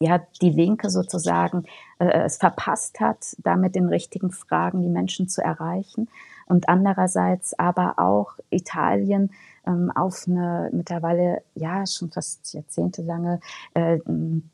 ja 0.00 0.20
die 0.40 0.50
Linke 0.50 0.90
sozusagen 0.90 1.64
äh, 1.98 2.24
es 2.24 2.38
verpasst 2.38 3.00
hat, 3.00 3.36
damit 3.38 3.74
den 3.74 3.88
richtigen 3.88 4.30
Fragen 4.30 4.82
die 4.82 4.88
Menschen 4.88 5.28
zu 5.28 5.42
erreichen 5.42 6.08
und 6.46 6.68
andererseits 6.68 7.58
aber 7.58 7.98
auch 7.98 8.38
Italien 8.50 9.30
ähm, 9.68 9.92
auf 9.94 10.24
eine 10.26 10.70
mittlerweile 10.72 11.42
ja 11.54 11.86
schon 11.86 12.10
fast 12.10 12.52
jahrzehntelange 12.54 13.40
äh, 13.74 13.98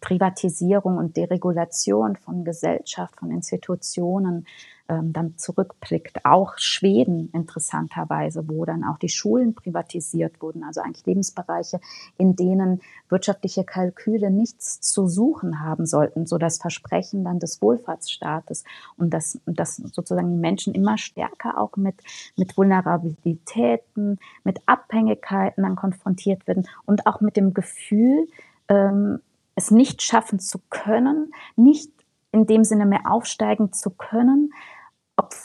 Privatisierung 0.01 0.99
und 0.99 1.17
Deregulation 1.17 2.17
von 2.17 2.45
Gesellschaft, 2.45 3.17
von 3.19 3.31
Institutionen 3.31 4.47
ähm, 4.89 5.13
dann 5.13 5.39
zurückblickt. 5.39 6.25
Auch 6.25 6.59
Schweden 6.59 7.31
interessanterweise, 7.33 8.49
wo 8.49 8.65
dann 8.65 8.85
auch 8.85 8.99
die 8.99 9.09
Schulen 9.09 9.55
privatisiert 9.55 10.43
wurden, 10.43 10.63
also 10.63 10.81
eigentlich 10.83 11.07
Lebensbereiche, 11.07 11.81
in 12.19 12.37
denen 12.37 12.81
wirtschaftliche 13.09 13.65
Kalküle 13.65 14.31
nichts 14.31 14.81
zu 14.81 15.09
suchen 15.09 15.61
haben 15.61 15.87
sollten, 15.87 16.27
so 16.27 16.39
das 16.39 16.59
Versprechen 16.59 17.25
dann 17.25 17.39
des 17.39 17.63
Wohlfahrtsstaates 17.63 18.65
und 18.97 19.15
dass, 19.15 19.41
dass 19.47 19.77
sozusagen 19.77 20.31
die 20.31 20.41
Menschen 20.41 20.75
immer 20.75 20.99
stärker 20.99 21.59
auch 21.59 21.77
mit, 21.77 21.97
mit 22.37 22.57
Vulnerabilitäten, 22.57 24.19
mit 24.45 24.61
Abhängigkeiten 24.67 25.63
dann 25.63 25.77
konfrontiert 25.77 26.47
werden 26.47 26.69
und 26.85 27.07
auch 27.07 27.21
mit 27.21 27.37
dem 27.37 27.55
Gefühl, 27.55 28.29
ähm, 28.69 29.21
es 29.55 29.71
nicht 29.71 30.03
schaffen 30.03 30.41
zu 30.41 30.59
können, 30.69 31.33
nicht 31.57 31.91
in 32.33 32.47
dem 32.47 32.65
Sinne 32.65 32.85
mehr 32.85 33.11
aufsteigen 33.11 33.73
zu 33.73 33.91
können, 33.91 34.53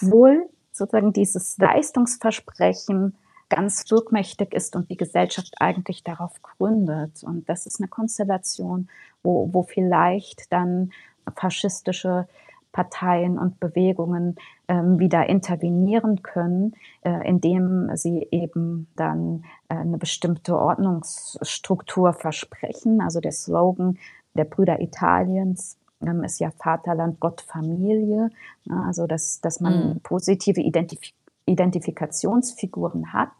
obwohl 0.02 0.50
sozusagen 0.72 1.14
dieses 1.14 1.58
Leistungsversprechen 1.58 3.16
ganz 3.50 3.90
wirkmächtig 3.90 4.54
ist 4.54 4.76
und 4.76 4.90
die 4.90 4.98
Gesellschaft 4.98 5.56
eigentlich 5.60 6.04
darauf 6.04 6.42
gründet. 6.42 7.24
Und 7.24 7.50
das 7.50 7.66
ist 7.66 7.80
eine 7.80 7.88
Konstellation, 7.88 8.88
wo, 9.24 9.50
wo 9.52 9.64
vielleicht 9.64 10.52
dann 10.54 10.92
faschistische 11.36 12.28
Parteien 12.72 13.40
und 13.40 13.60
Bewegungen 13.60 14.36
ähm, 14.68 15.00
wieder 15.00 15.28
intervenieren 15.28 16.22
können, 16.22 16.76
äh, 17.02 17.28
indem 17.28 17.90
sie 17.96 18.28
eben 18.30 18.88
dann 18.96 19.44
äh, 19.70 19.76
eine 19.76 19.98
bestimmte 19.98 20.56
Ordnungsstruktur 20.56 22.14
versprechen. 22.14 23.02
Also 23.02 23.20
der 23.20 23.32
Slogan 23.32 23.98
der 24.36 24.46
Brüder 24.46 24.80
Italiens 24.80 25.79
ist 26.24 26.40
ja 26.40 26.52
Vaterland, 26.52 27.20
Gott, 27.20 27.42
Familie. 27.42 28.30
Also 28.70 29.08
dass, 29.08 29.42
dass 29.42 29.60
man 29.60 29.90
mhm. 29.90 30.00
positive 30.02 30.62
Identif 30.62 31.00
Identifikationsfiguren 31.46 33.12
hat, 33.12 33.34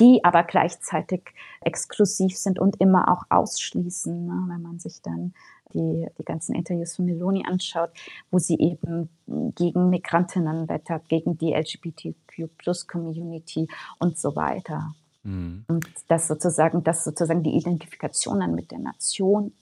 die 0.00 0.24
aber 0.24 0.42
gleichzeitig 0.42 1.22
exklusiv 1.60 2.36
sind 2.36 2.58
und 2.58 2.80
immer 2.80 3.12
auch 3.12 3.24
ausschließen, 3.28 4.26
ne, 4.26 4.46
wenn 4.48 4.62
man 4.62 4.78
sich 4.78 5.02
dann 5.02 5.34
die, 5.74 6.06
die 6.18 6.24
ganzen 6.24 6.54
Interviews 6.54 6.96
von 6.96 7.04
Meloni 7.04 7.44
anschaut, 7.46 7.90
wo 8.30 8.38
sie 8.38 8.58
eben 8.58 9.10
gegen 9.54 9.90
Migrantinnen 9.90 10.66
wettert, 10.68 11.06
gegen 11.08 11.36
die 11.38 11.52
LGBTQ-Plus-Community 11.52 13.68
und 13.98 14.18
so 14.18 14.36
weiter. 14.36 14.94
Mhm. 15.22 15.64
Und 15.68 15.88
das 16.08 16.28
sozusagen, 16.28 16.84
dass 16.84 17.04
sozusagen 17.04 17.42
die 17.42 17.56
Identifikation 17.56 18.40
dann 18.40 18.54
mit 18.54 18.70
der 18.70 18.80
Nation 18.80 19.54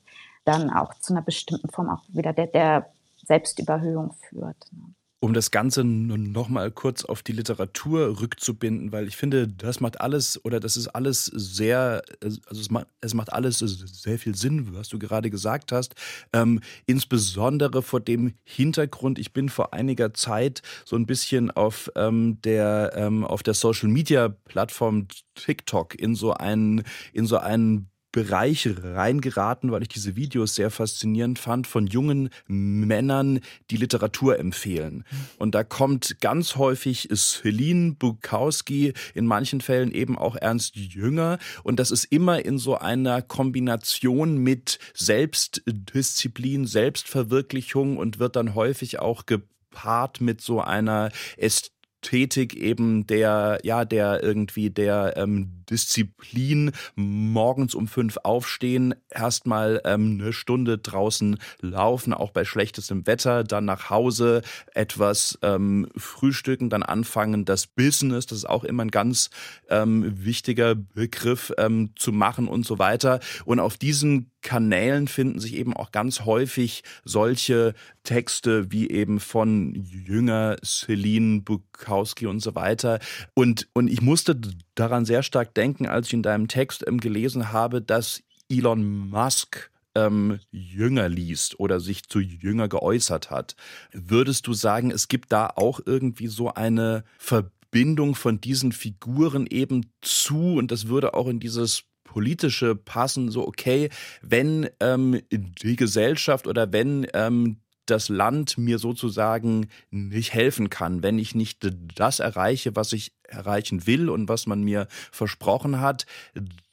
dann 0.44 0.70
auch 0.70 0.94
zu 1.00 1.12
einer 1.12 1.22
bestimmten 1.22 1.70
Form 1.70 1.88
auch 1.88 2.03
wieder 2.09 2.33
der, 2.33 2.46
der 2.46 2.87
Selbstüberhöhung 3.26 4.14
führt. 4.29 4.57
Ne? 4.72 4.94
um 5.22 5.35
das 5.35 5.50
Ganze 5.50 5.85
noch 5.85 6.48
mal 6.48 6.70
kurz 6.70 7.05
auf 7.05 7.22
die 7.22 7.33
Literatur 7.33 8.20
rückzubinden, 8.22 8.90
weil 8.90 9.07
ich 9.07 9.18
finde, 9.18 9.46
das 9.46 9.81
macht 9.81 10.00
alles 10.00 10.42
oder 10.46 10.61
das 10.61 10.79
ist 10.79 10.88
alles 10.88 11.26
sehr, 11.26 12.03
also 12.22 12.40
es 12.50 12.70
macht, 12.70 12.87
es 13.03 13.12
macht 13.12 13.31
alles 13.31 13.59
sehr 13.59 14.18
viel 14.18 14.35
Sinn, 14.35 14.74
was 14.74 14.88
du 14.88 14.98
gerade 14.98 15.29
gesagt 15.29 15.72
hast. 15.72 15.94
Ähm, 16.33 16.61
insbesondere 16.87 17.83
vor 17.83 18.00
dem 18.00 18.33
Hintergrund, 18.44 19.18
ich 19.18 19.35
bin 19.35 19.50
vor 19.50 19.74
einiger 19.74 20.14
Zeit 20.14 20.62
so 20.87 20.96
ein 20.96 21.05
bisschen 21.05 21.50
auf 21.50 21.92
ähm, 21.96 22.38
der 22.42 22.92
ähm, 22.94 23.24
auf 23.24 23.42
der 23.42 23.55
Social 23.55 23.90
Media 23.90 24.31
Plattform 24.31 25.07
TikTok 25.35 25.94
in 26.00 26.14
so 26.14 26.33
einen 26.33 26.83
in 27.12 27.26
so 27.26 27.37
einen 27.37 27.90
Bereich 28.12 28.68
reingeraten, 28.82 29.70
weil 29.70 29.82
ich 29.82 29.88
diese 29.88 30.16
Videos 30.16 30.54
sehr 30.54 30.70
faszinierend 30.70 31.38
fand 31.38 31.66
von 31.66 31.86
jungen 31.86 32.30
Männern, 32.46 33.40
die 33.70 33.76
Literatur 33.76 34.38
empfehlen. 34.38 35.04
Und 35.38 35.54
da 35.54 35.64
kommt 35.64 36.20
ganz 36.20 36.56
häufig 36.56 37.08
Celine 37.12 37.92
Bukowski, 37.92 38.94
in 39.14 39.26
manchen 39.26 39.60
Fällen 39.60 39.92
eben 39.92 40.18
auch 40.18 40.36
Ernst 40.36 40.76
Jünger. 40.76 41.38
Und 41.62 41.78
das 41.78 41.90
ist 41.90 42.04
immer 42.04 42.44
in 42.44 42.58
so 42.58 42.76
einer 42.76 43.22
Kombination 43.22 44.38
mit 44.38 44.78
Selbstdisziplin, 44.94 46.66
Selbstverwirklichung 46.66 47.96
und 47.96 48.18
wird 48.18 48.36
dann 48.36 48.54
häufig 48.54 48.98
auch 48.98 49.26
gepaart 49.26 50.20
mit 50.20 50.40
so 50.40 50.60
einer 50.60 51.10
Ästhetik 51.36 51.79
Tätig 52.02 52.56
eben 52.56 53.06
der, 53.06 53.58
ja, 53.62 53.84
der 53.84 54.22
irgendwie 54.22 54.70
der 54.70 55.16
ähm, 55.16 55.60
Disziplin, 55.70 56.72
morgens 56.96 57.74
um 57.74 57.86
fünf 57.86 58.18
aufstehen, 58.22 58.94
erstmal 59.08 59.80
ähm, 59.84 60.18
eine 60.20 60.32
Stunde 60.32 60.78
draußen 60.78 61.38
laufen, 61.60 62.12
auch 62.12 62.30
bei 62.32 62.44
schlechtestem 62.44 63.06
Wetter, 63.06 63.44
dann 63.44 63.64
nach 63.64 63.88
Hause 63.90 64.42
etwas 64.74 65.38
ähm, 65.42 65.88
frühstücken, 65.96 66.70
dann 66.70 66.82
anfangen, 66.82 67.44
das 67.44 67.66
Business, 67.66 68.26
das 68.26 68.38
ist 68.38 68.48
auch 68.48 68.64
immer 68.64 68.84
ein 68.84 68.90
ganz 68.90 69.30
ähm, 69.68 70.24
wichtiger 70.24 70.74
Begriff, 70.74 71.52
ähm, 71.58 71.90
zu 71.96 72.12
machen 72.12 72.48
und 72.48 72.66
so 72.66 72.78
weiter. 72.78 73.20
Und 73.44 73.60
auf 73.60 73.76
diesen 73.76 74.30
Kanälen 74.42 75.09
finden 75.09 75.40
sich 75.40 75.55
eben 75.55 75.74
auch 75.74 75.92
ganz 75.92 76.24
häufig 76.24 76.83
solche 77.05 77.74
Texte 78.05 78.70
wie 78.72 78.90
eben 78.90 79.20
von 79.20 79.74
Jünger, 79.74 80.57
Celine 80.64 81.42
Bukowski 81.42 82.26
und 82.26 82.40
so 82.40 82.55
weiter. 82.55 82.98
Und, 83.35 83.68
und 83.72 83.88
ich 83.88 84.00
musste 84.00 84.40
daran 84.74 85.05
sehr 85.05 85.22
stark 85.22 85.55
denken, 85.55 85.87
als 85.87 86.09
ich 86.09 86.14
in 86.14 86.22
deinem 86.22 86.48
Text 86.48 86.85
ähm, 86.87 86.98
gelesen 86.98 87.53
habe, 87.53 87.83
dass 87.83 88.22
Elon 88.48 89.09
Musk 89.11 89.70
ähm, 89.94 90.40
Jünger 90.50 91.09
liest 91.09 91.59
oder 91.59 91.81
sich 91.81 92.09
zu 92.09 92.20
Jünger 92.20 92.68
geäußert 92.68 93.31
hat. 93.31 93.57
Würdest 93.92 94.46
du 94.46 94.55
sagen, 94.55 94.90
es 94.90 95.09
gibt 95.09 95.33
da 95.33 95.48
auch 95.55 95.81
irgendwie 95.85 96.29
so 96.29 96.53
eine 96.53 97.05
Verbindung 97.18 98.14
von 98.14 98.40
diesen 98.40 98.72
Figuren 98.72 99.46
eben 99.46 99.92
zu 100.00 100.55
und 100.55 100.70
das 100.70 100.88
würde 100.88 101.14
auch 101.14 101.29
in 101.29 101.40
dieses 101.40 101.85
politische 102.10 102.74
passen, 102.74 103.30
so 103.30 103.46
okay, 103.46 103.88
wenn 104.20 104.68
ähm, 104.80 105.20
die 105.30 105.76
Gesellschaft 105.76 106.48
oder 106.48 106.72
wenn 106.72 107.06
ähm, 107.14 107.58
das 107.86 108.08
Land 108.08 108.58
mir 108.58 108.80
sozusagen 108.80 109.68
nicht 109.90 110.34
helfen 110.34 110.70
kann, 110.70 111.04
wenn 111.04 111.20
ich 111.20 111.36
nicht 111.36 111.70
das 111.94 112.18
erreiche, 112.18 112.74
was 112.74 112.92
ich 112.92 113.12
erreichen 113.22 113.86
will 113.86 114.08
und 114.08 114.28
was 114.28 114.48
man 114.48 114.64
mir 114.64 114.88
versprochen 115.12 115.80
hat, 115.80 116.04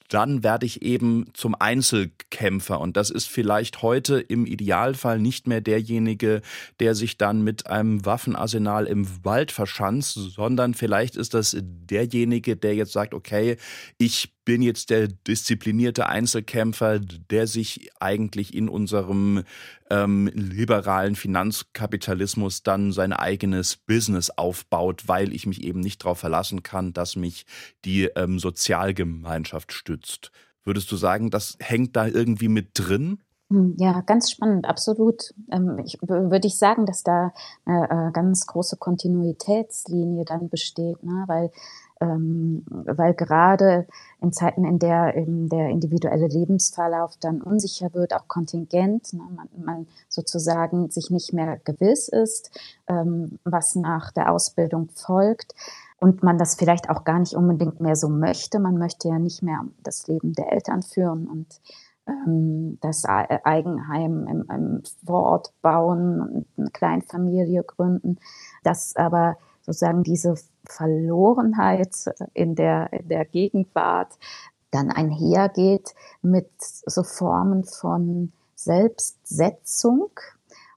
dann 0.10 0.44
werde 0.44 0.66
ich 0.66 0.82
eben 0.82 1.26
zum 1.34 1.54
Einzelkämpfer. 1.54 2.80
Und 2.80 2.98
das 2.98 3.10
ist 3.10 3.28
vielleicht 3.28 3.82
heute 3.84 4.20
im 4.20 4.46
Idealfall 4.46 5.20
nicht 5.20 5.48
mehr 5.48 5.62
derjenige, 5.62 6.42
der 6.80 6.96
sich 6.96 7.18
dann 7.18 7.44
mit 7.44 7.68
einem 7.68 8.06
Waffenarsenal 8.06 8.86
im 8.88 9.08
Wald 9.24 9.52
verschanzt, 9.52 10.14
sondern 10.14 10.74
vielleicht 10.74 11.16
ist 11.16 11.36
das 11.36 11.56
derjenige, 11.60 12.56
der 12.56 12.74
jetzt 12.76 12.94
sagt, 12.94 13.14
okay, 13.14 13.58
ich 13.98 14.34
bin 14.48 14.62
jetzt 14.62 14.92
der 14.92 15.10
disziplinierte 15.10 16.08
Einzelkämpfer, 16.08 17.00
der 17.00 17.48
sich 17.48 17.92
eigentlich 18.00 18.54
in 18.54 18.70
unserem 18.70 19.44
ähm, 19.90 20.28
liberalen 20.34 21.18
Finanzkapitalismus 21.18 22.64
dann 22.64 22.94
sein 22.94 23.12
eigenes 23.12 23.76
Business 23.76 24.30
aufbaut, 24.30 25.10
weil 25.10 25.34
ich 25.34 25.48
mich 25.48 25.66
eben 25.66 25.82
nicht 25.82 26.02
darauf 26.02 26.20
verlassen 26.20 26.64
kann, 26.64 26.94
dass 26.94 27.18
mich 27.18 27.46
die 27.84 28.06
ähm, 28.16 28.40
Sozialgemeinschaft 28.40 29.74
stützt. 29.74 30.32
Würdest 30.64 30.90
du 30.94 30.96
sagen, 30.96 31.30
das 31.30 31.58
hängt 31.60 31.98
da 31.98 32.08
irgendwie 32.08 32.48
mit 32.48 32.70
drin? 32.74 33.20
Hm, 33.50 33.76
ja, 33.78 34.00
ganz 34.00 34.32
spannend, 34.32 34.66
absolut. 34.66 35.34
Ähm, 35.52 35.82
ich, 35.86 35.98
würde 36.02 36.48
ich 36.48 36.58
sagen, 36.58 36.86
dass 36.86 37.04
da 37.04 37.34
eine 37.66 38.10
äh, 38.10 38.12
ganz 38.14 38.48
große 38.48 38.78
Kontinuitätslinie 38.78 40.24
dann 40.24 40.48
besteht, 40.48 41.04
ne? 41.04 41.26
weil 41.28 41.52
ähm, 42.00 42.64
weil 42.68 43.14
gerade 43.14 43.88
in 44.22 44.32
Zeiten, 44.32 44.66
in 44.66 44.80
der 44.80 45.16
eben 45.16 45.50
der 45.50 45.70
individuelle 45.70 46.28
Lebensverlauf 46.28 47.16
dann 47.20 47.42
unsicher 47.42 47.94
wird, 47.94 48.14
auch 48.14 48.28
kontingent, 48.28 49.14
ne, 49.14 49.24
man, 49.36 49.48
man, 49.58 49.88
sozusagen 50.10 50.90
sich 50.90 51.10
nicht 51.10 51.34
mehr 51.34 51.58
gewiss 51.64 52.08
ist, 52.08 52.52
ähm, 52.88 53.40
was 53.44 53.76
nach 53.76 54.12
der 54.12 54.32
Ausbildung 54.32 54.90
folgt 54.94 55.54
und 56.00 56.24
man 56.24 56.38
das 56.38 56.56
vielleicht 56.56 56.90
auch 56.90 57.04
gar 57.04 57.20
nicht 57.20 57.34
unbedingt 57.34 57.80
mehr 57.80 57.96
so 57.96 58.10
möchte. 58.10 58.60
Man 58.60 58.78
möchte 58.78 59.08
ja 59.08 59.20
nicht 59.20 59.42
mehr 59.42 59.66
das 59.84 60.08
Leben 60.08 60.34
der 60.34 60.52
Eltern 60.52 60.84
führen 60.84 61.28
und 61.28 61.60
ähm, 62.08 62.78
das 62.82 63.06
Eigenheim 63.06 64.28
im, 64.28 64.46
im 64.50 64.84
Vorort 65.06 65.54
bauen 65.62 66.22
und 66.22 66.46
eine 66.58 66.70
Kleinfamilie 66.70 67.64
gründen. 67.64 68.18
Das 68.64 68.96
aber 68.96 69.38
sozusagen 69.68 70.04
diese 70.04 70.36
Verlorenheit 70.66 71.94
in 72.34 72.56
der, 72.56 72.92
in 72.94 73.10
der 73.10 73.26
Gegenwart 73.26 74.18
dann 74.72 74.90
einhergeht 74.90 75.94
mit 76.22 76.50
so 76.60 77.04
Formen 77.04 77.64
von 77.64 78.32
Selbstsetzung 78.56 80.10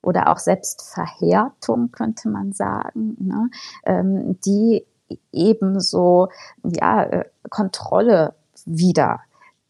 oder 0.02 0.28
auch 0.28 0.38
Selbstverhärtung, 0.38 1.92
könnte 1.92 2.28
man 2.28 2.52
sagen, 2.52 3.16
ne? 3.18 3.50
ähm, 3.84 4.38
die 4.44 4.86
ebenso 5.32 6.28
ja, 6.62 7.04
äh, 7.04 7.24
Kontrolle 7.48 8.34
wieder 8.64 9.20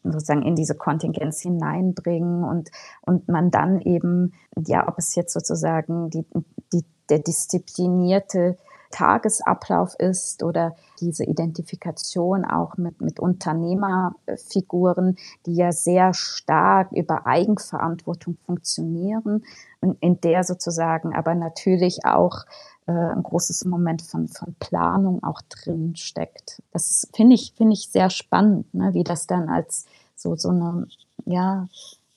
sozusagen 0.03 0.41
in 0.43 0.55
diese 0.55 0.75
Kontingenz 0.75 1.41
hineinbringen 1.41 2.43
und, 2.43 2.71
und 3.01 3.27
man 3.27 3.51
dann 3.51 3.81
eben, 3.81 4.33
ja, 4.57 4.87
ob 4.87 4.97
es 4.97 5.15
jetzt 5.15 5.33
sozusagen 5.33 6.09
die, 6.09 6.25
die, 6.73 6.83
der 7.09 7.19
disziplinierte 7.19 8.57
Tagesablauf 8.91 9.95
ist 9.95 10.43
oder 10.43 10.75
diese 10.99 11.23
Identifikation 11.23 12.45
auch 12.45 12.77
mit, 12.77 13.01
mit 13.01 13.19
Unternehmerfiguren, 13.19 15.17
die 15.45 15.55
ja 15.55 15.71
sehr 15.71 16.13
stark 16.13 16.91
über 16.91 17.25
Eigenverantwortung 17.25 18.37
funktionieren 18.45 19.43
und 19.79 19.97
in 20.01 20.21
der 20.21 20.43
sozusagen 20.43 21.15
aber 21.15 21.33
natürlich 21.35 22.05
auch 22.05 22.45
äh, 22.85 22.91
ein 22.91 23.23
großes 23.23 23.65
Moment 23.65 24.01
von, 24.01 24.27
von 24.27 24.55
Planung 24.59 25.23
auch 25.23 25.41
drin 25.49 25.95
steckt. 25.95 26.61
Das 26.71 27.07
finde 27.13 27.35
ich, 27.35 27.53
finde 27.55 27.73
ich 27.73 27.89
sehr 27.89 28.09
spannend, 28.09 28.73
ne, 28.73 28.93
wie 28.93 29.03
das 29.03 29.27
dann 29.27 29.49
als 29.49 29.85
so, 30.15 30.35
so 30.35 30.49
eine, 30.49 30.87
ja, 31.25 31.67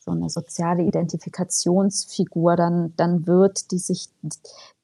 so 0.05 0.11
eine 0.11 0.29
soziale 0.29 0.83
Identifikationsfigur 0.83 2.57
dann, 2.57 2.93
dann 2.97 3.27
wird, 3.27 3.71
die 3.71 3.79
sich, 3.79 4.09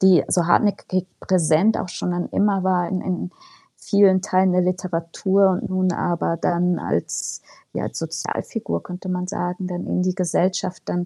die 0.00 0.24
so 0.28 0.46
hartnäckig 0.46 1.06
präsent 1.20 1.76
auch 1.76 1.88
schon 1.88 2.12
dann 2.12 2.28
immer 2.30 2.64
war 2.64 2.88
in, 2.88 3.00
in 3.02 3.30
vielen 3.76 4.22
Teilen 4.22 4.52
der 4.52 4.62
Literatur 4.62 5.50
und 5.50 5.68
nun 5.68 5.92
aber 5.92 6.36
dann 6.36 6.78
als, 6.78 7.42
ja, 7.72 7.84
als 7.84 7.98
Sozialfigur, 7.98 8.82
könnte 8.82 9.08
man 9.08 9.26
sagen, 9.26 9.66
dann 9.66 9.86
in 9.86 10.02
die 10.02 10.14
Gesellschaft 10.14 10.82
dann 10.86 11.04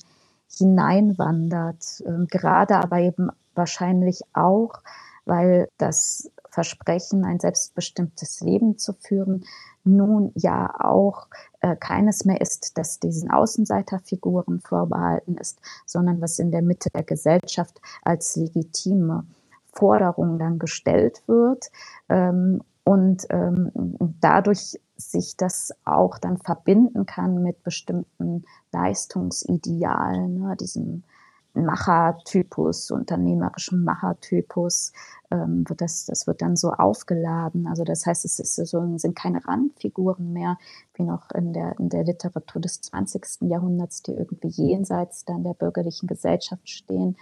hineinwandert. 0.49 2.03
Ähm, 2.07 2.27
gerade 2.31 2.77
aber 2.77 2.99
eben 2.99 3.31
wahrscheinlich 3.55 4.23
auch, 4.33 4.81
weil 5.25 5.69
das 5.79 6.31
Versprechen, 6.51 7.25
ein 7.25 7.41
selbstbestimmtes 7.41 8.41
Leben 8.41 8.79
zu 8.79 8.93
führen, 8.93 9.45
nun 9.83 10.31
ja 10.35 10.73
auch 10.79 11.27
äh, 11.65 11.77
keines 11.77 12.27
mehr 12.27 12.43
ist, 12.43 12.77
das 12.77 13.01
diesen 13.01 13.31
Außenseiterfiguren 13.31 14.61
vorbehalten 14.61 15.39
ist, 15.39 15.59
sondern 15.87 16.21
was 16.21 16.39
in 16.39 16.51
der 16.51 16.61
Mitte 16.61 16.91
der 16.91 17.05
Gesellschaft 17.05 17.81
als 18.03 18.37
legitime 18.37 19.25
Forderung 19.73 20.39
dann 20.39 20.59
gestellt 20.59 21.23
wird 21.27 21.71
ähm, 22.11 22.61
und 22.85 23.27
ähm, 23.31 23.73
dadurch 24.21 24.79
sich 24.99 25.39
das 25.39 25.73
auch 25.87 26.19
dann 26.19 26.37
verbinden 26.37 27.07
kann 27.07 27.43
mit 27.43 27.65
bestimmten 27.65 28.45
Leistungsidealen, 28.71 30.41
ne, 30.41 30.57
diesem 30.57 31.03
Machertypus, 31.55 32.91
unternehmerischen 32.91 33.85
Machertypus, 33.85 34.93
ähm, 35.31 35.65
wird 35.69 35.81
das, 35.81 36.07
das 36.07 36.27
wird 36.27 36.43
dann 36.43 36.57
so 36.57 36.73
aufgeladen. 36.73 37.67
Also 37.67 37.85
das 37.85 38.07
heißt, 38.07 38.25
es 38.25 38.39
ist 38.39 38.57
so, 38.57 38.99
sind 38.99 39.17
keine 39.17 39.47
Randfiguren 39.47 40.33
mehr, 40.33 40.59
wie 40.95 41.05
noch 41.05 41.31
in 41.31 41.53
der, 41.53 41.79
in 41.79 41.89
der 41.89 42.05
Literatur 42.05 42.61
des 42.61 42.81
20. 42.81 43.43
Jahrhunderts, 43.43 44.03
die 44.03 44.13
irgendwie 44.13 44.49
jenseits 44.49 45.25
dann 45.25 45.45
der 45.45 45.55
bürgerlichen 45.55 46.09
Gesellschaft 46.09 46.69
stehen, 46.69 47.17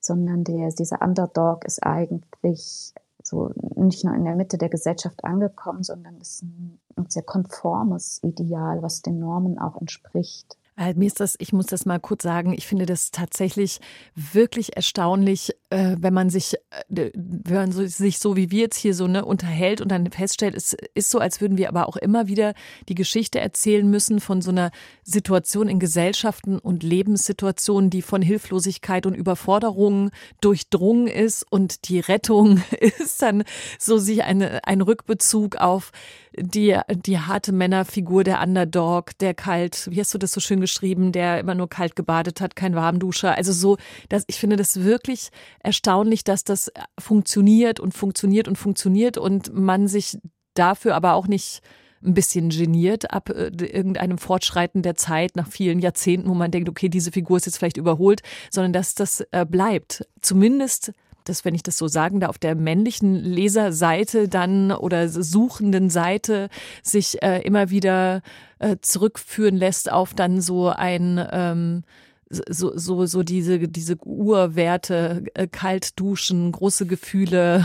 sondern 0.00 0.44
der, 0.44 0.70
dieser 0.70 1.02
Underdog 1.02 1.64
ist 1.64 1.82
eigentlich 1.82 2.94
so 3.22 3.50
nicht 3.74 4.04
nur 4.04 4.14
in 4.14 4.24
der 4.24 4.36
Mitte 4.36 4.56
der 4.56 4.68
Gesellschaft 4.68 5.24
angekommen, 5.24 5.82
sondern 5.82 6.18
ist 6.18 6.42
ein, 6.42 6.78
ein 6.96 7.06
sehr 7.08 7.24
konformes 7.24 8.22
Ideal, 8.22 8.82
was 8.82 9.02
den 9.02 9.18
Normen 9.18 9.58
auch 9.58 9.80
entspricht. 9.80 10.56
Äh, 10.76 10.94
mir 10.94 11.06
ist 11.06 11.20
das, 11.20 11.36
ich 11.38 11.52
muss 11.52 11.66
das 11.66 11.86
mal 11.86 11.98
kurz 11.98 12.22
sagen, 12.22 12.52
ich 12.52 12.66
finde 12.66 12.86
das 12.86 13.10
tatsächlich 13.10 13.80
wirklich 14.14 14.76
erstaunlich, 14.76 15.52
wenn 15.70 16.14
man 16.14 16.30
sich, 16.30 16.54
äh, 16.88 17.10
wenn 17.14 17.54
man 17.54 17.72
sich 17.72 18.18
so 18.18 18.36
wie 18.36 18.50
wir 18.50 18.62
jetzt 18.62 18.78
hier 18.78 18.94
so 18.94 19.08
ne, 19.08 19.24
unterhält 19.24 19.80
und 19.80 19.90
dann 19.90 20.10
feststellt, 20.10 20.54
es 20.54 20.76
ist 20.94 21.10
so, 21.10 21.18
als 21.18 21.40
würden 21.40 21.58
wir 21.58 21.68
aber 21.68 21.88
auch 21.88 21.96
immer 21.96 22.28
wieder 22.28 22.54
die 22.88 22.94
Geschichte 22.94 23.40
erzählen 23.40 23.88
müssen 23.88 24.20
von 24.20 24.42
so 24.42 24.50
einer 24.50 24.70
Situation 25.02 25.68
in 25.68 25.80
Gesellschaften 25.80 26.58
und 26.58 26.82
Lebenssituationen, 26.82 27.90
die 27.90 28.02
von 28.02 28.22
Hilflosigkeit 28.22 29.06
und 29.06 29.14
Überforderung 29.14 30.10
durchdrungen 30.40 31.08
ist 31.08 31.44
und 31.50 31.88
die 31.88 32.00
Rettung 32.00 32.62
ist 32.80 33.22
dann 33.22 33.42
so 33.78 33.98
sich 33.98 34.22
eine, 34.22 34.64
ein 34.64 34.80
Rückbezug 34.80 35.56
auf 35.56 35.90
die, 36.38 36.78
die 36.90 37.18
harte 37.18 37.52
Männerfigur, 37.52 38.22
der 38.22 38.42
Underdog, 38.42 39.16
der 39.18 39.34
kalt, 39.34 39.88
wie 39.90 40.00
hast 40.00 40.12
du 40.12 40.18
das 40.18 40.32
so 40.32 40.40
schön 40.40 40.60
geschrieben, 40.60 41.12
der 41.12 41.40
immer 41.40 41.54
nur 41.54 41.68
kalt 41.68 41.96
gebadet 41.96 42.40
hat, 42.40 42.56
kein 42.56 42.74
Warmduscher. 42.74 43.36
Also 43.36 43.52
so, 43.52 43.78
dass 44.08 44.24
ich 44.26 44.38
finde 44.38 44.56
das 44.56 44.82
wirklich 44.82 45.30
erstaunlich, 45.60 46.24
dass 46.24 46.44
das 46.44 46.72
funktioniert 46.98 47.80
und 47.80 47.92
funktioniert 47.92 48.48
und 48.48 48.56
funktioniert 48.56 49.18
und 49.18 49.52
man 49.54 49.88
sich 49.88 50.18
dafür 50.54 50.94
aber 50.94 51.14
auch 51.14 51.26
nicht 51.26 51.60
ein 52.04 52.14
bisschen 52.14 52.50
geniert 52.50 53.10
ab 53.10 53.30
äh, 53.30 53.48
irgendeinem 53.48 54.18
Fortschreiten 54.18 54.82
der 54.82 54.96
Zeit 54.96 55.36
nach 55.36 55.48
vielen 55.48 55.80
Jahrzehnten, 55.80 56.28
wo 56.28 56.34
man 56.34 56.50
denkt, 56.50 56.68
okay, 56.68 56.88
diese 56.88 57.10
Figur 57.10 57.38
ist 57.38 57.46
jetzt 57.46 57.58
vielleicht 57.58 57.78
überholt, 57.78 58.22
sondern 58.50 58.72
dass 58.72 58.94
das 58.94 59.26
äh, 59.32 59.44
bleibt. 59.44 60.06
Zumindest 60.20 60.92
dass, 61.28 61.44
wenn 61.44 61.54
ich 61.54 61.62
das 61.62 61.76
so 61.76 61.88
sagen 61.88 62.20
darf, 62.20 62.30
auf 62.30 62.38
der 62.38 62.54
männlichen 62.54 63.14
Leserseite 63.16 64.28
dann 64.28 64.72
oder 64.72 65.08
suchenden 65.08 65.90
Seite 65.90 66.48
sich 66.82 67.22
äh, 67.22 67.40
immer 67.42 67.70
wieder 67.70 68.22
äh, 68.58 68.76
zurückführen 68.80 69.56
lässt 69.56 69.90
auf 69.90 70.14
dann 70.14 70.40
so 70.40 70.68
ein 70.68 71.24
ähm, 71.32 71.82
so, 72.28 72.76
so, 72.76 73.06
so 73.06 73.22
diese, 73.22 73.58
diese 73.60 73.96
Urwerte, 74.04 75.24
äh, 75.34 75.46
kalt 75.46 75.98
duschen, 75.98 76.50
große 76.52 76.86
Gefühle, 76.86 77.64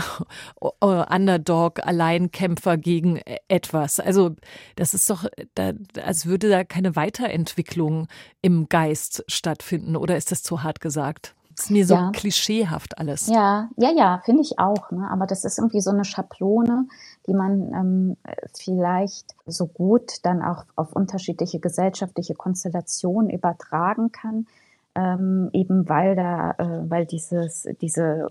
Underdog, 0.80 1.84
Alleinkämpfer 1.84 2.76
gegen 2.76 3.16
e-, 3.16 3.38
etwas. 3.48 3.98
Also, 3.98 4.36
das 4.76 4.94
ist 4.94 5.10
doch, 5.10 5.26
da, 5.54 5.72
als 6.04 6.26
würde 6.26 6.48
da 6.48 6.64
keine 6.64 6.94
Weiterentwicklung 6.94 8.08
im 8.40 8.68
Geist 8.68 9.24
stattfinden, 9.26 9.96
oder 9.96 10.16
ist 10.16 10.30
das 10.30 10.42
zu 10.42 10.62
hart 10.62 10.80
gesagt? 10.80 11.34
ist 11.58 11.70
mir 11.70 11.86
so 11.86 11.94
ja. 11.94 12.10
klischeehaft 12.12 12.98
alles. 12.98 13.26
Ja, 13.26 13.68
ja, 13.76 13.90
ja, 13.90 14.22
finde 14.24 14.42
ich 14.42 14.58
auch. 14.58 14.90
Ne? 14.90 15.08
Aber 15.10 15.26
das 15.26 15.44
ist 15.44 15.58
irgendwie 15.58 15.80
so 15.80 15.90
eine 15.90 16.04
Schablone, 16.04 16.86
die 17.26 17.34
man 17.34 17.72
ähm, 17.72 18.16
vielleicht 18.54 19.34
so 19.46 19.66
gut 19.66 20.24
dann 20.24 20.42
auch 20.42 20.64
auf 20.76 20.92
unterschiedliche 20.92 21.60
gesellschaftliche 21.60 22.34
Konstellationen 22.34 23.30
übertragen 23.30 24.12
kann. 24.12 24.46
Ähm, 24.94 25.48
eben 25.52 25.88
weil 25.88 26.16
da, 26.16 26.52
äh, 26.58 26.90
weil 26.90 27.06
dieses, 27.06 27.66
dieses 27.80 28.26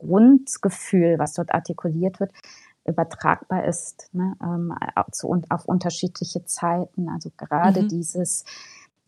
Grundgefühl, 0.00 1.18
was 1.18 1.34
dort 1.34 1.52
artikuliert 1.52 2.20
wird, 2.20 2.32
übertragbar 2.86 3.64
ist 3.64 4.08
ne? 4.12 4.34
ähm, 4.42 4.72
zu, 5.12 5.28
und 5.28 5.50
auf 5.50 5.66
unterschiedliche 5.66 6.44
Zeiten. 6.46 7.08
Also 7.10 7.30
gerade 7.36 7.82
mhm. 7.82 7.88
dieses 7.88 8.44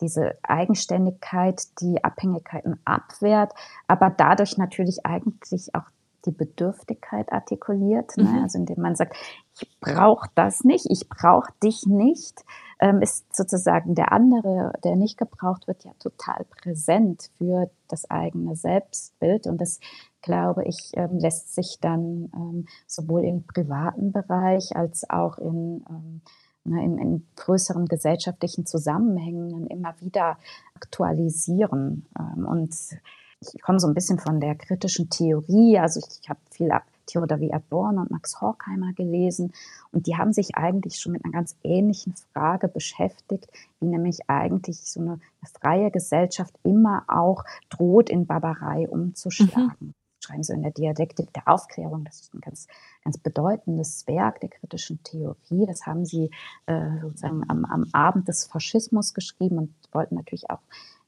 diese 0.00 0.38
Eigenständigkeit, 0.42 1.62
die 1.80 2.02
Abhängigkeiten 2.02 2.80
abwehrt, 2.84 3.52
aber 3.86 4.10
dadurch 4.10 4.56
natürlich 4.56 5.04
eigentlich 5.04 5.74
auch 5.74 5.84
die 6.26 6.30
Bedürftigkeit 6.30 7.32
artikuliert, 7.32 8.16
ne? 8.16 8.24
mhm. 8.24 8.34
ne? 8.36 8.42
also 8.42 8.58
indem 8.58 8.80
man 8.80 8.94
sagt, 8.94 9.16
ich 9.60 9.68
brauche 9.80 10.28
das 10.34 10.64
nicht, 10.64 10.86
ich 10.90 11.08
brauche 11.08 11.52
dich 11.62 11.86
nicht, 11.86 12.44
ähm, 12.80 13.02
ist 13.02 13.34
sozusagen 13.34 13.94
der 13.94 14.12
andere, 14.12 14.72
der 14.84 14.96
nicht 14.96 15.18
gebraucht 15.18 15.66
wird, 15.66 15.84
ja 15.84 15.92
total 15.98 16.44
präsent 16.62 17.30
für 17.36 17.70
das 17.88 18.10
eigene 18.10 18.56
Selbstbild 18.56 19.46
und 19.46 19.60
das 19.60 19.80
glaube 20.22 20.64
ich 20.64 20.92
ähm, 20.94 21.18
lässt 21.18 21.54
sich 21.54 21.78
dann 21.80 22.30
ähm, 22.34 22.66
sowohl 22.86 23.24
im 23.24 23.44
privaten 23.46 24.12
Bereich 24.12 24.76
als 24.76 25.08
auch 25.08 25.38
in 25.38 25.84
ähm, 25.88 26.22
Ne, 26.62 26.84
in, 26.84 26.98
in 26.98 27.26
größeren 27.36 27.86
gesellschaftlichen 27.86 28.66
Zusammenhängen 28.66 29.66
immer 29.68 29.94
wieder 30.00 30.36
aktualisieren. 30.74 32.06
Ähm, 32.18 32.44
und 32.46 32.74
ich 33.40 33.62
komme 33.62 33.80
so 33.80 33.86
ein 33.86 33.94
bisschen 33.94 34.18
von 34.18 34.40
der 34.40 34.54
kritischen 34.54 35.08
Theorie. 35.08 35.78
Also 35.78 36.00
ich, 36.00 36.20
ich 36.22 36.28
habe 36.28 36.40
viel 36.50 36.70
ab 36.70 36.84
Theodor 37.06 37.40
W. 37.40 37.50
Adorno 37.52 38.02
und 38.02 38.10
Max 38.10 38.40
Horkheimer 38.40 38.92
gelesen. 38.92 39.52
Und 39.92 40.06
die 40.06 40.16
haben 40.16 40.32
sich 40.32 40.56
eigentlich 40.56 41.00
schon 41.00 41.12
mit 41.12 41.24
einer 41.24 41.32
ganz 41.32 41.56
ähnlichen 41.64 42.14
Frage 42.32 42.68
beschäftigt, 42.68 43.48
wie 43.80 43.86
nämlich 43.86 44.28
eigentlich 44.28 44.78
so 44.80 45.00
eine, 45.00 45.12
eine 45.12 45.50
freie 45.60 45.90
Gesellschaft 45.90 46.54
immer 46.62 47.04
auch 47.08 47.44
droht, 47.70 48.10
in 48.10 48.26
Barbarei 48.26 48.88
umzuschlagen. 48.88 49.76
Mhm 49.80 49.94
schreiben 50.22 50.42
sie 50.42 50.52
in 50.52 50.62
der 50.62 50.72
Dialektik 50.72 51.32
der 51.32 51.48
Aufklärung. 51.48 52.04
Das 52.04 52.20
ist 52.20 52.34
ein 52.34 52.40
ganz, 52.40 52.68
ganz 53.04 53.18
bedeutendes 53.18 54.06
Werk 54.06 54.40
der 54.40 54.50
kritischen 54.50 55.02
Theorie. 55.02 55.66
Das 55.66 55.86
haben 55.86 56.04
sie 56.04 56.30
äh, 56.66 57.00
sozusagen 57.00 57.42
am, 57.48 57.64
am 57.64 57.86
Abend 57.92 58.28
des 58.28 58.44
Faschismus 58.44 59.14
geschrieben 59.14 59.58
und 59.58 59.74
wollten 59.92 60.16
natürlich 60.16 60.50
auch 60.50 60.60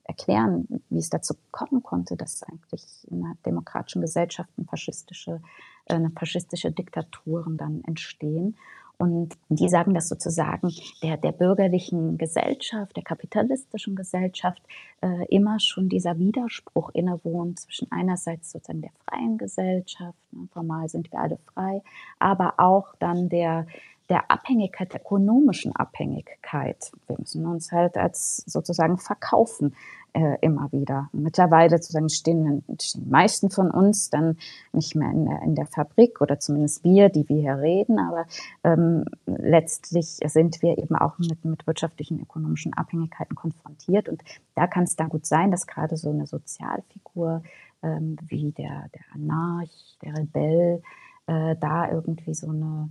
erklären, 0.05 0.67
wie 0.91 0.99
es 0.99 1.11
dazu 1.11 1.35
kommen 1.51 1.83
konnte, 1.83 2.17
dass 2.17 2.43
eigentlich 2.43 2.85
in 3.11 3.25
einer 3.25 3.37
demokratischen 3.47 4.03
Gesellschaft 4.03 4.51
faschistische, 4.69 5.41
äh, 5.87 5.95
eine 5.95 6.11
faschistische 6.11 6.73
Diktaturen 6.73 7.57
dann 7.57 7.83
entstehen. 7.85 8.57
Und 8.99 9.37
die 9.49 9.69
sagen, 9.69 9.95
dass 9.95 10.09
sozusagen 10.09 10.71
der, 11.03 11.17
der 11.17 11.33
bürgerlichen 11.33 12.19
Gesellschaft, 12.19 12.97
der 12.97 13.03
kapitalistischen 13.03 13.97
Gesellschaft 13.97 14.63
äh, 15.01 15.27
immer 15.29 15.59
schon 15.59 15.89
dieser 15.89 16.19
Widerspruch 16.19 16.91
innewohnt 16.91 17.59
zwischen 17.59 17.91
einerseits 17.91 18.53
sozusagen 18.53 18.83
der 18.83 18.93
freien 19.09 19.39
Gesellschaft, 19.39 20.17
ne, 20.31 20.47
formal 20.53 20.89
sind 20.89 21.11
wir 21.11 21.19
alle 21.19 21.39
frei, 21.53 21.83
aber 22.21 22.55
auch 22.59 22.95
dann 23.01 23.29
der, 23.29 23.67
der 24.13 24.31
Abhängigkeit, 24.31 24.93
der 24.93 25.01
ökonomischen 25.01 25.75
Abhängigkeit. 25.75 26.93
Wir 27.07 27.17
müssen 27.19 27.47
uns 27.47 27.73
halt 27.73 27.97
als 27.97 28.45
sozusagen 28.47 28.99
verkaufen 28.99 29.75
äh, 30.13 30.37
immer 30.43 30.71
wieder. 30.71 31.09
Mittlerweile 31.13 31.79
sozusagen 31.79 32.11
stehen, 32.11 32.63
stehen 32.79 33.05
die 33.05 33.11
meisten 33.11 33.49
von 33.49 33.71
uns 33.71 34.11
dann 34.11 34.37
nicht 34.75 34.95
mehr 34.95 35.11
in 35.11 35.25
der, 35.25 35.41
in 35.41 35.55
der 35.55 35.65
Fabrik 35.65 36.21
oder 36.21 36.39
zumindest 36.39 36.85
wir, 36.85 37.09
die 37.09 37.27
wir 37.27 37.41
hier 37.41 37.59
reden, 37.59 37.99
aber 37.99 38.27
ähm, 38.65 39.07
letztlich 39.25 40.19
sind 40.27 40.61
wir 40.61 40.77
eben 40.77 40.95
auch 40.95 41.19
mit, 41.19 41.47
mit 41.47 41.67
wirtschaftlichen, 41.67 42.21
ökonomischen 42.21 42.75
Abhängigkeiten 42.75 43.35
konfrontiert 43.35 44.11
und 44.11 44.23
da 44.55 44.67
kann 44.67 44.85
es 44.85 44.95
dann 44.95 45.09
gut 45.09 45.25
sein, 45.25 45.51
dass 45.51 45.67
gerade 45.67 45.97
so 45.97 46.11
eine 46.11 46.27
Sozialfigur 46.27 47.43
ähm, 47.83 48.19
wie 48.27 48.53
der, 48.53 48.91
der 48.95 49.05
Anarch, 49.15 49.97
der 50.03 50.19
Rebell, 50.19 50.83
äh, 51.27 51.57
da 51.59 51.91
irgendwie 51.91 52.35
so, 52.35 52.51
eine, 52.51 52.91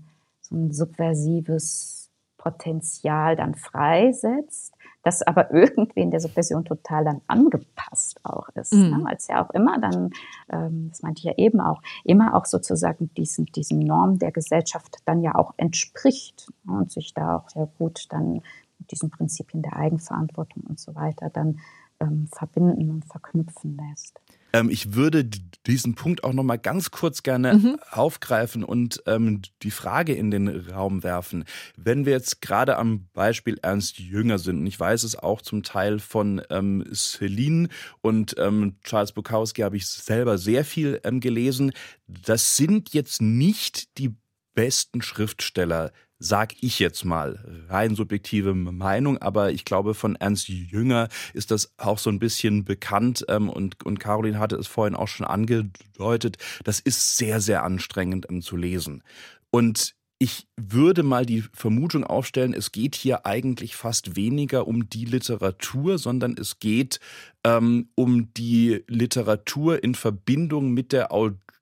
so 0.51 0.57
ein 0.57 0.71
subversives 0.71 2.09
Potenzial 2.37 3.35
dann 3.35 3.55
freisetzt, 3.55 4.73
das 5.03 5.21
aber 5.21 5.51
irgendwie 5.53 6.01
in 6.01 6.11
der 6.11 6.19
Subversion 6.19 6.65
total 6.65 7.05
dann 7.05 7.21
angepasst 7.27 8.19
auch 8.23 8.49
ist. 8.55 8.73
Mhm. 8.73 8.89
Ne? 8.89 8.99
Weil 9.03 9.15
es 9.15 9.27
ja 9.27 9.45
auch 9.45 9.51
immer 9.51 9.79
dann, 9.79 10.11
ähm, 10.51 10.89
das 10.89 11.01
meinte 11.03 11.19
ich 11.19 11.25
ja 11.25 11.33
eben 11.37 11.61
auch, 11.61 11.81
immer 12.03 12.35
auch 12.35 12.45
sozusagen 12.45 13.13
diesen, 13.13 13.45
diesen 13.45 13.79
Normen 13.79 14.19
der 14.19 14.31
Gesellschaft 14.31 14.97
dann 15.05 15.21
ja 15.21 15.35
auch 15.35 15.53
entspricht 15.57 16.51
ne? 16.63 16.73
und 16.73 16.91
sich 16.91 17.13
da 17.13 17.37
auch 17.37 17.49
sehr 17.49 17.67
gut 17.77 18.07
dann 18.09 18.41
mit 18.79 18.91
diesen 18.91 19.11
Prinzipien 19.11 19.61
der 19.61 19.75
Eigenverantwortung 19.75 20.63
und 20.63 20.79
so 20.79 20.95
weiter 20.95 21.29
dann 21.29 21.59
ähm, 21.99 22.27
verbinden 22.33 22.89
und 22.89 23.05
verknüpfen 23.05 23.77
lässt. 23.77 24.19
Ähm, 24.53 24.69
ich 24.69 24.93
würde 24.93 25.25
diesen 25.67 25.95
Punkt 25.95 26.23
auch 26.23 26.33
noch 26.33 26.43
mal 26.43 26.57
ganz 26.57 26.91
kurz 26.91 27.23
gerne 27.23 27.53
mhm. 27.53 27.77
aufgreifen 27.91 28.63
und 28.63 29.03
ähm, 29.05 29.41
die 29.61 29.71
Frage 29.71 30.13
in 30.13 30.31
den 30.31 30.47
Raum 30.47 31.03
werfen. 31.03 31.45
Wenn 31.77 32.05
wir 32.05 32.13
jetzt 32.13 32.41
gerade 32.41 32.77
am 32.77 33.07
Beispiel 33.13 33.59
Ernst 33.61 33.99
Jünger 33.99 34.39
sind, 34.39 34.59
und 34.59 34.67
ich 34.67 34.79
weiß 34.79 35.03
es 35.03 35.15
auch 35.15 35.41
zum 35.41 35.63
Teil 35.63 35.99
von 35.99 36.41
ähm, 36.49 36.83
Celine 36.93 37.69
und 38.01 38.35
ähm, 38.37 38.77
Charles 38.83 39.11
Bukowski 39.11 39.61
habe 39.61 39.77
ich 39.77 39.87
selber 39.87 40.37
sehr 40.37 40.65
viel 40.65 40.99
ähm, 41.03 41.19
gelesen, 41.19 41.71
das 42.07 42.57
sind 42.57 42.93
jetzt 42.93 43.21
nicht 43.21 43.97
die 43.97 44.15
besten 44.53 45.01
Schriftsteller 45.01 45.91
sag 46.23 46.53
ich 46.61 46.77
jetzt 46.77 47.03
mal, 47.03 47.65
rein 47.67 47.95
subjektive 47.95 48.53
Meinung, 48.53 49.17
aber 49.17 49.51
ich 49.51 49.65
glaube, 49.65 49.95
von 49.95 50.15
Ernst 50.15 50.49
Jünger 50.49 51.09
ist 51.33 51.49
das 51.49 51.73
auch 51.77 51.97
so 51.97 52.11
ein 52.11 52.19
bisschen 52.19 52.63
bekannt 52.63 53.25
ähm, 53.27 53.49
und, 53.49 53.83
und 53.83 53.99
Caroline 53.99 54.37
hatte 54.37 54.55
es 54.55 54.67
vorhin 54.67 54.95
auch 54.95 55.07
schon 55.07 55.25
angedeutet, 55.25 56.37
das 56.63 56.79
ist 56.79 57.17
sehr, 57.17 57.41
sehr 57.41 57.63
anstrengend 57.63 58.27
ähm, 58.29 58.43
zu 58.43 58.55
lesen. 58.55 59.03
Und 59.49 59.95
ich 60.19 60.47
würde 60.55 61.01
mal 61.01 61.25
die 61.25 61.43
Vermutung 61.53 62.03
aufstellen, 62.03 62.53
es 62.53 62.71
geht 62.71 62.93
hier 62.93 63.25
eigentlich 63.25 63.75
fast 63.75 64.15
weniger 64.15 64.67
um 64.67 64.87
die 64.87 65.05
Literatur, 65.05 65.97
sondern 65.97 66.37
es 66.37 66.59
geht 66.59 66.99
ähm, 67.43 67.89
um 67.95 68.31
die 68.35 68.83
Literatur 68.87 69.83
in 69.83 69.95
Verbindung 69.95 70.75
mit 70.75 70.91
der 70.91 71.11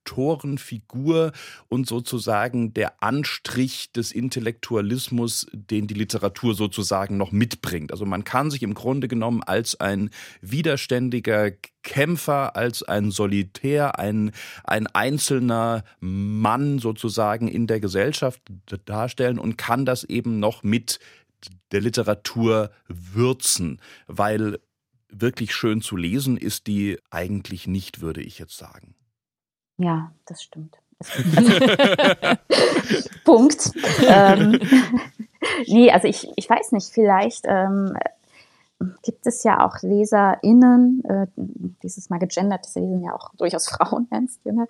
Autorenfigur 0.10 1.32
und 1.68 1.88
sozusagen 1.88 2.74
der 2.74 3.03
Anstrich 3.03 3.91
des 3.91 4.12
Intellektualismus, 4.12 5.47
den 5.53 5.88
die 5.88 5.93
Literatur 5.93 6.55
sozusagen 6.55 7.18
noch 7.18 7.32
mitbringt. 7.32 7.91
Also 7.91 8.05
man 8.05 8.24
kann 8.24 8.49
sich 8.49 8.64
im 8.64 8.74
Grunde 8.74 9.07
genommen 9.07 9.43
als 9.43 9.80
ein 9.80 10.10
widerständiger 10.41 11.51
Kämpfer, 11.84 12.55
als 12.55 12.84
ein 12.84 13.12
Solitär, 13.12 13.99
ein, 13.99 14.32
ein 14.64 14.88
einzelner 14.88 15.84
Mann 15.99 16.80
sozusagen 16.80 17.47
in 17.47 17.68
der 17.68 17.80
Gesellschaft 17.80 18.41
darstellen 18.86 19.39
und 19.39 19.57
kann 19.57 19.86
das 19.86 20.03
eben 20.03 20.39
noch 20.39 20.64
mit 20.64 20.99
der 21.72 21.82
Literatur 21.82 22.72
würzen, 22.88 23.80
weil 24.07 24.60
wirklich 25.12 25.53
schön 25.53 25.82
zu 25.82 25.95
lesen 25.95 26.38
ist 26.38 26.68
die 26.68 26.97
eigentlich 27.10 27.68
nicht, 27.68 28.01
würde 28.01 28.22
ich 28.22 28.39
jetzt 28.39 28.57
sagen. 28.57 28.95
Ja, 29.80 30.12
das 30.26 30.44
stimmt. 30.44 30.78
Punkt. 33.24 33.72
ähm, 34.06 34.60
nee, 35.68 35.92
also 35.92 36.08
ich, 36.08 36.28
ich 36.36 36.50
weiß 36.50 36.74
nicht, 36.74 36.92
vielleicht 36.92 37.46
ähm, 37.48 37.98
gibt 39.04 39.26
es 39.26 39.44
ja 39.44 39.66
auch 39.66 39.82
LeserInnen, 39.82 41.04
äh, 41.06 41.28
dieses 41.84 42.10
mal 42.10 42.20
gegendert, 42.20 42.66
das 42.66 42.76
lesen 42.76 43.02
ja 43.02 43.14
auch 43.14 43.32
durchaus 43.38 43.70
Frauen, 43.70 44.08
ernst 44.10 44.44
jünger, 44.46 44.68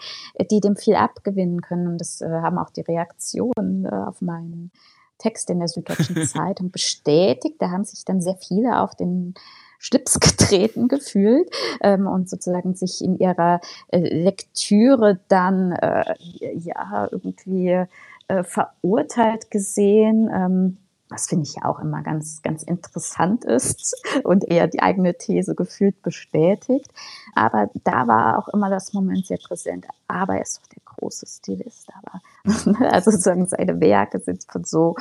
die 0.51 0.59
dem 0.59 0.75
viel 0.75 0.95
abgewinnen 0.95 1.61
können. 1.61 1.87
Und 1.87 1.99
das 1.99 2.21
äh, 2.21 2.29
haben 2.29 2.57
auch 2.57 2.69
die 2.69 2.81
Reaktionen 2.81 3.85
äh, 3.85 3.89
auf 3.89 4.21
meinen 4.21 4.71
Text 5.17 5.49
in 5.49 5.59
der 5.59 5.67
Süddeutschen 5.67 6.25
Zeitung 6.27 6.71
bestätigt. 6.71 7.55
Da 7.59 7.71
haben 7.71 7.83
sich 7.83 8.05
dann 8.05 8.21
sehr 8.21 8.37
viele 8.37 8.79
auf 8.79 8.95
den 8.95 9.33
Schlips 9.79 10.19
getreten 10.19 10.87
gefühlt 10.87 11.49
ähm, 11.81 12.05
und 12.05 12.29
sozusagen 12.29 12.75
sich 12.75 13.03
in 13.03 13.17
ihrer 13.17 13.61
äh, 13.87 13.99
Lektüre 13.99 15.19
dann 15.29 15.71
äh, 15.71 16.13
ja 16.55 17.07
irgendwie 17.11 17.85
äh, 18.27 18.43
verurteilt 18.43 19.49
gesehen. 19.49 20.29
Ähm, 20.31 20.77
was 21.09 21.27
finde 21.27 21.45
ich 21.47 21.55
ja 21.55 21.65
auch 21.65 21.79
immer 21.79 22.03
ganz, 22.03 22.41
ganz 22.43 22.61
interessant 22.63 23.43
ist 23.43 23.95
und 24.23 24.49
eher 24.49 24.67
die 24.67 24.81
eigene 24.81 25.17
These 25.17 25.55
gefühlt 25.55 26.01
bestätigt. 26.03 26.87
Aber 27.33 27.69
da 27.83 28.07
war 28.07 28.37
auch 28.37 28.47
immer 28.49 28.69
das 28.69 28.93
Moment 28.93 29.25
sehr 29.25 29.39
präsent. 29.39 29.87
Aber 30.07 30.35
er 30.35 30.43
ist 30.43 30.61
doch 30.61 30.67
der 30.67 30.81
große 30.85 31.25
Stilist. 31.25 31.89
Aber 31.97 32.21
also 32.91 33.11
sozusagen 33.11 33.47
seine 33.47 33.81
Werke 33.81 34.19
sind 34.19 34.45
von 34.49 34.63
so 34.63 34.95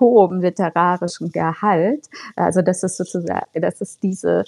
hohem 0.00 0.40
literarischen 0.40 1.30
Gehalt. 1.30 2.08
Also 2.34 2.60
das 2.60 2.82
ist 2.82 2.96
sozusagen, 2.96 3.46
das 3.54 3.80
ist 3.80 4.02
diese 4.02 4.44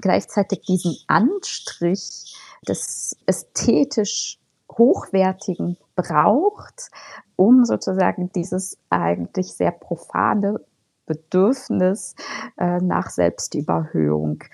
gleichzeitig 0.00 0.62
diesen 0.62 0.96
Anstrich 1.06 2.34
des 2.66 3.16
ästhetisch 3.26 4.39
hochwertigen 4.78 5.76
braucht, 5.96 6.90
um 7.36 7.64
sozusagen 7.64 8.30
dieses 8.32 8.78
eigentlich 8.88 9.54
sehr 9.54 9.72
profane 9.72 10.60
Bedürfnis 11.06 12.14
äh, 12.56 12.78
nach 12.78 13.10
Selbstüberhöhung 13.10 14.44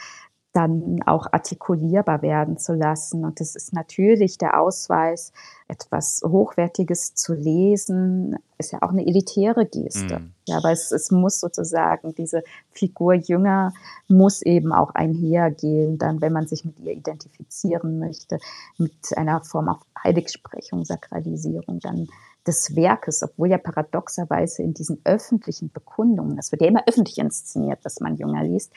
dann 0.52 1.00
auch 1.04 1.26
artikulierbar 1.30 2.22
werden 2.22 2.56
zu 2.56 2.72
lassen. 2.72 3.26
Und 3.26 3.42
es 3.42 3.54
ist 3.54 3.74
natürlich 3.74 4.38
der 4.38 4.58
Ausweis, 4.58 5.32
etwas 5.68 6.22
Hochwertiges 6.24 7.14
zu 7.14 7.34
lesen, 7.34 8.36
ist 8.58 8.72
ja 8.72 8.82
auch 8.82 8.90
eine 8.90 9.06
elitäre 9.06 9.66
Geste. 9.66 10.20
Mm. 10.20 10.32
Ja, 10.46 10.58
aber 10.58 10.70
es, 10.70 10.92
es 10.92 11.10
muss 11.10 11.40
sozusagen, 11.40 12.14
diese 12.14 12.42
Figur 12.70 13.14
Jünger 13.14 13.72
muss 14.08 14.42
eben 14.42 14.72
auch 14.72 14.94
einhergehen, 14.94 15.98
dann, 15.98 16.20
wenn 16.20 16.32
man 16.32 16.46
sich 16.46 16.64
mit 16.64 16.78
ihr 16.80 16.92
identifizieren 16.92 17.98
möchte, 17.98 18.38
mit 18.78 18.94
einer 19.16 19.42
Form 19.42 19.68
auf 19.68 19.80
Heiligsprechung, 20.02 20.84
Sakralisierung, 20.84 21.80
dann 21.80 22.08
des 22.46 22.76
Werkes, 22.76 23.24
obwohl 23.24 23.50
ja 23.50 23.58
paradoxerweise 23.58 24.62
in 24.62 24.72
diesen 24.72 25.00
öffentlichen 25.04 25.72
Bekundungen, 25.72 26.36
das 26.36 26.52
wird 26.52 26.62
ja 26.62 26.68
immer 26.68 26.84
öffentlich 26.86 27.18
inszeniert, 27.18 27.84
dass 27.84 27.98
man 28.00 28.16
Jünger 28.16 28.44
liest, 28.44 28.72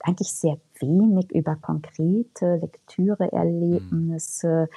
eigentlich 0.00 0.32
sehr 0.32 0.58
wenig 0.80 1.30
über 1.30 1.54
konkrete 1.54 2.56
Lektüreerlebnisse 2.56 4.68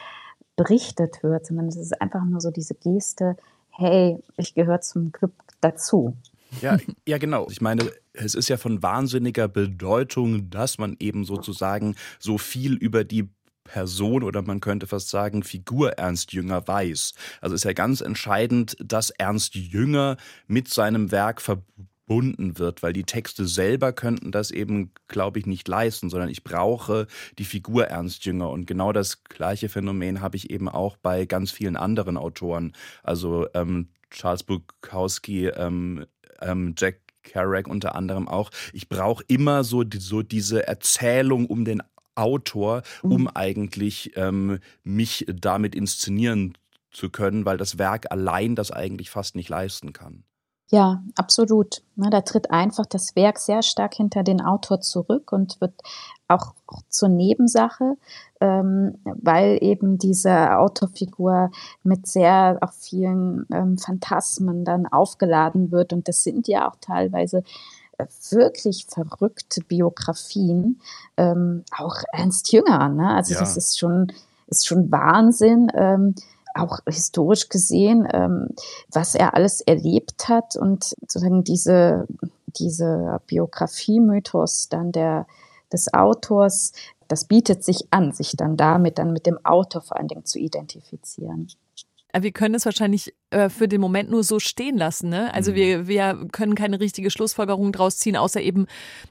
berichtet 0.55 1.21
wird, 1.21 1.45
sondern 1.45 1.67
es 1.67 1.75
ist 1.75 2.01
einfach 2.01 2.23
nur 2.23 2.41
so 2.41 2.51
diese 2.51 2.75
Geste, 2.75 3.35
hey, 3.69 4.17
ich 4.37 4.53
gehöre 4.53 4.81
zum 4.81 5.11
Club 5.11 5.33
dazu. 5.61 6.15
Ja, 6.61 6.77
ja, 7.07 7.17
genau. 7.17 7.47
Ich 7.49 7.61
meine, 7.61 7.91
es 8.13 8.35
ist 8.35 8.47
ja 8.47 8.57
von 8.57 8.81
wahnsinniger 8.81 9.47
Bedeutung, 9.47 10.49
dass 10.49 10.77
man 10.77 10.95
eben 10.99 11.25
sozusagen 11.25 11.95
so 12.19 12.37
viel 12.37 12.75
über 12.75 13.03
die 13.03 13.29
Person 13.65 14.23
oder 14.23 14.43
man 14.43 14.59
könnte 14.59 14.87
fast 14.87 15.09
sagen 15.09 15.43
Figur 15.43 15.93
Ernst 15.93 16.31
Jünger 16.33 16.67
weiß. 16.67 17.13
Also 17.41 17.55
ist 17.55 17.65
ja 17.65 17.73
ganz 17.73 17.99
entscheidend, 17.99 18.77
dass 18.79 19.09
Ernst 19.09 19.55
Jünger 19.55 20.17
mit 20.47 20.69
seinem 20.69 21.11
Werk 21.11 21.41
verbunden 21.41 21.89
gebunden 22.05 22.59
wird, 22.59 22.83
weil 22.83 22.93
die 22.93 23.03
Texte 23.03 23.47
selber 23.47 23.91
könnten 23.91 24.31
das 24.31 24.51
eben, 24.51 24.91
glaube 25.07 25.39
ich, 25.39 25.45
nicht 25.45 25.67
leisten, 25.67 26.09
sondern 26.09 26.29
ich 26.29 26.43
brauche 26.43 27.07
die 27.37 27.45
Figur 27.45 27.87
Ernst 27.87 28.25
Jünger. 28.25 28.49
Und 28.49 28.67
genau 28.67 28.91
das 28.91 29.23
gleiche 29.23 29.69
Phänomen 29.69 30.21
habe 30.21 30.37
ich 30.37 30.49
eben 30.49 30.69
auch 30.69 30.97
bei 30.97 31.25
ganz 31.25 31.51
vielen 31.51 31.75
anderen 31.75 32.17
Autoren. 32.17 32.73
Also 33.03 33.47
ähm, 33.53 33.89
Charles 34.11 34.43
Bukowski, 34.43 35.47
ähm, 35.47 36.05
ähm, 36.41 36.75
Jack 36.77 36.99
Kerouac 37.23 37.67
unter 37.67 37.95
anderem 37.95 38.27
auch. 38.27 38.51
Ich 38.71 38.87
brauche 38.87 39.23
immer 39.27 39.63
so, 39.63 39.83
so 39.97 40.21
diese 40.21 40.67
Erzählung 40.67 41.47
um 41.47 41.65
den 41.65 41.81
Autor, 42.13 42.83
um 43.01 43.21
mhm. 43.21 43.31
eigentlich 43.33 44.11
ähm, 44.15 44.59
mich 44.83 45.25
damit 45.27 45.73
inszenieren 45.73 46.55
zu 46.91 47.09
können, 47.09 47.45
weil 47.45 47.57
das 47.57 47.77
Werk 47.79 48.11
allein 48.11 48.55
das 48.55 48.71
eigentlich 48.71 49.09
fast 49.09 49.35
nicht 49.35 49.49
leisten 49.49 49.91
kann. 49.91 50.23
Ja, 50.71 51.03
absolut. 51.15 51.83
da 51.95 52.21
tritt 52.21 52.49
einfach 52.49 52.85
das 52.87 53.15
Werk 53.15 53.37
sehr 53.37 53.61
stark 53.61 53.93
hinter 53.93 54.23
den 54.23 54.41
Autor 54.41 54.81
zurück 54.81 55.31
und 55.31 55.61
wird 55.61 55.73
auch 56.27 56.53
zur 56.89 57.09
Nebensache, 57.09 57.97
ähm, 58.41 58.97
weil 59.03 59.59
eben 59.61 59.99
diese 59.99 60.57
Autorfigur 60.57 61.51
mit 61.83 62.07
sehr 62.07 62.57
auch 62.61 62.73
vielen 62.73 63.45
ähm, 63.51 63.77
Phantasmen 63.77 64.65
dann 64.65 64.87
aufgeladen 64.87 65.71
wird. 65.71 65.93
Und 65.93 66.07
das 66.07 66.23
sind 66.23 66.47
ja 66.47 66.67
auch 66.67 66.77
teilweise 66.81 67.43
äh, 67.99 68.07
wirklich 68.31 68.87
verrückte 68.89 69.61
Biografien, 69.61 70.81
ähm, 71.15 71.63
auch 71.77 71.97
Ernst 72.11 72.51
Jünger. 72.51 72.89
Ne? 72.89 73.07
Also 73.07 73.35
ja. 73.35 73.39
das 73.39 73.55
ist 73.55 73.77
schon, 73.77 74.11
ist 74.47 74.65
schon 74.65 74.91
Wahnsinn 74.91 75.69
auch 76.55 76.79
historisch 76.87 77.49
gesehen, 77.49 78.07
ähm, 78.11 78.49
was 78.91 79.15
er 79.15 79.33
alles 79.33 79.61
erlebt 79.61 80.29
hat 80.29 80.55
und 80.55 80.83
sozusagen 80.83 81.43
diese, 81.43 82.07
diese 82.47 83.21
Biografie-Mythos 83.27 84.69
dann 84.69 84.91
der, 84.91 85.27
des 85.71 85.93
Autors, 85.93 86.71
das 87.07 87.25
bietet 87.25 87.63
sich 87.63 87.87
an, 87.91 88.11
sich 88.13 88.31
dann 88.35 88.57
damit 88.57 88.97
dann 88.97 89.13
mit 89.13 89.25
dem 89.25 89.43
Autor 89.45 89.81
vor 89.81 89.97
allen 89.97 90.07
Dingen 90.07 90.25
zu 90.25 90.39
identifizieren. 90.39 91.47
Wir 92.17 92.31
können 92.31 92.55
es 92.55 92.65
wahrscheinlich 92.65 93.13
äh, 93.35 93.49
für 93.49 93.67
den 93.67 93.81
Moment 93.81 94.09
nur 94.09 94.23
so 94.23 94.39
stehen 94.39 94.77
lassen. 94.77 95.09
Ne? 95.09 95.33
Also 95.33 95.51
mhm. 95.51 95.55
wir, 95.55 95.87
wir 95.89 96.27
können 96.31 96.55
keine 96.55 96.79
richtige 96.79 97.11
Schlussfolgerung 97.11 97.73
draus 97.73 97.97
ziehen, 97.97 98.15
außer 98.15 98.41
eben 98.41 98.65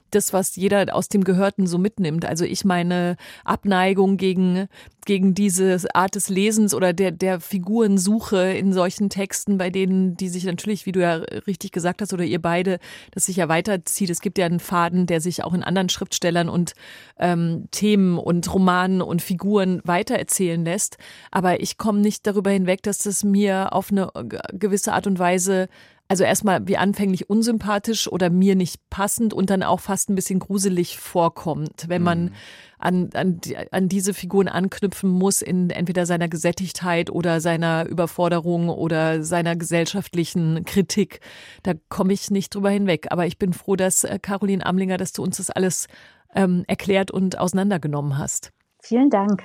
das, 0.09 0.33
was 0.33 0.55
jeder 0.55 0.95
aus 0.95 1.09
dem 1.09 1.23
Gehörten 1.23 1.67
so 1.67 1.77
mitnimmt. 1.77 2.25
Also 2.25 2.43
ich 2.43 2.65
meine 2.65 3.17
Abneigung 3.43 4.17
gegen, 4.17 4.67
gegen 5.05 5.35
diese 5.35 5.77
Art 5.93 6.15
des 6.15 6.29
Lesens 6.29 6.73
oder 6.73 6.93
der, 6.93 7.11
der 7.11 7.39
Figurensuche 7.39 8.53
in 8.53 8.73
solchen 8.73 9.09
Texten, 9.09 9.59
bei 9.59 9.69
denen, 9.69 10.17
die 10.17 10.29
sich 10.29 10.45
natürlich, 10.45 10.87
wie 10.87 10.91
du 10.91 11.01
ja 11.01 11.15
richtig 11.45 11.71
gesagt 11.71 12.01
hast, 12.01 12.13
oder 12.13 12.23
ihr 12.23 12.41
beide, 12.41 12.79
das 13.11 13.25
sich 13.25 13.35
ja 13.35 13.47
weiterzieht. 13.47 14.09
Es 14.09 14.21
gibt 14.21 14.39
ja 14.39 14.47
einen 14.47 14.59
Faden, 14.59 15.05
der 15.05 15.21
sich 15.21 15.43
auch 15.43 15.53
in 15.53 15.63
anderen 15.63 15.89
Schriftstellern 15.89 16.49
und 16.49 16.73
ähm, 17.19 17.67
Themen 17.69 18.17
und 18.17 18.51
Romanen 18.51 19.01
und 19.01 19.21
Figuren 19.21 19.81
weitererzählen 19.83 20.63
lässt. 20.63 20.97
Aber 21.29 21.59
ich 21.59 21.77
komme 21.77 21.99
nicht 21.99 22.25
darüber 22.25 22.49
hinweg, 22.49 22.81
dass 22.81 23.05
es 23.05 23.23
mir 23.23 23.73
auf 23.73 23.91
eine 23.91 24.14
gewisse 24.23 24.93
Art 24.93 25.07
und 25.07 25.19
Weise 25.19 25.67
also 26.07 26.23
erstmal 26.23 26.67
wie 26.67 26.77
anfänglich 26.77 27.29
unsympathisch 27.29 28.07
oder 28.07 28.29
mir 28.29 28.55
nicht 28.55 28.89
passend 28.89 29.33
und 29.33 29.49
dann 29.49 29.63
auch 29.63 29.79
fast 29.79 30.09
ein 30.09 30.15
bisschen 30.15 30.39
gruselig 30.39 30.99
vorkommt, 30.99 31.85
wenn 31.87 32.03
man 32.03 32.25
mhm. 32.25 32.31
an, 32.77 33.09
an, 33.13 33.41
an 33.71 33.89
diese 33.89 34.13
Figuren 34.13 34.47
anknüpfen 34.47 35.09
muss 35.09 35.41
in 35.41 35.71
entweder 35.71 36.05
seiner 36.05 36.27
Gesättigtheit 36.27 37.09
oder 37.09 37.41
seiner 37.41 37.87
Überforderung 37.87 38.69
oder 38.69 39.23
seiner 39.23 39.55
gesellschaftlichen 39.55 40.63
Kritik. 40.65 41.21
Da 41.63 41.73
komme 41.89 42.13
ich 42.13 42.29
nicht 42.29 42.53
drüber 42.53 42.69
hinweg. 42.69 43.07
Aber 43.09 43.25
ich 43.25 43.39
bin 43.39 43.53
froh, 43.53 43.75
dass 43.75 44.03
äh, 44.03 44.19
Caroline 44.21 44.63
Amlinger, 44.63 44.97
dass 44.97 45.11
du 45.11 45.23
uns 45.23 45.37
das 45.37 45.49
alles 45.49 45.87
ähm, 46.35 46.65
erklärt 46.67 47.09
und 47.09 47.39
auseinandergenommen 47.39 48.17
hast. 48.19 48.51
Vielen 48.79 49.09
Dank. 49.09 49.43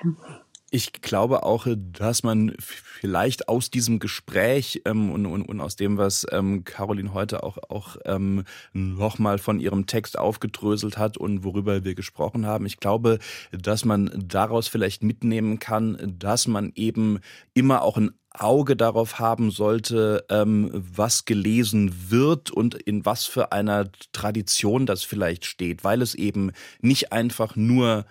Ich 0.72 0.92
glaube 0.92 1.42
auch, 1.42 1.66
dass 1.76 2.22
man 2.22 2.54
vielleicht 2.58 3.48
aus 3.48 3.70
diesem 3.70 3.98
Gespräch 3.98 4.82
ähm, 4.84 5.10
und, 5.10 5.26
und, 5.26 5.42
und 5.42 5.60
aus 5.60 5.74
dem, 5.74 5.98
was 5.98 6.24
ähm, 6.30 6.62
Caroline 6.62 7.12
heute 7.12 7.42
auch, 7.42 7.58
auch 7.68 7.96
ähm, 8.04 8.44
nochmal 8.72 9.38
von 9.38 9.58
ihrem 9.58 9.86
Text 9.86 10.16
aufgedröselt 10.16 10.96
hat 10.96 11.16
und 11.16 11.42
worüber 11.42 11.82
wir 11.82 11.96
gesprochen 11.96 12.46
haben, 12.46 12.66
ich 12.66 12.78
glaube, 12.78 13.18
dass 13.50 13.84
man 13.84 14.12
daraus 14.16 14.68
vielleicht 14.68 15.02
mitnehmen 15.02 15.58
kann, 15.58 15.98
dass 16.20 16.46
man 16.46 16.70
eben 16.76 17.18
immer 17.52 17.82
auch 17.82 17.96
ein 17.96 18.12
Auge 18.32 18.76
darauf 18.76 19.18
haben 19.18 19.50
sollte, 19.50 20.24
ähm, 20.28 20.70
was 20.72 21.24
gelesen 21.24 22.10
wird 22.10 22.52
und 22.52 22.76
in 22.76 23.04
was 23.04 23.24
für 23.24 23.50
einer 23.50 23.90
Tradition 24.12 24.86
das 24.86 25.02
vielleicht 25.02 25.46
steht, 25.46 25.82
weil 25.82 26.00
es 26.00 26.14
eben 26.14 26.52
nicht 26.80 27.12
einfach 27.12 27.56
nur 27.56 28.06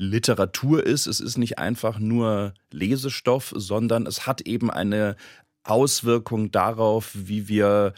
Literatur 0.00 0.84
ist. 0.84 1.06
Es 1.06 1.20
ist 1.20 1.36
nicht 1.36 1.58
einfach 1.58 1.98
nur 1.98 2.54
Lesestoff, 2.70 3.52
sondern 3.54 4.06
es 4.06 4.26
hat 4.26 4.40
eben 4.40 4.70
eine 4.70 5.14
Auswirkung 5.62 6.50
darauf, 6.50 7.10
wie 7.14 7.48
wir 7.48 7.92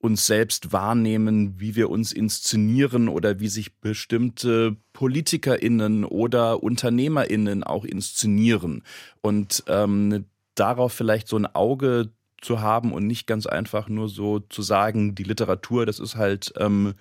uns 0.00 0.26
selbst 0.26 0.72
wahrnehmen, 0.72 1.54
wie 1.58 1.76
wir 1.76 1.90
uns 1.90 2.12
inszenieren 2.12 3.08
oder 3.08 3.38
wie 3.38 3.48
sich 3.48 3.76
bestimmte 3.76 4.76
Politikerinnen 4.92 6.04
oder 6.04 6.62
Unternehmerinnen 6.62 7.62
auch 7.62 7.84
inszenieren. 7.84 8.82
Und 9.20 9.62
ähm, 9.68 10.24
darauf 10.56 10.92
vielleicht 10.92 11.28
so 11.28 11.36
ein 11.36 11.46
Auge 11.46 12.10
zu 12.40 12.60
haben 12.60 12.92
und 12.92 13.06
nicht 13.06 13.28
ganz 13.28 13.46
einfach 13.46 13.88
nur 13.88 14.08
so 14.08 14.40
zu 14.40 14.62
sagen, 14.62 15.14
die 15.14 15.24
Literatur, 15.24 15.86
das 15.86 16.00
ist 16.00 16.16
halt 16.16 16.52
ähm, 16.56 16.94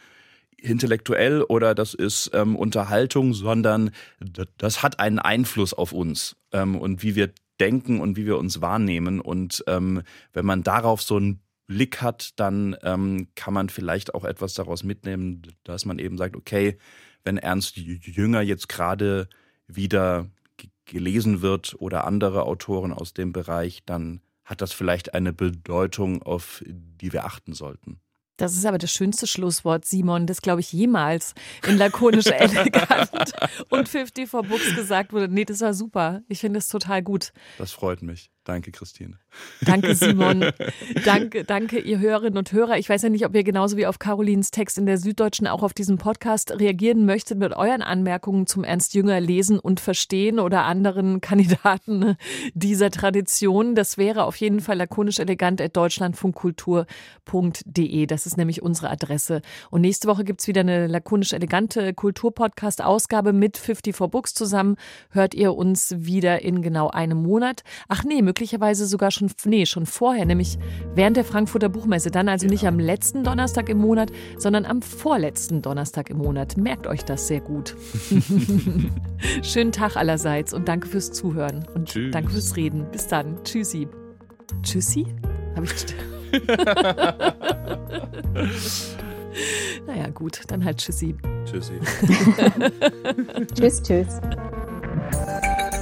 intellektuell 0.62 1.44
oder 1.44 1.76
das 1.76 1.94
ist 1.94 2.32
ähm, 2.34 2.56
Unterhaltung, 2.56 3.34
sondern 3.34 3.92
das 4.58 4.84
hat 4.84 5.00
einen 5.00 5.20
Einfluss 5.20 5.74
auf 5.74 5.94
uns 5.94 6.36
ähm, 6.52 6.76
und 6.76 7.04
wie 7.04 7.16
wir 7.16 7.32
denken 7.60 8.00
und 8.00 8.18
wie 8.18 8.26
wir 8.26 8.38
uns 8.38 8.62
wahrnehmen. 8.62 9.20
Und 9.20 9.64
ähm, 9.68 10.02
wenn 10.34 10.46
man 10.46 10.64
darauf 10.64 11.02
so 11.02 11.18
einen 11.18 11.42
Blick 11.68 12.02
hat, 12.02 12.40
dann 12.40 12.76
ähm, 12.84 13.28
kann 13.36 13.54
man 13.54 13.70
vielleicht 13.70 14.16
auch 14.16 14.24
etwas 14.24 14.54
daraus 14.54 14.84
mitnehmen, 14.84 15.42
dass 15.64 15.86
man 15.86 16.00
eben 16.00 16.18
sagt, 16.18 16.36
okay, 16.36 16.78
wenn 17.24 17.38
Ernst 17.38 17.78
Jünger 17.78 18.42
jetzt 18.42 18.70
gerade 18.70 19.28
wieder 19.68 20.28
gelesen 20.86 21.42
wird 21.42 21.76
oder 21.78 22.06
andere 22.06 22.44
Autoren 22.44 22.94
aus 22.94 23.14
dem 23.14 23.34
Bereich, 23.34 23.84
dann 23.86 24.22
hat 24.46 24.62
das 24.62 24.72
vielleicht 24.72 25.14
eine 25.14 25.34
Bedeutung, 25.34 26.22
auf 26.22 26.64
die 26.66 27.12
wir 27.12 27.26
achten 27.26 27.54
sollten. 27.54 28.00
Das 28.38 28.56
ist 28.56 28.66
aber 28.66 28.78
das 28.78 28.92
schönste 28.92 29.28
Schlusswort, 29.28 29.86
Simon, 29.86 30.28
das 30.28 30.42
glaube 30.42 30.62
ich 30.62 30.72
jemals 30.72 31.34
in 31.68 31.78
lakonisch 31.78 32.28
elegant 32.28 33.34
und 33.70 33.90
54 33.90 34.32
Books 34.48 34.76
gesagt 34.76 35.12
wurde. 35.12 35.28
Nee, 35.28 35.46
das 35.46 35.62
war 35.62 35.74
super. 35.74 36.22
Ich 36.28 36.40
finde 36.40 36.60
es 36.60 36.68
total 36.68 37.02
gut. 37.02 37.34
Das 37.58 37.72
freut 37.72 38.02
mich. 38.04 38.32
Danke, 38.48 38.72
Christine. 38.72 39.20
Danke, 39.60 39.94
Simon. 39.94 40.46
danke, 41.06 41.44
danke, 41.44 41.80
ihr 41.80 42.00
Hörerinnen 42.00 42.38
und 42.38 42.54
Hörer. 42.54 42.78
Ich 42.78 42.88
weiß 42.88 43.02
ja 43.02 43.10
nicht, 43.10 43.26
ob 43.26 43.36
ihr 43.36 43.44
genauso 43.44 43.76
wie 43.76 43.86
auf 43.86 44.00
Carolins 44.00 44.52
Text 44.52 44.78
in 44.78 44.86
der 44.86 44.98
Süddeutschen 44.98 45.48
auch 45.48 45.64
auf 45.64 45.74
diesen 45.74 45.98
Podcast 45.98 46.58
reagieren 46.58 47.06
möchtet 47.06 47.40
mit 47.40 47.52
euren 47.52 47.82
Anmerkungen 47.82 48.48
zum 48.48 48.64
Ernst 48.64 48.94
Jünger 48.94 49.20
lesen 49.20 49.60
und 49.60 49.82
verstehen 49.82 50.40
oder 50.40 50.64
anderen 50.64 51.20
Kandidaten 51.28 52.16
dieser 52.54 52.90
Tradition. 52.90 53.76
Das 53.76 53.98
wäre 53.98 54.24
auf 54.24 54.38
jeden 54.38 54.62
Fall 54.62 54.78
lakonisch 54.78 55.20
elegant 55.20 55.60
at 55.60 55.76
deutschlandfunkkultur.de. 55.76 58.06
Das 58.06 58.26
ist 58.26 58.38
nämlich 58.38 58.62
unsere 58.62 58.90
Adresse. 58.90 59.42
Und 59.72 59.82
nächste 59.82 60.08
Woche 60.08 60.24
gibt 60.24 60.40
es 60.40 60.48
wieder 60.48 60.62
eine 60.62 60.88
lakonisch 60.88 61.34
elegante 61.34 61.94
Kulturpodcast-Ausgabe 61.94 63.34
mit 63.34 63.58
54 63.58 64.10
Books 64.10 64.34
zusammen. 64.34 64.78
Hört 65.10 65.34
ihr 65.34 65.54
uns 65.54 65.94
wieder 65.98 66.44
in 66.44 66.62
genau 66.62 66.90
einem 66.90 67.22
Monat. 67.22 67.66
Ach 67.90 68.06
nee, 68.06 68.22
möglicherweise 68.38 68.86
sogar 68.86 69.10
schon, 69.10 69.32
nee, 69.46 69.66
schon 69.66 69.88
vorher, 69.88 70.26
nämlich 70.26 70.60
während 70.94 71.18
der 71.18 71.26
Frankfurter 71.26 71.70
Buchmesse. 71.70 72.12
Dann 72.12 72.30
also 72.30 72.46
nicht 72.46 72.68
am 72.68 72.78
letzten 72.78 73.24
Donnerstag 73.24 73.68
im 73.68 73.80
Monat, 73.80 74.12
sondern 74.38 74.66
am 74.66 74.84
vorletzten 74.84 75.64
Donnerstag 75.64 76.12
im 76.12 76.18
Monat. 76.18 76.56
Merkt 76.56 76.86
euch 76.86 77.04
das 77.04 77.28
sehr 77.28 77.42
gut. 77.42 77.76
Schönen 79.42 79.72
Tag 79.72 79.96
allerseits 79.96 80.54
und 80.54 80.68
danke 80.68 80.88
fürs 80.88 81.12
Zuhören 81.12 81.66
und 81.74 81.90
Tschüss. 81.90 82.12
danke 82.12 82.30
fürs 82.30 82.56
Reden. 82.56 82.86
Bis 82.92 83.08
dann. 83.08 83.44
Tschüssi. 83.44 83.88
Tschüssi? 84.62 85.08
Habe 85.56 85.66
ich. 85.66 85.74
naja, 89.88 90.10
gut, 90.14 90.42
dann 90.48 90.64
halt 90.64 90.78
Tschüssi. 90.78 91.16
Tschüssi. 91.46 91.80
tschüss, 93.56 93.82
tschüss. 93.82 94.22